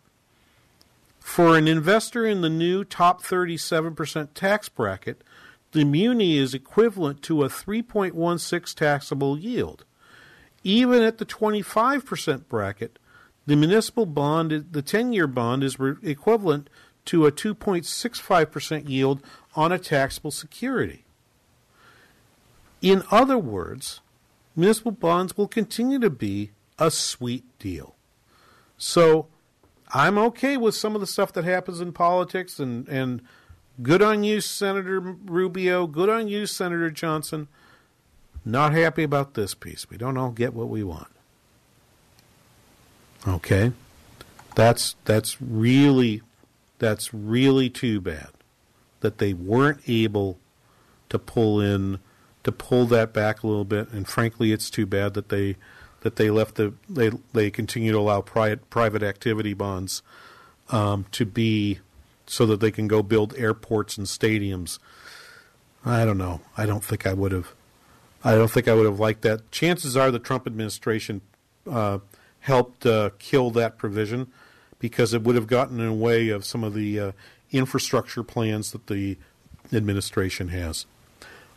For 1.23 1.57
an 1.57 1.67
investor 1.67 2.27
in 2.27 2.41
the 2.41 2.49
new 2.49 2.83
top 2.83 3.23
37% 3.23 4.35
tax 4.35 4.69
bracket, 4.69 5.23
the 5.71 5.83
muni 5.83 6.37
is 6.37 6.53
equivalent 6.53 7.23
to 7.23 7.43
a 7.43 7.49
3.16 7.49 8.75
taxable 8.75 9.39
yield. 9.39 9.83
Even 10.63 11.01
at 11.01 11.17
the 11.17 11.25
25% 11.25 12.47
bracket, 12.47 12.99
the 13.47 13.55
municipal 13.55 14.05
bond, 14.05 14.67
the 14.71 14.81
10 14.83 15.11
year 15.11 15.25
bond, 15.25 15.63
is 15.63 15.79
re- 15.79 15.95
equivalent 16.03 16.69
to 17.05 17.25
a 17.25 17.31
2.65% 17.31 18.87
yield 18.87 19.23
on 19.55 19.71
a 19.71 19.79
taxable 19.79 20.29
security. 20.29 21.03
In 22.81 23.01
other 23.09 23.39
words, 23.39 24.01
municipal 24.55 24.91
bonds 24.91 25.35
will 25.35 25.47
continue 25.47 25.97
to 25.99 26.11
be 26.11 26.51
a 26.77 26.91
sweet 26.91 27.45
deal. 27.57 27.95
So 28.77 29.29
I'm 29.93 30.17
okay 30.17 30.57
with 30.57 30.73
some 30.73 30.95
of 30.95 31.01
the 31.01 31.07
stuff 31.07 31.31
that 31.33 31.43
happens 31.45 31.79
in 31.79 31.93
politics 31.93 32.59
and, 32.59 32.87
and 32.89 33.21
good 33.81 34.01
on 34.01 34.23
you, 34.23 34.41
Senator 34.41 34.99
Rubio, 34.99 35.85
good 35.85 36.09
on 36.09 36.27
you, 36.27 36.47
Senator 36.47 36.89
Johnson. 36.89 37.47
Not 38.43 38.73
happy 38.73 39.03
about 39.03 39.35
this 39.35 39.53
piece. 39.53 39.89
We 39.89 39.97
don't 39.97 40.17
all 40.17 40.31
get 40.31 40.53
what 40.53 40.67
we 40.67 40.83
want. 40.83 41.07
Okay? 43.27 43.71
That's 44.55 44.95
that's 45.05 45.41
really 45.41 46.21
that's 46.79 47.13
really 47.13 47.69
too 47.69 48.01
bad 48.01 48.29
that 48.99 49.17
they 49.17 49.33
weren't 49.33 49.81
able 49.87 50.39
to 51.09 51.19
pull 51.19 51.61
in 51.61 51.99
to 52.43 52.51
pull 52.51 52.85
that 52.87 53.13
back 53.13 53.43
a 53.43 53.47
little 53.47 53.63
bit. 53.63 53.89
And 53.91 54.07
frankly, 54.07 54.51
it's 54.51 54.69
too 54.69 54.85
bad 54.85 55.13
that 55.13 55.29
they 55.29 55.55
that 56.03 56.17
they 56.17 56.29
left 56.29 56.55
the 56.55 56.73
they 56.89 57.11
they 57.31 57.49
continue 57.49 57.91
to 57.91 57.97
allow 57.97 58.21
private 58.21 58.69
private 58.69 59.01
activity 59.01 59.53
bonds 59.53 60.03
um, 60.69 61.05
to 61.11 61.25
be 61.25 61.79
so 62.27 62.45
that 62.45 62.59
they 62.59 62.71
can 62.71 62.87
go 62.87 63.01
build 63.01 63.33
airports 63.37 63.97
and 63.97 64.05
stadiums. 64.05 64.79
I 65.85 66.05
don't 66.05 66.17
know. 66.17 66.41
I 66.57 66.65
don't 66.65 66.83
think 66.83 67.07
I 67.07 67.13
would 67.13 67.31
have. 67.31 67.53
I 68.23 68.35
don't 68.35 68.51
think 68.51 68.67
I 68.67 68.73
would 68.73 68.85
have 68.85 68.99
liked 68.99 69.21
that. 69.23 69.49
Chances 69.51 69.97
are 69.97 70.11
the 70.11 70.19
Trump 70.19 70.45
administration 70.47 71.21
uh, 71.69 71.99
helped 72.41 72.85
uh, 72.85 73.11
kill 73.19 73.49
that 73.51 73.77
provision 73.77 74.27
because 74.79 75.13
it 75.13 75.23
would 75.23 75.35
have 75.35 75.47
gotten 75.47 75.79
in 75.79 75.85
the 75.85 75.93
way 75.93 76.29
of 76.29 76.45
some 76.45 76.63
of 76.63 76.73
the 76.73 76.99
uh, 76.99 77.11
infrastructure 77.51 78.23
plans 78.23 78.71
that 78.71 78.87
the 78.87 79.17
administration 79.71 80.49
has. 80.49 80.85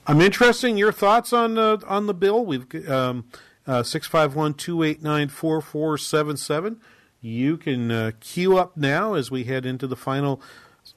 I'm 0.06 0.20
interested 0.20 0.68
in 0.68 0.76
your 0.76 0.92
thoughts 0.92 1.32
on 1.32 1.58
on 1.58 2.06
the 2.06 2.14
bill. 2.14 2.44
We've 2.44 2.88
um, 2.88 3.24
uh, 3.66 3.82
six 3.82 4.06
five 4.06 4.34
one 4.34 4.54
two 4.54 4.82
eight 4.82 5.02
nine 5.02 5.28
four 5.28 5.60
four 5.60 5.98
seven 5.98 6.36
seven. 6.36 6.80
You 7.20 7.56
can 7.56 7.90
uh, 7.90 8.12
queue 8.20 8.58
up 8.58 8.76
now 8.76 9.14
as 9.14 9.30
we 9.30 9.44
head 9.44 9.66
into 9.66 9.86
the 9.86 9.96
final 9.96 10.40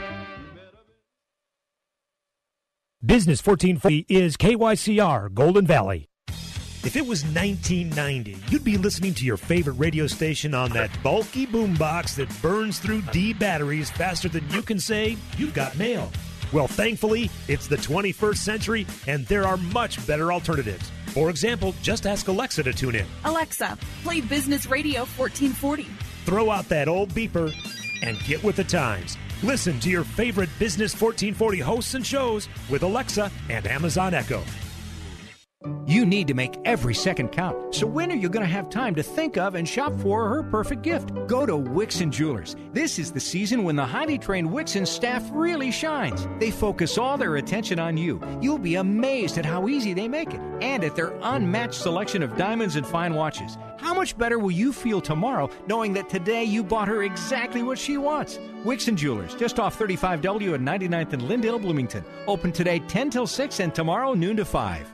Business 3.05 3.45
1440 3.45 4.07
is 4.09 4.37
KYCR 4.37 5.35
Golden 5.35 5.67
Valley. 5.67 6.09
If 6.85 6.95
it 6.97 7.07
was 7.07 7.25
1990, 7.25 8.37
you'd 8.49 8.63
be 8.63 8.79
listening 8.79 9.15
to 9.15 9.25
your 9.25 9.39
favorite 9.39 9.75
radio 9.75 10.07
station 10.07 10.55
on 10.55 10.71
that 10.71 10.91
bulky 11.03 11.47
boombox 11.47 12.15
that 12.17 12.29
burns 12.41 12.79
through 12.79 13.03
D 13.11 13.33
batteries 13.33 13.91
faster 13.91 14.29
than 14.29 14.49
you 14.51 14.63
can 14.63 14.79
say 14.79 15.17
you've 15.37 15.55
got 15.55 15.77
mail. 15.77 16.13
Well, 16.53 16.69
thankfully, 16.69 17.31
it's 17.49 17.67
the 17.67 17.77
21st 17.77 18.37
century 18.37 18.87
and 19.07 19.27
there 19.27 19.45
are 19.45 19.57
much 19.57 20.05
better 20.07 20.33
alternatives. 20.33 20.91
For 21.09 21.31
example, 21.31 21.75
just 21.83 22.07
ask 22.07 22.29
Alexa 22.29 22.63
to 22.65 22.73
tune 22.73 22.97
in. 22.97 23.07
Alexa, 23.25 23.79
play 24.03 24.21
Business 24.21 24.67
Radio 24.67 25.01
1440. 25.01 25.85
Throw 26.25 26.51
out 26.51 26.69
that 26.69 26.89
old 26.89 27.11
beeper 27.11 27.55
and 28.03 28.19
get 28.21 28.43
with 28.43 28.57
the 28.57 28.65
times. 28.65 29.17
Listen 29.43 29.79
to 29.81 29.91
your 29.91 30.05
favorite 30.05 30.51
Business 30.59 30.93
1440 30.93 31.59
hosts 31.61 31.95
and 31.95 32.07
shows 32.07 32.49
with 32.71 32.83
Alexa 32.83 33.31
and 33.49 33.67
Amazon 33.67 34.15
Echo. 34.15 34.43
You 35.87 36.05
need 36.05 36.29
to 36.29 36.35
make 36.35 36.59
every 36.65 36.95
second 36.95 37.29
count. 37.29 37.75
So 37.75 37.87
when 37.87 38.11
are 38.13 38.17
you 38.17 38.29
going 38.29 38.45
to 38.45 38.53
have 38.53 38.69
time 38.69 38.95
to 38.97 39.03
think 39.03 39.37
of 39.37 39.55
and 39.55 39.69
shop 39.69 39.99
for 40.01 40.29
her 40.29 40.43
perfect 40.43 40.83
gift? 40.83 41.13
Go 41.27 41.47
to 41.47 41.53
Wixon 41.53 42.11
Jewelers. 42.11 42.57
This 42.73 42.99
is 42.99 43.13
the 43.13 43.21
season 43.21 43.65
when 43.65 43.77
the 43.77 43.85
highly 43.85 44.19
trained 44.19 44.49
Wixon 44.49 44.87
staff 44.87 45.23
really 45.33 45.71
shines. 45.71 46.27
They 46.39 46.51
focus 46.51 46.99
all 46.99 47.17
their 47.17 47.37
attention 47.37 47.79
on 47.79 47.97
you. 47.97 48.21
You'll 48.41 48.59
be 48.59 48.75
amazed 48.75 49.39
at 49.39 49.47
how 49.47 49.69
easy 49.69 49.95
they 49.95 50.09
make 50.09 50.35
it 50.35 50.41
and 50.61 50.85
at 50.85 50.97
their 50.97 51.19
unmatched 51.23 51.75
selection 51.75 52.23
of 52.23 52.37
diamonds 52.37 52.77
and 52.77 52.87
fine 52.87 53.15
watches. 53.15 53.57
How 53.79 53.95
much 53.95 54.17
better 54.17 54.39
will 54.39 54.51
you 54.51 54.73
feel 54.73 55.01
tomorrow 55.01 55.51
knowing 55.67 55.93
that 55.95 56.09
today 56.09 56.45
you 56.45 56.63
bought 56.65 56.89
her 56.89 57.03
exactly 57.03 57.63
what 57.63 57.79
she 57.79 57.99
wants? 57.99 58.39
Wixon 58.65 58.97
Jewelers, 58.97 59.35
just 59.35 59.61
off 59.61 59.79
35W 59.79 60.55
and 60.55 60.67
99th 60.67 61.13
and 61.13 61.23
Lyndale, 61.23 61.59
Bloomington. 61.59 62.05
Open 62.27 62.53
today 62.53 62.79
10 62.81 63.11
till 63.11 63.27
6 63.27 63.61
and 63.61 63.75
tomorrow 63.75 64.15
noon 64.15 64.37
to 64.37 64.45
5. 64.45 64.94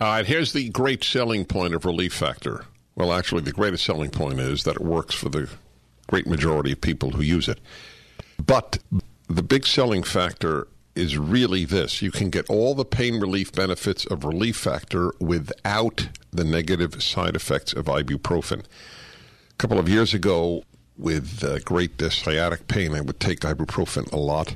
All 0.00 0.06
right, 0.06 0.24
here's 0.24 0.52
the 0.52 0.68
great 0.68 1.02
selling 1.02 1.44
point 1.44 1.74
of 1.74 1.84
Relief 1.84 2.14
Factor. 2.14 2.66
Well, 2.94 3.12
actually, 3.12 3.40
the 3.40 3.50
greatest 3.50 3.84
selling 3.84 4.10
point 4.10 4.38
is 4.38 4.62
that 4.62 4.76
it 4.76 4.80
works 4.80 5.12
for 5.12 5.28
the 5.28 5.50
great 6.06 6.24
majority 6.24 6.70
of 6.70 6.80
people 6.80 7.10
who 7.10 7.22
use 7.22 7.48
it. 7.48 7.58
But 8.46 8.78
the 9.28 9.42
big 9.42 9.66
selling 9.66 10.04
factor 10.04 10.68
is 10.94 11.18
really 11.18 11.64
this 11.64 12.00
you 12.00 12.12
can 12.12 12.30
get 12.30 12.48
all 12.48 12.76
the 12.76 12.84
pain 12.84 13.18
relief 13.18 13.50
benefits 13.50 14.06
of 14.06 14.24
Relief 14.24 14.56
Factor 14.56 15.12
without 15.18 16.06
the 16.30 16.44
negative 16.44 17.02
side 17.02 17.34
effects 17.34 17.72
of 17.72 17.86
ibuprofen. 17.86 18.60
A 18.60 19.54
couple 19.58 19.80
of 19.80 19.88
years 19.88 20.14
ago, 20.14 20.62
with 20.96 21.42
uh, 21.42 21.58
great 21.64 22.00
uh, 22.00 22.08
sciatic 22.08 22.68
pain, 22.68 22.94
I 22.94 23.00
would 23.00 23.18
take 23.18 23.40
ibuprofen 23.40 24.12
a 24.12 24.16
lot, 24.16 24.54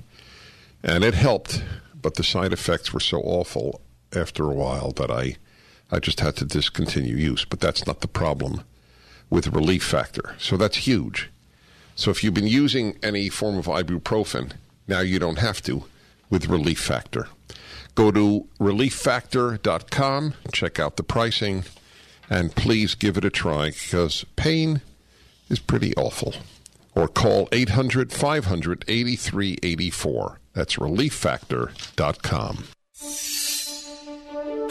and 0.84 1.02
it 1.02 1.14
helped, 1.14 1.64
but 2.00 2.14
the 2.14 2.22
side 2.22 2.52
effects 2.52 2.92
were 2.92 3.00
so 3.00 3.20
awful 3.22 3.80
after 4.14 4.44
a 4.44 4.54
while 4.54 4.92
that 4.92 5.10
I, 5.10 5.36
I 5.90 5.98
just 5.98 6.20
had 6.20 6.36
to 6.36 6.44
discontinue 6.44 7.16
use. 7.16 7.44
But 7.44 7.60
that's 7.60 7.86
not 7.86 8.00
the 8.00 8.08
problem 8.08 8.64
with 9.30 9.48
Relief 9.48 9.82
Factor. 9.82 10.34
So 10.38 10.56
that's 10.56 10.78
huge. 10.78 11.30
So 11.94 12.10
if 12.10 12.22
you've 12.24 12.34
been 12.34 12.46
using 12.46 12.96
any 13.02 13.28
form 13.28 13.58
of 13.58 13.66
ibuprofen, 13.66 14.52
now 14.88 15.00
you 15.00 15.18
don't 15.18 15.38
have 15.38 15.62
to 15.62 15.84
with 16.30 16.48
Relief 16.48 16.80
Factor. 16.80 17.28
Go 17.94 18.10
to 18.10 18.48
relieffactor.com, 18.58 20.34
check 20.52 20.80
out 20.80 20.96
the 20.96 21.02
pricing, 21.02 21.64
and 22.30 22.54
please 22.56 22.94
give 22.94 23.18
it 23.18 23.24
a 23.24 23.30
try 23.30 23.66
because 23.66 24.24
pain 24.36 24.80
is 25.50 25.58
pretty 25.58 25.94
awful. 25.96 26.34
Or 26.94 27.08
call 27.08 27.48
800 27.52 28.12
500 28.12 28.84
8384. 28.88 30.38
That's 30.54 30.76
relieffactor.com. 30.76 32.64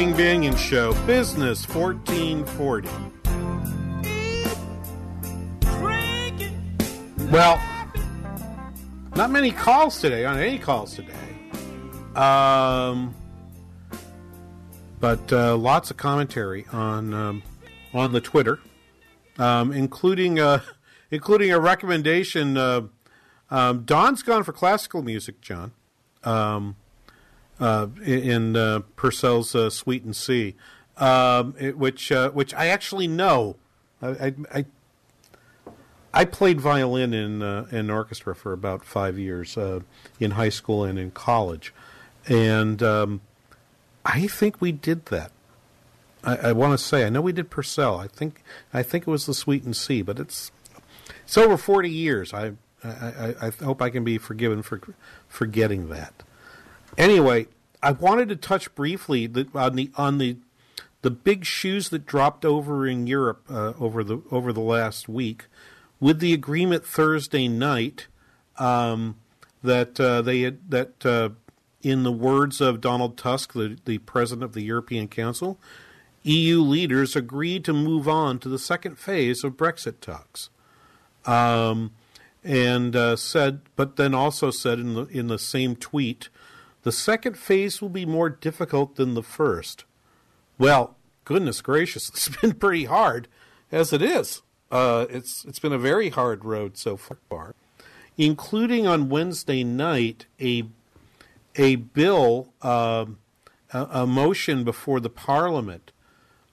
King 0.00 0.14
Banaian 0.14 0.56
Show, 0.56 0.94
Business 1.04 1.68
1440. 1.68 2.88
Well, 7.30 7.60
not 9.14 9.30
many 9.30 9.50
calls 9.50 10.00
today, 10.00 10.24
on 10.24 10.38
any 10.38 10.58
calls 10.58 10.94
today. 10.94 11.12
Um, 12.14 13.14
but 15.00 15.30
uh, 15.34 15.58
lots 15.58 15.90
of 15.90 15.98
commentary 15.98 16.64
on 16.72 17.12
um, 17.12 17.42
on 17.92 18.12
the 18.12 18.22
Twitter, 18.22 18.58
um, 19.36 19.70
including 19.70 20.40
uh, 20.40 20.62
including 21.10 21.52
a 21.52 21.60
recommendation. 21.60 22.56
Uh, 22.56 22.86
um, 23.50 23.82
Don's 23.82 24.22
gone 24.22 24.44
for 24.44 24.54
classical 24.54 25.02
music, 25.02 25.42
John, 25.42 25.72
um, 26.24 26.76
uh, 27.60 27.88
in 28.04 28.56
uh, 28.56 28.80
Purcell's 28.96 29.54
uh, 29.54 29.70
Suite 29.70 30.04
in 30.04 30.14
C, 30.14 30.56
um, 30.96 31.54
it, 31.58 31.76
which 31.76 32.10
uh, 32.10 32.30
which 32.30 32.54
I 32.54 32.66
actually 32.66 33.06
know. 33.06 33.56
I, 34.02 34.34
I, 34.50 34.64
I 36.12 36.24
played 36.24 36.60
violin 36.60 37.12
in 37.12 37.42
uh, 37.42 37.66
in 37.70 37.90
orchestra 37.90 38.34
for 38.34 38.52
about 38.52 38.84
five 38.84 39.18
years 39.18 39.58
uh, 39.58 39.80
in 40.18 40.32
high 40.32 40.48
school 40.48 40.84
and 40.84 40.98
in 40.98 41.10
college, 41.10 41.74
and 42.26 42.82
um, 42.82 43.20
I 44.04 44.26
think 44.26 44.60
we 44.60 44.72
did 44.72 45.06
that. 45.06 45.30
I, 46.24 46.36
I 46.36 46.52
want 46.52 46.72
to 46.72 46.78
say 46.78 47.04
I 47.04 47.10
know 47.10 47.20
we 47.20 47.32
did 47.32 47.50
Purcell. 47.50 47.98
I 47.98 48.08
think 48.08 48.42
I 48.72 48.82
think 48.82 49.06
it 49.06 49.10
was 49.10 49.26
the 49.26 49.34
Suite 49.34 49.64
in 49.64 49.74
C, 49.74 50.00
but 50.00 50.18
it's 50.18 50.50
it's 51.24 51.36
over 51.36 51.58
forty 51.58 51.90
years. 51.90 52.32
I 52.32 52.52
I, 52.82 52.88
I, 52.88 53.34
I 53.42 53.50
hope 53.62 53.82
I 53.82 53.90
can 53.90 54.02
be 54.02 54.16
forgiven 54.16 54.62
for 54.62 54.80
forgetting 55.28 55.90
that. 55.90 56.22
Anyway, 57.00 57.46
I 57.82 57.92
wanted 57.92 58.28
to 58.28 58.36
touch 58.36 58.74
briefly 58.74 59.24
on 59.54 59.74
the 59.74 59.90
on 59.96 60.18
the 60.18 60.36
the 61.00 61.10
big 61.10 61.46
shoes 61.46 61.88
that 61.88 62.04
dropped 62.04 62.44
over 62.44 62.86
in 62.86 63.06
Europe 63.06 63.42
uh, 63.48 63.72
over 63.80 64.04
the 64.04 64.20
over 64.30 64.52
the 64.52 64.60
last 64.60 65.08
week, 65.08 65.46
with 65.98 66.20
the 66.20 66.34
agreement 66.34 66.84
Thursday 66.84 67.48
night 67.48 68.06
um, 68.58 69.16
that 69.62 69.98
uh, 69.98 70.20
they 70.20 70.42
had, 70.42 70.70
that 70.70 71.06
uh, 71.06 71.30
in 71.82 72.02
the 72.02 72.12
words 72.12 72.60
of 72.60 72.82
Donald 72.82 73.16
Tusk, 73.16 73.54
the, 73.54 73.78
the 73.86 73.96
president 73.96 74.44
of 74.44 74.52
the 74.52 74.62
European 74.62 75.08
Council, 75.08 75.58
EU 76.22 76.60
leaders 76.60 77.16
agreed 77.16 77.64
to 77.64 77.72
move 77.72 78.10
on 78.10 78.38
to 78.40 78.50
the 78.50 78.58
second 78.58 78.98
phase 78.98 79.42
of 79.42 79.56
Brexit 79.56 80.00
talks. 80.00 80.50
Um, 81.24 81.92
and 82.44 82.94
uh, 82.94 83.16
said, 83.16 83.62
but 83.74 83.96
then 83.96 84.14
also 84.14 84.50
said 84.50 84.78
in 84.78 84.92
the 84.92 85.04
in 85.06 85.28
the 85.28 85.38
same 85.38 85.76
tweet, 85.76 86.28
the 86.82 86.92
second 86.92 87.36
phase 87.36 87.82
will 87.82 87.88
be 87.88 88.06
more 88.06 88.30
difficult 88.30 88.96
than 88.96 89.14
the 89.14 89.22
first. 89.22 89.84
Well, 90.58 90.96
goodness 91.24 91.60
gracious, 91.60 92.08
it's 92.14 92.28
been 92.28 92.54
pretty 92.54 92.84
hard 92.84 93.28
as 93.70 93.92
it 93.92 94.02
is. 94.02 94.42
Uh, 94.70 95.06
it's 95.10 95.44
it's 95.44 95.58
been 95.58 95.72
a 95.72 95.78
very 95.78 96.10
hard 96.10 96.44
road 96.44 96.78
so 96.78 96.96
far, 96.96 97.56
including 98.16 98.86
on 98.86 99.08
Wednesday 99.08 99.64
night 99.64 100.26
a 100.40 100.64
a 101.56 101.74
bill, 101.76 102.52
um, 102.62 103.18
a, 103.72 103.88
a, 103.90 104.06
motion 104.06 104.62
before 104.62 105.00
the 105.00 105.10
Parliament 105.10 105.90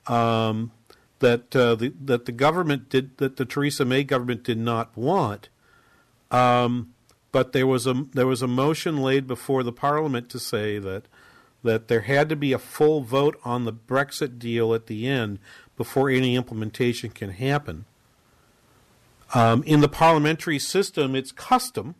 um, 0.07 0.71
that 1.19 1.55
uh, 1.55 1.75
the, 1.75 1.93
that 2.03 2.25
the 2.25 2.31
government 2.31 2.89
did 2.89 3.15
that 3.17 3.37
the 3.37 3.45
Theresa 3.45 3.85
May 3.85 4.03
government 4.03 4.43
did 4.43 4.57
not 4.57 4.97
want. 4.97 5.49
Um, 6.31 6.93
but 7.37 7.51
there 7.53 7.67
was 7.67 7.85
a 7.85 7.93
there 8.13 8.25
was 8.25 8.41
a 8.41 8.47
motion 8.47 8.97
laid 8.97 9.27
before 9.27 9.61
the 9.61 9.71
Parliament 9.71 10.27
to 10.27 10.39
say 10.39 10.79
that 10.79 11.03
that 11.61 11.87
there 11.87 12.01
had 12.01 12.29
to 12.29 12.35
be 12.35 12.51
a 12.51 12.57
full 12.57 13.01
vote 13.01 13.39
on 13.45 13.63
the 13.63 13.71
Brexit 13.71 14.39
deal 14.39 14.73
at 14.73 14.87
the 14.87 15.07
end 15.07 15.37
before 15.75 16.09
any 16.09 16.35
implementation 16.35 17.11
can 17.11 17.29
happen. 17.29 17.85
Um, 19.35 19.61
in 19.67 19.81
the 19.81 19.87
parliamentary 19.87 20.57
system, 20.57 21.13
it's 21.13 21.31
custom 21.31 21.93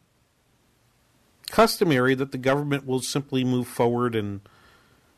customary 1.52 2.16
that 2.16 2.32
the 2.32 2.40
government 2.40 2.88
will 2.88 3.02
simply 3.02 3.44
move 3.44 3.68
forward 3.68 4.16
and 4.16 4.42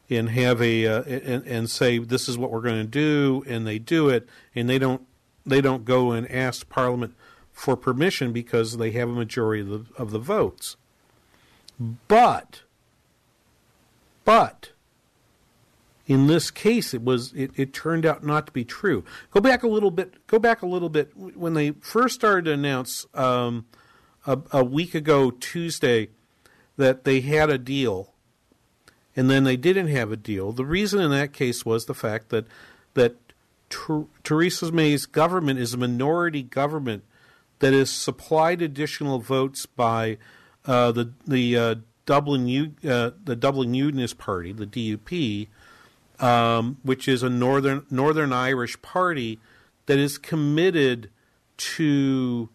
and 0.09 0.31
have 0.31 0.61
a 0.61 0.85
uh, 0.85 1.03
and, 1.03 1.47
and 1.47 1.69
say 1.69 1.97
this 1.97 2.27
is 2.27 2.37
what 2.37 2.51
we're 2.51 2.59
going 2.59 2.83
to 2.83 2.83
do, 2.83 3.45
and 3.47 3.65
they 3.65 3.79
do 3.79 4.09
it, 4.09 4.27
and 4.53 4.69
they 4.69 4.79
don't 4.79 5.03
they 5.45 5.61
don't 5.61 5.85
go 5.85 6.11
and 6.11 6.29
ask 6.29 6.67
Parliament 6.67 7.15
for 7.59 7.75
permission 7.75 8.31
because 8.31 8.77
they 8.77 8.91
have 8.91 9.09
a 9.09 9.13
majority 9.13 9.61
of 9.61 9.67
the, 9.67 10.01
of 10.01 10.11
the 10.11 10.19
votes. 10.19 10.77
But 12.07 12.61
but 14.23 14.71
in 16.07 16.27
this 16.27 16.51
case 16.51 16.93
it 16.93 17.03
was 17.03 17.33
it, 17.33 17.51
it 17.57 17.73
turned 17.73 18.05
out 18.05 18.23
not 18.23 18.47
to 18.47 18.53
be 18.53 18.63
true. 18.63 19.03
Go 19.31 19.41
back 19.41 19.61
a 19.63 19.67
little 19.67 19.91
bit 19.91 20.25
go 20.25 20.39
back 20.39 20.61
a 20.61 20.65
little 20.65 20.87
bit 20.87 21.11
when 21.15 21.53
they 21.53 21.71
first 21.71 22.15
started 22.15 22.45
to 22.45 22.53
announce 22.53 23.05
um, 23.13 23.65
a, 24.25 24.39
a 24.53 24.63
week 24.63 24.95
ago 24.95 25.29
Tuesday 25.29 26.09
that 26.77 27.03
they 27.03 27.19
had 27.19 27.49
a 27.49 27.57
deal 27.57 28.13
and 29.17 29.29
then 29.29 29.43
they 29.43 29.57
didn't 29.57 29.87
have 29.87 30.13
a 30.13 30.17
deal. 30.17 30.53
The 30.53 30.65
reason 30.65 31.01
in 31.01 31.11
that 31.11 31.33
case 31.33 31.65
was 31.65 31.85
the 31.85 31.93
fact 31.93 32.29
that 32.29 32.45
that 32.93 33.17
Ter- 33.69 34.07
Theresa 34.23 34.71
May's 34.71 35.05
government 35.05 35.59
is 35.59 35.73
a 35.73 35.77
minority 35.77 36.41
government 36.41 37.03
that 37.59 37.73
has 37.73 37.89
supplied 37.89 38.61
additional 38.61 39.19
votes 39.19 39.65
by 39.65 40.17
uh, 40.65 40.91
the 40.91 41.11
the 41.27 41.57
uh, 41.57 41.75
Dublin 42.05 42.47
U- 42.47 42.75
uh, 42.87 43.11
the 43.23 43.35
Dublin 43.35 43.73
Unionist 43.73 44.17
Party, 44.17 44.51
the 44.51 44.65
DUP, 44.65 45.47
um, 46.19 46.77
which 46.83 47.07
is 47.07 47.23
a 47.23 47.29
northern 47.29 47.85
Northern 47.89 48.33
Irish 48.33 48.81
party 48.81 49.39
that 49.85 49.99
is 49.99 50.17
committed 50.17 51.09
to 51.57 52.49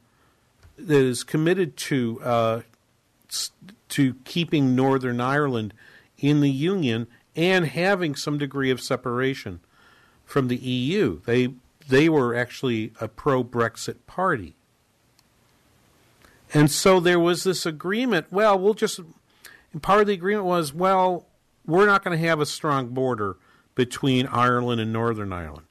that 0.76 1.02
is 1.02 1.22
committed 1.24 1.76
to 1.76 2.20
uh, 2.22 2.60
to 3.88 4.14
keeping 4.24 4.74
Northern 4.74 5.20
Ireland 5.20 5.74
in 6.18 6.40
the 6.40 6.50
Union 6.50 7.06
and 7.36 7.66
having 7.66 8.14
some 8.14 8.38
degree 8.38 8.70
of 8.70 8.80
separation 8.80 9.60
from 10.24 10.48
the 10.48 10.56
EU. 10.56 11.20
They 11.26 11.54
they 11.88 12.08
were 12.08 12.34
actually 12.34 12.92
a 13.00 13.08
pro 13.08 13.44
Brexit 13.44 13.96
party. 14.06 14.56
And 16.52 16.70
so 16.70 17.00
there 17.00 17.18
was 17.18 17.44
this 17.44 17.66
agreement. 17.66 18.26
Well, 18.30 18.58
we'll 18.58 18.74
just. 18.74 19.00
part 19.82 20.00
of 20.00 20.06
the 20.06 20.12
agreement 20.12 20.46
was, 20.46 20.72
well, 20.72 21.26
we're 21.66 21.86
not 21.86 22.04
going 22.04 22.18
to 22.18 22.26
have 22.26 22.40
a 22.40 22.46
strong 22.46 22.88
border 22.88 23.36
between 23.74 24.26
Ireland 24.26 24.80
and 24.80 24.92
Northern 24.92 25.32
Ireland. 25.32 25.66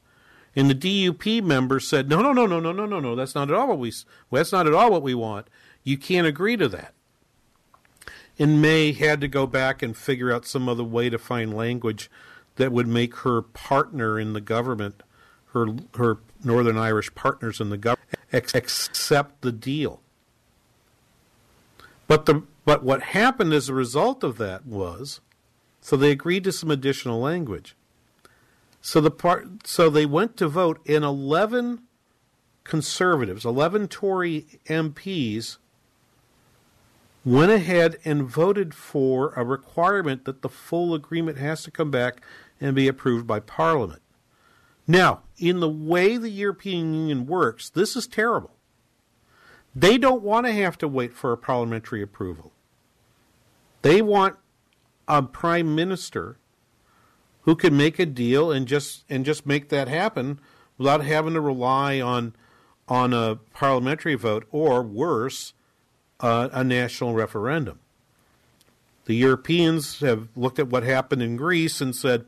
And 0.55 0.69
the 0.69 0.75
DUP 0.75 1.43
members 1.43 1.87
said, 1.87 2.09
no, 2.09 2.21
no, 2.21 2.31
no, 2.31 2.45
no, 2.45 2.59
no, 2.59 2.71
no, 2.71 2.85
no, 2.85 2.99
no. 2.99 3.15
That's 3.15 3.33
not 3.33 3.49
at 3.49 3.55
all 3.55 3.69
what 3.69 3.79
we. 3.79 3.91
Well, 4.29 4.39
that's 4.39 4.51
not 4.51 4.67
at 4.67 4.73
all 4.73 4.91
what 4.91 5.01
we 5.01 5.15
want. 5.15 5.47
You 5.83 5.97
can't 5.97 6.27
agree 6.27 6.57
to 6.57 6.67
that. 6.69 6.93
And 8.37 8.61
May 8.61 8.91
had 8.93 9.21
to 9.21 9.27
go 9.27 9.47
back 9.47 9.81
and 9.81 9.95
figure 9.95 10.31
out 10.31 10.45
some 10.45 10.67
other 10.69 10.83
way 10.83 11.09
to 11.09 11.17
find 11.17 11.53
language 11.53 12.09
that 12.55 12.71
would 12.71 12.87
make 12.87 13.15
her 13.17 13.41
partner 13.41 14.19
in 14.19 14.33
the 14.33 14.41
government, 14.41 15.01
her 15.53 15.67
her 15.95 16.17
Northern 16.43 16.77
Irish 16.77 17.13
partners 17.15 17.59
in 17.59 17.69
the 17.69 17.77
government, 17.77 18.09
accept 18.31 19.41
the 19.41 19.51
deal. 19.51 20.01
But 22.07 22.25
the 22.25 22.43
but 22.65 22.83
what 22.83 23.01
happened 23.01 23.53
as 23.53 23.69
a 23.69 23.73
result 23.73 24.23
of 24.23 24.37
that 24.37 24.65
was, 24.65 25.19
so 25.81 25.97
they 25.97 26.11
agreed 26.11 26.45
to 26.45 26.51
some 26.51 26.71
additional 26.71 27.19
language. 27.19 27.75
So 28.81 29.01
the 29.01 29.11
part 29.11 29.67
so 29.67 29.89
they 29.89 30.05
went 30.05 30.37
to 30.37 30.47
vote, 30.47 30.79
and 30.87 31.03
eleven 31.03 31.83
conservatives, 32.63 33.45
eleven 33.45 33.87
Tory 33.87 34.45
MPs, 34.67 35.57
went 37.25 37.51
ahead 37.51 37.97
and 38.03 38.23
voted 38.23 38.73
for 38.73 39.33
a 39.35 39.45
requirement 39.45 40.25
that 40.25 40.41
the 40.41 40.49
full 40.49 40.93
agreement 40.93 41.37
has 41.37 41.63
to 41.63 41.71
come 41.71 41.91
back 41.91 42.21
and 42.59 42.75
be 42.75 42.87
approved 42.87 43.25
by 43.25 43.39
Parliament. 43.39 44.01
Now, 44.85 45.21
in 45.37 45.61
the 45.61 45.69
way 45.69 46.17
the 46.17 46.29
European 46.29 46.93
Union 46.93 47.25
works, 47.25 47.69
this 47.69 47.95
is 47.95 48.07
terrible. 48.07 48.51
They 49.75 49.97
don't 49.97 50.21
want 50.21 50.45
to 50.45 50.53
have 50.53 50.77
to 50.79 50.87
wait 50.87 51.13
for 51.13 51.31
a 51.31 51.37
parliamentary 51.37 52.01
approval. 52.01 52.51
They 53.81 54.01
want 54.01 54.37
a 55.07 55.23
prime 55.23 55.75
minister 55.75 56.37
who 57.41 57.55
can 57.55 57.75
make 57.75 57.99
a 57.99 58.05
deal 58.05 58.51
and 58.51 58.67
just 58.67 59.03
and 59.09 59.25
just 59.25 59.45
make 59.45 59.69
that 59.69 59.87
happen 59.87 60.39
without 60.77 61.03
having 61.03 61.33
to 61.33 61.41
rely 61.41 61.99
on 61.99 62.35
on 62.87 63.13
a 63.13 63.39
parliamentary 63.53 64.15
vote 64.15 64.45
or 64.51 64.81
worse 64.81 65.53
uh, 66.19 66.49
a 66.51 66.63
national 66.63 67.13
referendum. 67.13 67.79
The 69.05 69.15
Europeans 69.15 69.99
have 69.99 70.29
looked 70.35 70.59
at 70.59 70.69
what 70.69 70.83
happened 70.83 71.21
in 71.21 71.35
Greece 71.35 71.81
and 71.81 71.95
said, 71.95 72.25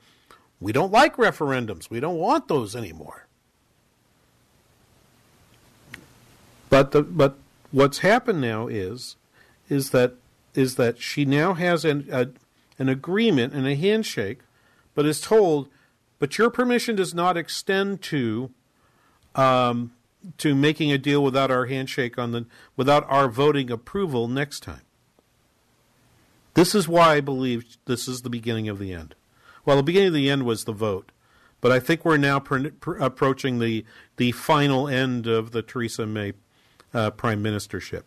we 0.60 0.72
don't 0.72 0.92
like 0.92 1.16
referendums. 1.16 1.90
We 1.90 2.00
don't 2.00 2.18
want 2.18 2.48
those 2.48 2.76
anymore. 2.76 3.25
But 6.70 6.92
the, 6.92 7.04
but 7.04 7.38
what's 7.72 8.00
happened 8.00 8.42
now 8.42 8.68
is 8.68 9.16
is 9.70 9.92
that 9.92 10.14
is 10.54 10.76
that 10.76 11.02
she 11.02 11.26
now 11.26 11.54
has 11.54 11.86
an 11.86 12.08
a, 12.12 12.28
an 12.80 12.90
agreement 12.90 13.54
and 13.54 13.68
a 13.68 13.76
handshake, 13.76 14.40
but 14.94 15.06
is 15.06 15.22
told, 15.22 15.68
but 16.20 16.38
your 16.38 16.50
permission 16.50 16.96
does 16.96 17.14
not 17.14 17.38
extend 17.38 18.02
to 18.04 18.52
um, 19.36 19.94
to 20.38 20.56
making 20.56 20.92
a 20.92 20.98
deal 20.98 21.24
without 21.24 21.52
our 21.52 21.66
handshake 21.66 22.18
on 22.18 22.32
the 22.32 22.46
without 22.76 23.06
our 23.10 23.30
voting 23.30 23.70
approval 23.70 24.28
next 24.28 24.62
time. 24.62 24.82
This 26.54 26.74
is 26.74 26.88
why 26.88 27.16
I 27.16 27.22
believe 27.22 27.78
this 27.86 28.08
is 28.08 28.22
the 28.22 28.30
beginning 28.30 28.70
of 28.70 28.80
the 28.80 28.94
end. 28.94 29.14
Well, 29.66 29.78
the 29.78 29.84
beginning 29.84 30.10
of 30.10 30.14
the 30.14 30.30
end 30.30 30.44
was 30.44 30.64
the 30.64 30.72
vote, 30.72 31.12
but 31.60 31.72
I 31.72 31.80
think 31.80 32.06
we're 32.06 32.18
now 32.18 32.40
pr- 32.40 32.70
pr- 32.80 32.98
approaching 32.98 33.60
the 33.60 33.86
the 34.18 34.32
final 34.32 34.88
end 34.88 35.28
of 35.28 35.52
the 35.52 35.62
Theresa 35.62 36.06
May 36.06 36.34
uh, 36.96 37.12
prime 37.12 37.44
ministership. 37.44 38.04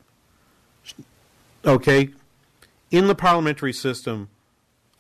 Okay, 1.65 2.11
in 2.91 3.07
the 3.07 3.15
parliamentary 3.15 3.73
system, 3.73 4.31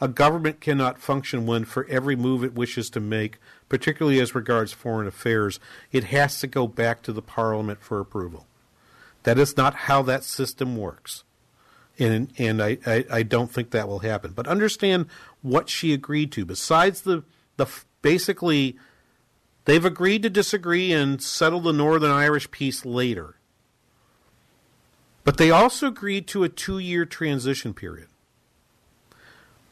a 0.01 0.07
government 0.07 0.61
cannot 0.61 0.99
function 0.99 1.47
when, 1.47 1.64
for 1.64 1.86
every 1.89 2.14
move 2.14 2.45
it 2.45 2.55
wishes 2.55 2.91
to 2.91 3.01
make, 3.01 3.39
particularly 3.68 4.20
as 4.20 4.34
regards 4.34 4.72
foreign 4.72 5.09
affairs, 5.09 5.59
it 5.91 6.05
has 6.05 6.39
to 6.41 6.47
go 6.47 6.66
back 6.66 7.03
to 7.03 7.12
the 7.12 7.22
parliament 7.22 7.80
for 7.80 7.99
approval. 7.99 8.47
That 9.24 9.39
is 9.39 9.57
not 9.57 9.74
how 9.74 10.03
that 10.03 10.22
system 10.22 10.76
works. 10.76 11.24
And, 11.99 12.32
and 12.39 12.62
I, 12.62 12.78
I, 12.86 13.05
I 13.11 13.22
don't 13.24 13.51
think 13.51 13.70
that 13.70 13.89
will 13.89 13.99
happen. 14.01 14.32
But 14.32 14.47
understand 14.47 15.07
what 15.43 15.68
she 15.68 15.93
agreed 15.93 16.30
to. 16.32 16.45
Besides 16.45 17.01
the, 17.01 17.24
the 17.57 17.66
basically, 18.03 18.76
they've 19.64 19.84
agreed 19.84 20.22
to 20.22 20.30
disagree 20.30 20.93
and 20.93 21.20
settle 21.20 21.61
the 21.61 21.72
Northern 21.72 22.12
Irish 22.12 22.49
peace 22.53 22.84
later. 22.84 23.38
But 25.28 25.36
they 25.36 25.50
also 25.50 25.88
agreed 25.88 26.26
to 26.28 26.42
a 26.42 26.48
two 26.48 26.78
year 26.78 27.04
transition 27.04 27.74
period, 27.74 28.08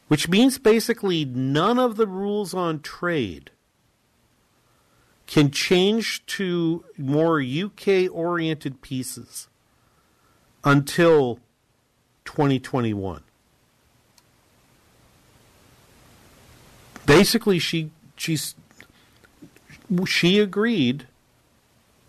which 0.07 0.29
means 0.29 0.59
basically 0.59 1.25
none 1.25 1.79
of 1.79 1.95
the 1.95 2.05
rules 2.05 2.53
on 2.53 2.79
trade 2.79 3.49
can 5.25 5.49
change 5.49 6.23
to 6.27 6.85
more 6.95 7.41
UK 7.41 8.07
oriented 8.11 8.83
pieces 8.83 9.47
until 10.63 11.39
2021. 12.25 13.23
Basically, 17.07 17.57
she 17.57 17.89
she's 18.15 18.53
she 20.05 20.37
agreed, 20.37 21.07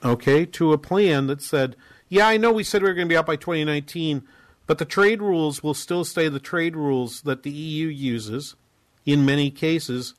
okay, 0.05 0.44
to 0.44 0.74
a 0.74 0.76
plan 0.76 1.28
that 1.28 1.40
said 1.40 1.76
yeah, 2.09 2.27
I 2.27 2.37
know 2.37 2.53
we 2.53 2.65
said 2.65 2.83
we 2.83 2.89
were 2.89 2.95
going 2.95 3.09
to 3.09 3.13
be 3.13 3.17
out 3.17 3.27
by 3.27 3.37
2019, 3.37 4.23
but 4.67 4.79
the 4.79 4.85
trade 4.85 5.21
rules 5.23 5.63
will 5.63 5.75
still 5.75 6.05
stay 6.05 6.29
the 6.29 6.41
trade 6.41 6.77
rules 6.77 7.23
that 7.23 7.43
the 7.43 7.51
EU 7.51 7.89
uses 7.89 8.55
in 9.05 9.25
many 9.25 9.51
cases 9.51 10.15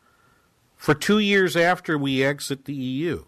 for 0.75 0.93
two 0.93 1.19
years 1.19 1.55
after 1.55 1.97
we 1.97 2.23
exit 2.23 2.65
the 2.65 2.73
EU. 2.73 3.25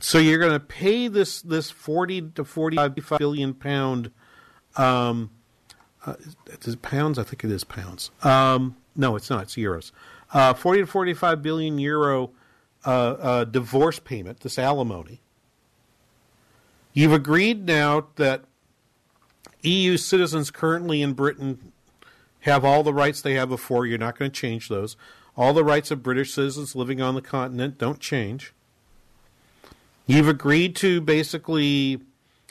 So 0.00 0.18
you're 0.18 0.38
going 0.38 0.52
to 0.52 0.60
pay 0.60 1.08
this 1.08 1.40
this 1.42 1.70
40 1.70 2.32
to 2.34 2.44
45 2.44 2.96
billion 3.18 3.54
pound. 3.54 4.10
Um, 4.76 5.30
uh, 6.04 6.14
is 6.60 6.74
it 6.74 6.82
pounds? 6.82 7.18
I 7.18 7.22
think 7.22 7.44
it 7.44 7.50
is 7.50 7.64
pounds. 7.64 8.10
Um, 8.22 8.76
no, 8.94 9.16
it's 9.16 9.30
not. 9.30 9.44
It's 9.44 9.54
euros. 9.54 9.92
Uh, 10.32 10.54
40 10.54 10.82
to 10.82 10.86
45 10.86 11.42
billion 11.42 11.78
euro 11.78 12.30
uh, 12.84 12.90
uh 12.90 13.44
divorce 13.44 13.98
payment, 13.98 14.40
this 14.40 14.58
alimony, 14.58 15.20
You've 16.96 17.12
agreed 17.12 17.66
now 17.66 18.06
that 18.16 18.44
EU 19.60 19.98
citizens 19.98 20.50
currently 20.50 21.02
in 21.02 21.12
Britain 21.12 21.70
have 22.40 22.64
all 22.64 22.82
the 22.82 22.94
rights 22.94 23.20
they 23.20 23.34
have 23.34 23.50
before. 23.50 23.84
You're 23.84 23.98
not 23.98 24.18
going 24.18 24.30
to 24.30 24.34
change 24.34 24.70
those. 24.70 24.96
All 25.36 25.52
the 25.52 25.62
rights 25.62 25.90
of 25.90 26.02
British 26.02 26.32
citizens 26.32 26.74
living 26.74 27.02
on 27.02 27.14
the 27.14 27.20
continent 27.20 27.76
don't 27.76 28.00
change. 28.00 28.54
You've 30.06 30.26
agreed 30.26 30.74
to 30.76 31.02
basically 31.02 32.00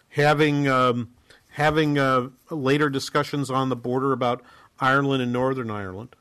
having 0.10 0.68
um, 0.68 1.10
having 1.54 1.98
uh, 1.98 2.28
later 2.52 2.88
discussions 2.88 3.50
on 3.50 3.70
the 3.70 3.76
border 3.76 4.12
about 4.12 4.43
Ireland 4.80 5.24
and 5.24 5.34
Northern 5.34 5.72
Ireland. 5.72 6.16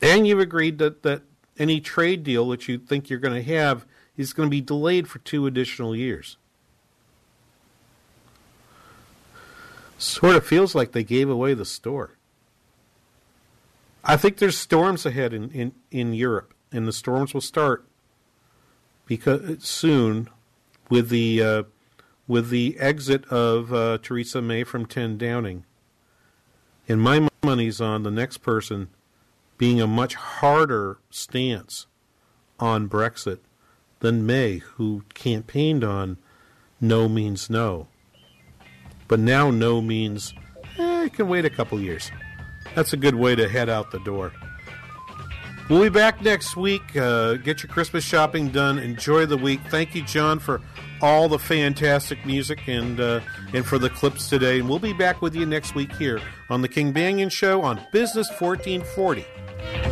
And 0.00 0.26
you've 0.26 0.40
agreed 0.40 0.78
that, 0.78 1.04
that 1.04 1.22
any 1.56 1.80
trade 1.80 2.24
deal 2.24 2.48
that 2.48 2.66
you 2.66 2.78
think 2.78 3.08
you're 3.08 3.20
going 3.20 3.44
to 3.44 3.54
have 3.54 3.86
is 4.16 4.32
going 4.32 4.48
to 4.48 4.50
be 4.50 4.60
delayed 4.60 5.08
for 5.08 5.18
two 5.20 5.46
additional 5.46 5.96
years. 5.96 6.36
Sort 9.98 10.36
of 10.36 10.44
feels 10.46 10.74
like 10.74 10.92
they 10.92 11.04
gave 11.04 11.30
away 11.30 11.54
the 11.54 11.64
store. 11.64 12.16
I 14.04 14.16
think 14.16 14.38
there's 14.38 14.58
storms 14.58 15.06
ahead 15.06 15.32
in, 15.32 15.50
in, 15.50 15.72
in 15.90 16.12
Europe, 16.12 16.54
and 16.72 16.88
the 16.88 16.92
storms 16.92 17.32
will 17.32 17.40
start 17.40 17.84
because 19.06 19.62
soon 19.64 20.28
with 20.90 21.08
the 21.08 21.42
uh, 21.42 21.62
with 22.26 22.50
the 22.50 22.76
exit 22.78 23.24
of 23.26 23.72
uh, 23.72 23.98
Theresa 24.02 24.42
May 24.42 24.64
from 24.64 24.86
10 24.86 25.18
Downing. 25.18 25.64
And 26.88 27.00
my 27.00 27.28
money's 27.42 27.80
on 27.80 28.02
the 28.02 28.10
next 28.10 28.38
person 28.38 28.88
being 29.58 29.80
a 29.80 29.86
much 29.86 30.14
harder 30.14 30.98
stance 31.10 31.86
on 32.58 32.88
Brexit 32.88 33.38
than 34.02 34.26
May, 34.26 34.58
who 34.58 35.04
campaigned 35.14 35.82
on 35.82 36.18
no 36.80 37.08
means 37.08 37.48
no. 37.48 37.86
But 39.08 39.20
now 39.20 39.50
no 39.50 39.80
means, 39.80 40.34
eh, 40.78 41.08
can 41.08 41.28
wait 41.28 41.44
a 41.44 41.50
couple 41.50 41.80
years. 41.80 42.10
That's 42.74 42.92
a 42.92 42.96
good 42.96 43.14
way 43.14 43.34
to 43.36 43.48
head 43.48 43.68
out 43.68 43.90
the 43.92 44.00
door. 44.00 44.32
We'll 45.70 45.82
be 45.82 45.88
back 45.88 46.20
next 46.20 46.56
week. 46.56 46.96
Uh, 46.96 47.34
get 47.34 47.62
your 47.62 47.70
Christmas 47.70 48.04
shopping 48.04 48.50
done. 48.50 48.78
Enjoy 48.78 49.24
the 49.24 49.36
week. 49.36 49.60
Thank 49.68 49.94
you, 49.94 50.02
John, 50.02 50.40
for 50.40 50.60
all 51.00 51.28
the 51.28 51.38
fantastic 51.38 52.26
music 52.26 52.68
and 52.68 52.98
uh, 52.98 53.20
and 53.54 53.64
for 53.64 53.78
the 53.78 53.88
clips 53.88 54.28
today. 54.28 54.58
And 54.58 54.68
we'll 54.68 54.80
be 54.80 54.92
back 54.92 55.22
with 55.22 55.36
you 55.36 55.46
next 55.46 55.74
week 55.74 55.92
here 55.94 56.20
on 56.50 56.60
the 56.60 56.68
King 56.68 56.92
Banaian 56.92 57.30
Show 57.30 57.62
on 57.62 57.80
Business 57.92 58.28
1440. 58.40 59.91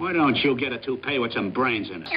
Why 0.00 0.14
don't 0.14 0.34
you 0.36 0.56
get 0.56 0.72
a 0.72 0.78
toupee 0.78 1.18
with 1.18 1.34
some 1.34 1.50
brains 1.50 1.90
in 1.90 2.00
it? 2.02 2.08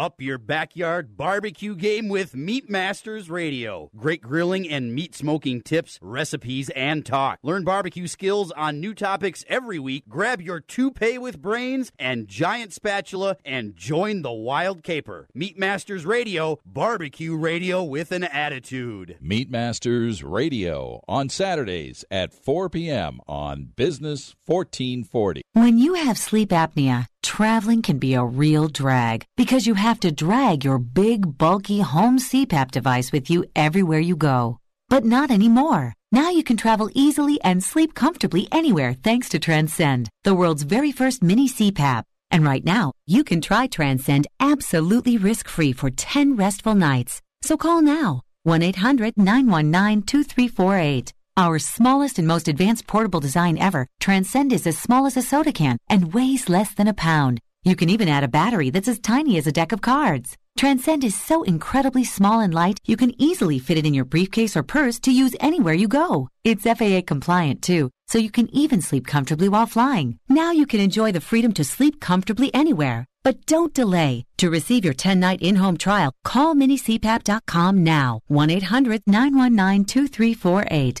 Up 0.00 0.22
your 0.22 0.38
backyard 0.38 1.14
barbecue 1.14 1.76
game 1.76 2.08
with 2.08 2.34
Meat 2.34 2.70
Masters 2.70 3.28
Radio. 3.28 3.90
Great 3.94 4.22
grilling 4.22 4.66
and 4.66 4.94
meat 4.94 5.14
smoking 5.14 5.60
tips, 5.60 5.98
recipes, 6.00 6.70
and 6.70 7.04
talk. 7.04 7.38
Learn 7.42 7.64
barbecue 7.64 8.06
skills 8.06 8.50
on 8.52 8.80
new 8.80 8.94
topics 8.94 9.44
every 9.46 9.78
week. 9.78 10.04
Grab 10.08 10.40
your 10.40 10.58
toupee 10.58 11.18
with 11.18 11.42
brains 11.42 11.92
and 11.98 12.28
giant 12.28 12.72
spatula 12.72 13.36
and 13.44 13.76
join 13.76 14.22
the 14.22 14.32
wild 14.32 14.82
caper. 14.82 15.28
Meat 15.34 15.58
Masters 15.58 16.06
Radio, 16.06 16.58
barbecue 16.64 17.36
radio 17.36 17.84
with 17.84 18.10
an 18.10 18.24
attitude. 18.24 19.18
Meat 19.20 19.50
Masters 19.50 20.24
Radio 20.24 21.04
on 21.08 21.28
Saturdays 21.28 22.06
at 22.10 22.32
4 22.32 22.70
p.m. 22.70 23.20
on 23.28 23.72
Business 23.76 24.34
1440. 24.46 25.42
When 25.52 25.76
you 25.76 25.92
have 25.92 26.16
sleep 26.16 26.48
apnea, 26.48 27.06
traveling 27.22 27.82
can 27.82 27.98
be 27.98 28.14
a 28.14 28.24
real 28.24 28.68
drag 28.68 29.24
because 29.36 29.66
you 29.66 29.74
have 29.74 30.00
to 30.00 30.10
drag 30.12 30.64
your 30.64 30.78
big, 30.78 31.38
bulky 31.38 31.80
home 31.80 32.18
CPAP 32.18 32.70
device 32.70 33.12
with 33.12 33.30
you 33.30 33.44
everywhere 33.54 34.00
you 34.00 34.16
go. 34.16 34.58
But 34.88 35.04
not 35.04 35.30
anymore. 35.30 35.94
Now 36.12 36.30
you 36.30 36.42
can 36.42 36.56
travel 36.56 36.90
easily 36.94 37.40
and 37.42 37.62
sleep 37.62 37.94
comfortably 37.94 38.48
anywhere 38.50 38.94
thanks 38.94 39.28
to 39.30 39.38
Transcend, 39.38 40.08
the 40.24 40.34
world's 40.34 40.62
very 40.62 40.92
first 40.92 41.22
mini 41.22 41.48
CPAP. 41.48 42.04
And 42.32 42.44
right 42.44 42.64
now, 42.64 42.92
you 43.06 43.24
can 43.24 43.40
try 43.40 43.66
Transcend 43.66 44.26
absolutely 44.38 45.16
risk 45.16 45.48
free 45.48 45.72
for 45.72 45.90
10 45.90 46.36
restful 46.36 46.74
nights. 46.74 47.20
So 47.42 47.56
call 47.56 47.82
now 47.82 48.22
1 48.42 48.62
800 48.62 49.16
919 49.16 50.02
2348. 50.02 51.12
Our 51.40 51.58
smallest 51.58 52.18
and 52.18 52.28
most 52.28 52.48
advanced 52.48 52.86
portable 52.86 53.18
design 53.18 53.56
ever, 53.56 53.86
Transcend 53.98 54.52
is 54.52 54.66
as 54.66 54.76
small 54.76 55.06
as 55.06 55.16
a 55.16 55.22
soda 55.22 55.52
can 55.52 55.78
and 55.88 56.12
weighs 56.12 56.50
less 56.50 56.74
than 56.74 56.86
a 56.86 56.92
pound. 56.92 57.40
You 57.64 57.76
can 57.76 57.88
even 57.88 58.08
add 58.08 58.24
a 58.24 58.28
battery 58.28 58.68
that's 58.68 58.88
as 58.88 58.98
tiny 58.98 59.38
as 59.38 59.46
a 59.46 59.52
deck 59.52 59.72
of 59.72 59.80
cards. 59.80 60.36
Transcend 60.58 61.02
is 61.02 61.14
so 61.14 61.42
incredibly 61.42 62.04
small 62.04 62.40
and 62.40 62.52
light, 62.52 62.78
you 62.84 62.94
can 62.94 63.14
easily 63.16 63.58
fit 63.58 63.78
it 63.78 63.86
in 63.86 63.94
your 63.94 64.04
briefcase 64.04 64.54
or 64.54 64.62
purse 64.62 65.00
to 65.00 65.12
use 65.12 65.34
anywhere 65.40 65.72
you 65.72 65.88
go. 65.88 66.28
It's 66.44 66.64
FAA 66.64 67.00
compliant 67.06 67.62
too, 67.62 67.88
so 68.08 68.18
you 68.18 68.30
can 68.30 68.54
even 68.54 68.82
sleep 68.82 69.06
comfortably 69.06 69.48
while 69.48 69.66
flying. 69.66 70.18
Now 70.28 70.52
you 70.52 70.66
can 70.66 70.80
enjoy 70.80 71.10
the 71.10 71.22
freedom 71.22 71.54
to 71.54 71.64
sleep 71.64 72.00
comfortably 72.00 72.52
anywhere. 72.52 73.06
But 73.24 73.46
don't 73.46 73.72
delay. 73.72 74.26
To 74.38 74.50
receive 74.50 74.84
your 74.84 74.92
10 74.94 75.18
night 75.18 75.40
in 75.40 75.56
home 75.56 75.78
trial, 75.78 76.12
call 76.22 76.54
minicpap.com 76.54 77.82
now. 77.82 78.20
1 78.26 78.50
800 78.50 79.02
919 79.06 79.86
2348. 79.86 81.00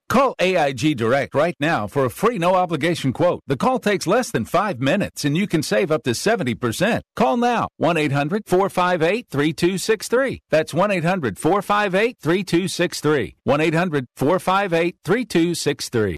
Call 0.11 0.35
AIG 0.39 0.97
Direct 0.97 1.33
right 1.33 1.55
now 1.61 1.87
for 1.87 2.03
a 2.03 2.09
free 2.09 2.37
no 2.37 2.55
obligation 2.55 3.13
quote. 3.13 3.39
The 3.47 3.55
call 3.55 3.79
takes 3.79 4.05
less 4.05 4.29
than 4.29 4.43
five 4.43 4.81
minutes 4.81 5.23
and 5.23 5.37
you 5.37 5.47
can 5.47 5.63
save 5.63 5.89
up 5.89 6.03
to 6.03 6.09
70%. 6.09 6.99
Call 7.15 7.37
now 7.37 7.69
1 7.77 7.95
800 7.95 8.43
458 8.45 9.27
3263. 9.29 10.41
That's 10.49 10.73
1 10.73 10.91
800 10.91 11.39
458 11.39 12.17
3263. 12.19 13.35
1 13.45 13.61
800 13.61 14.05
458 14.17 14.97
3263. 15.05 16.17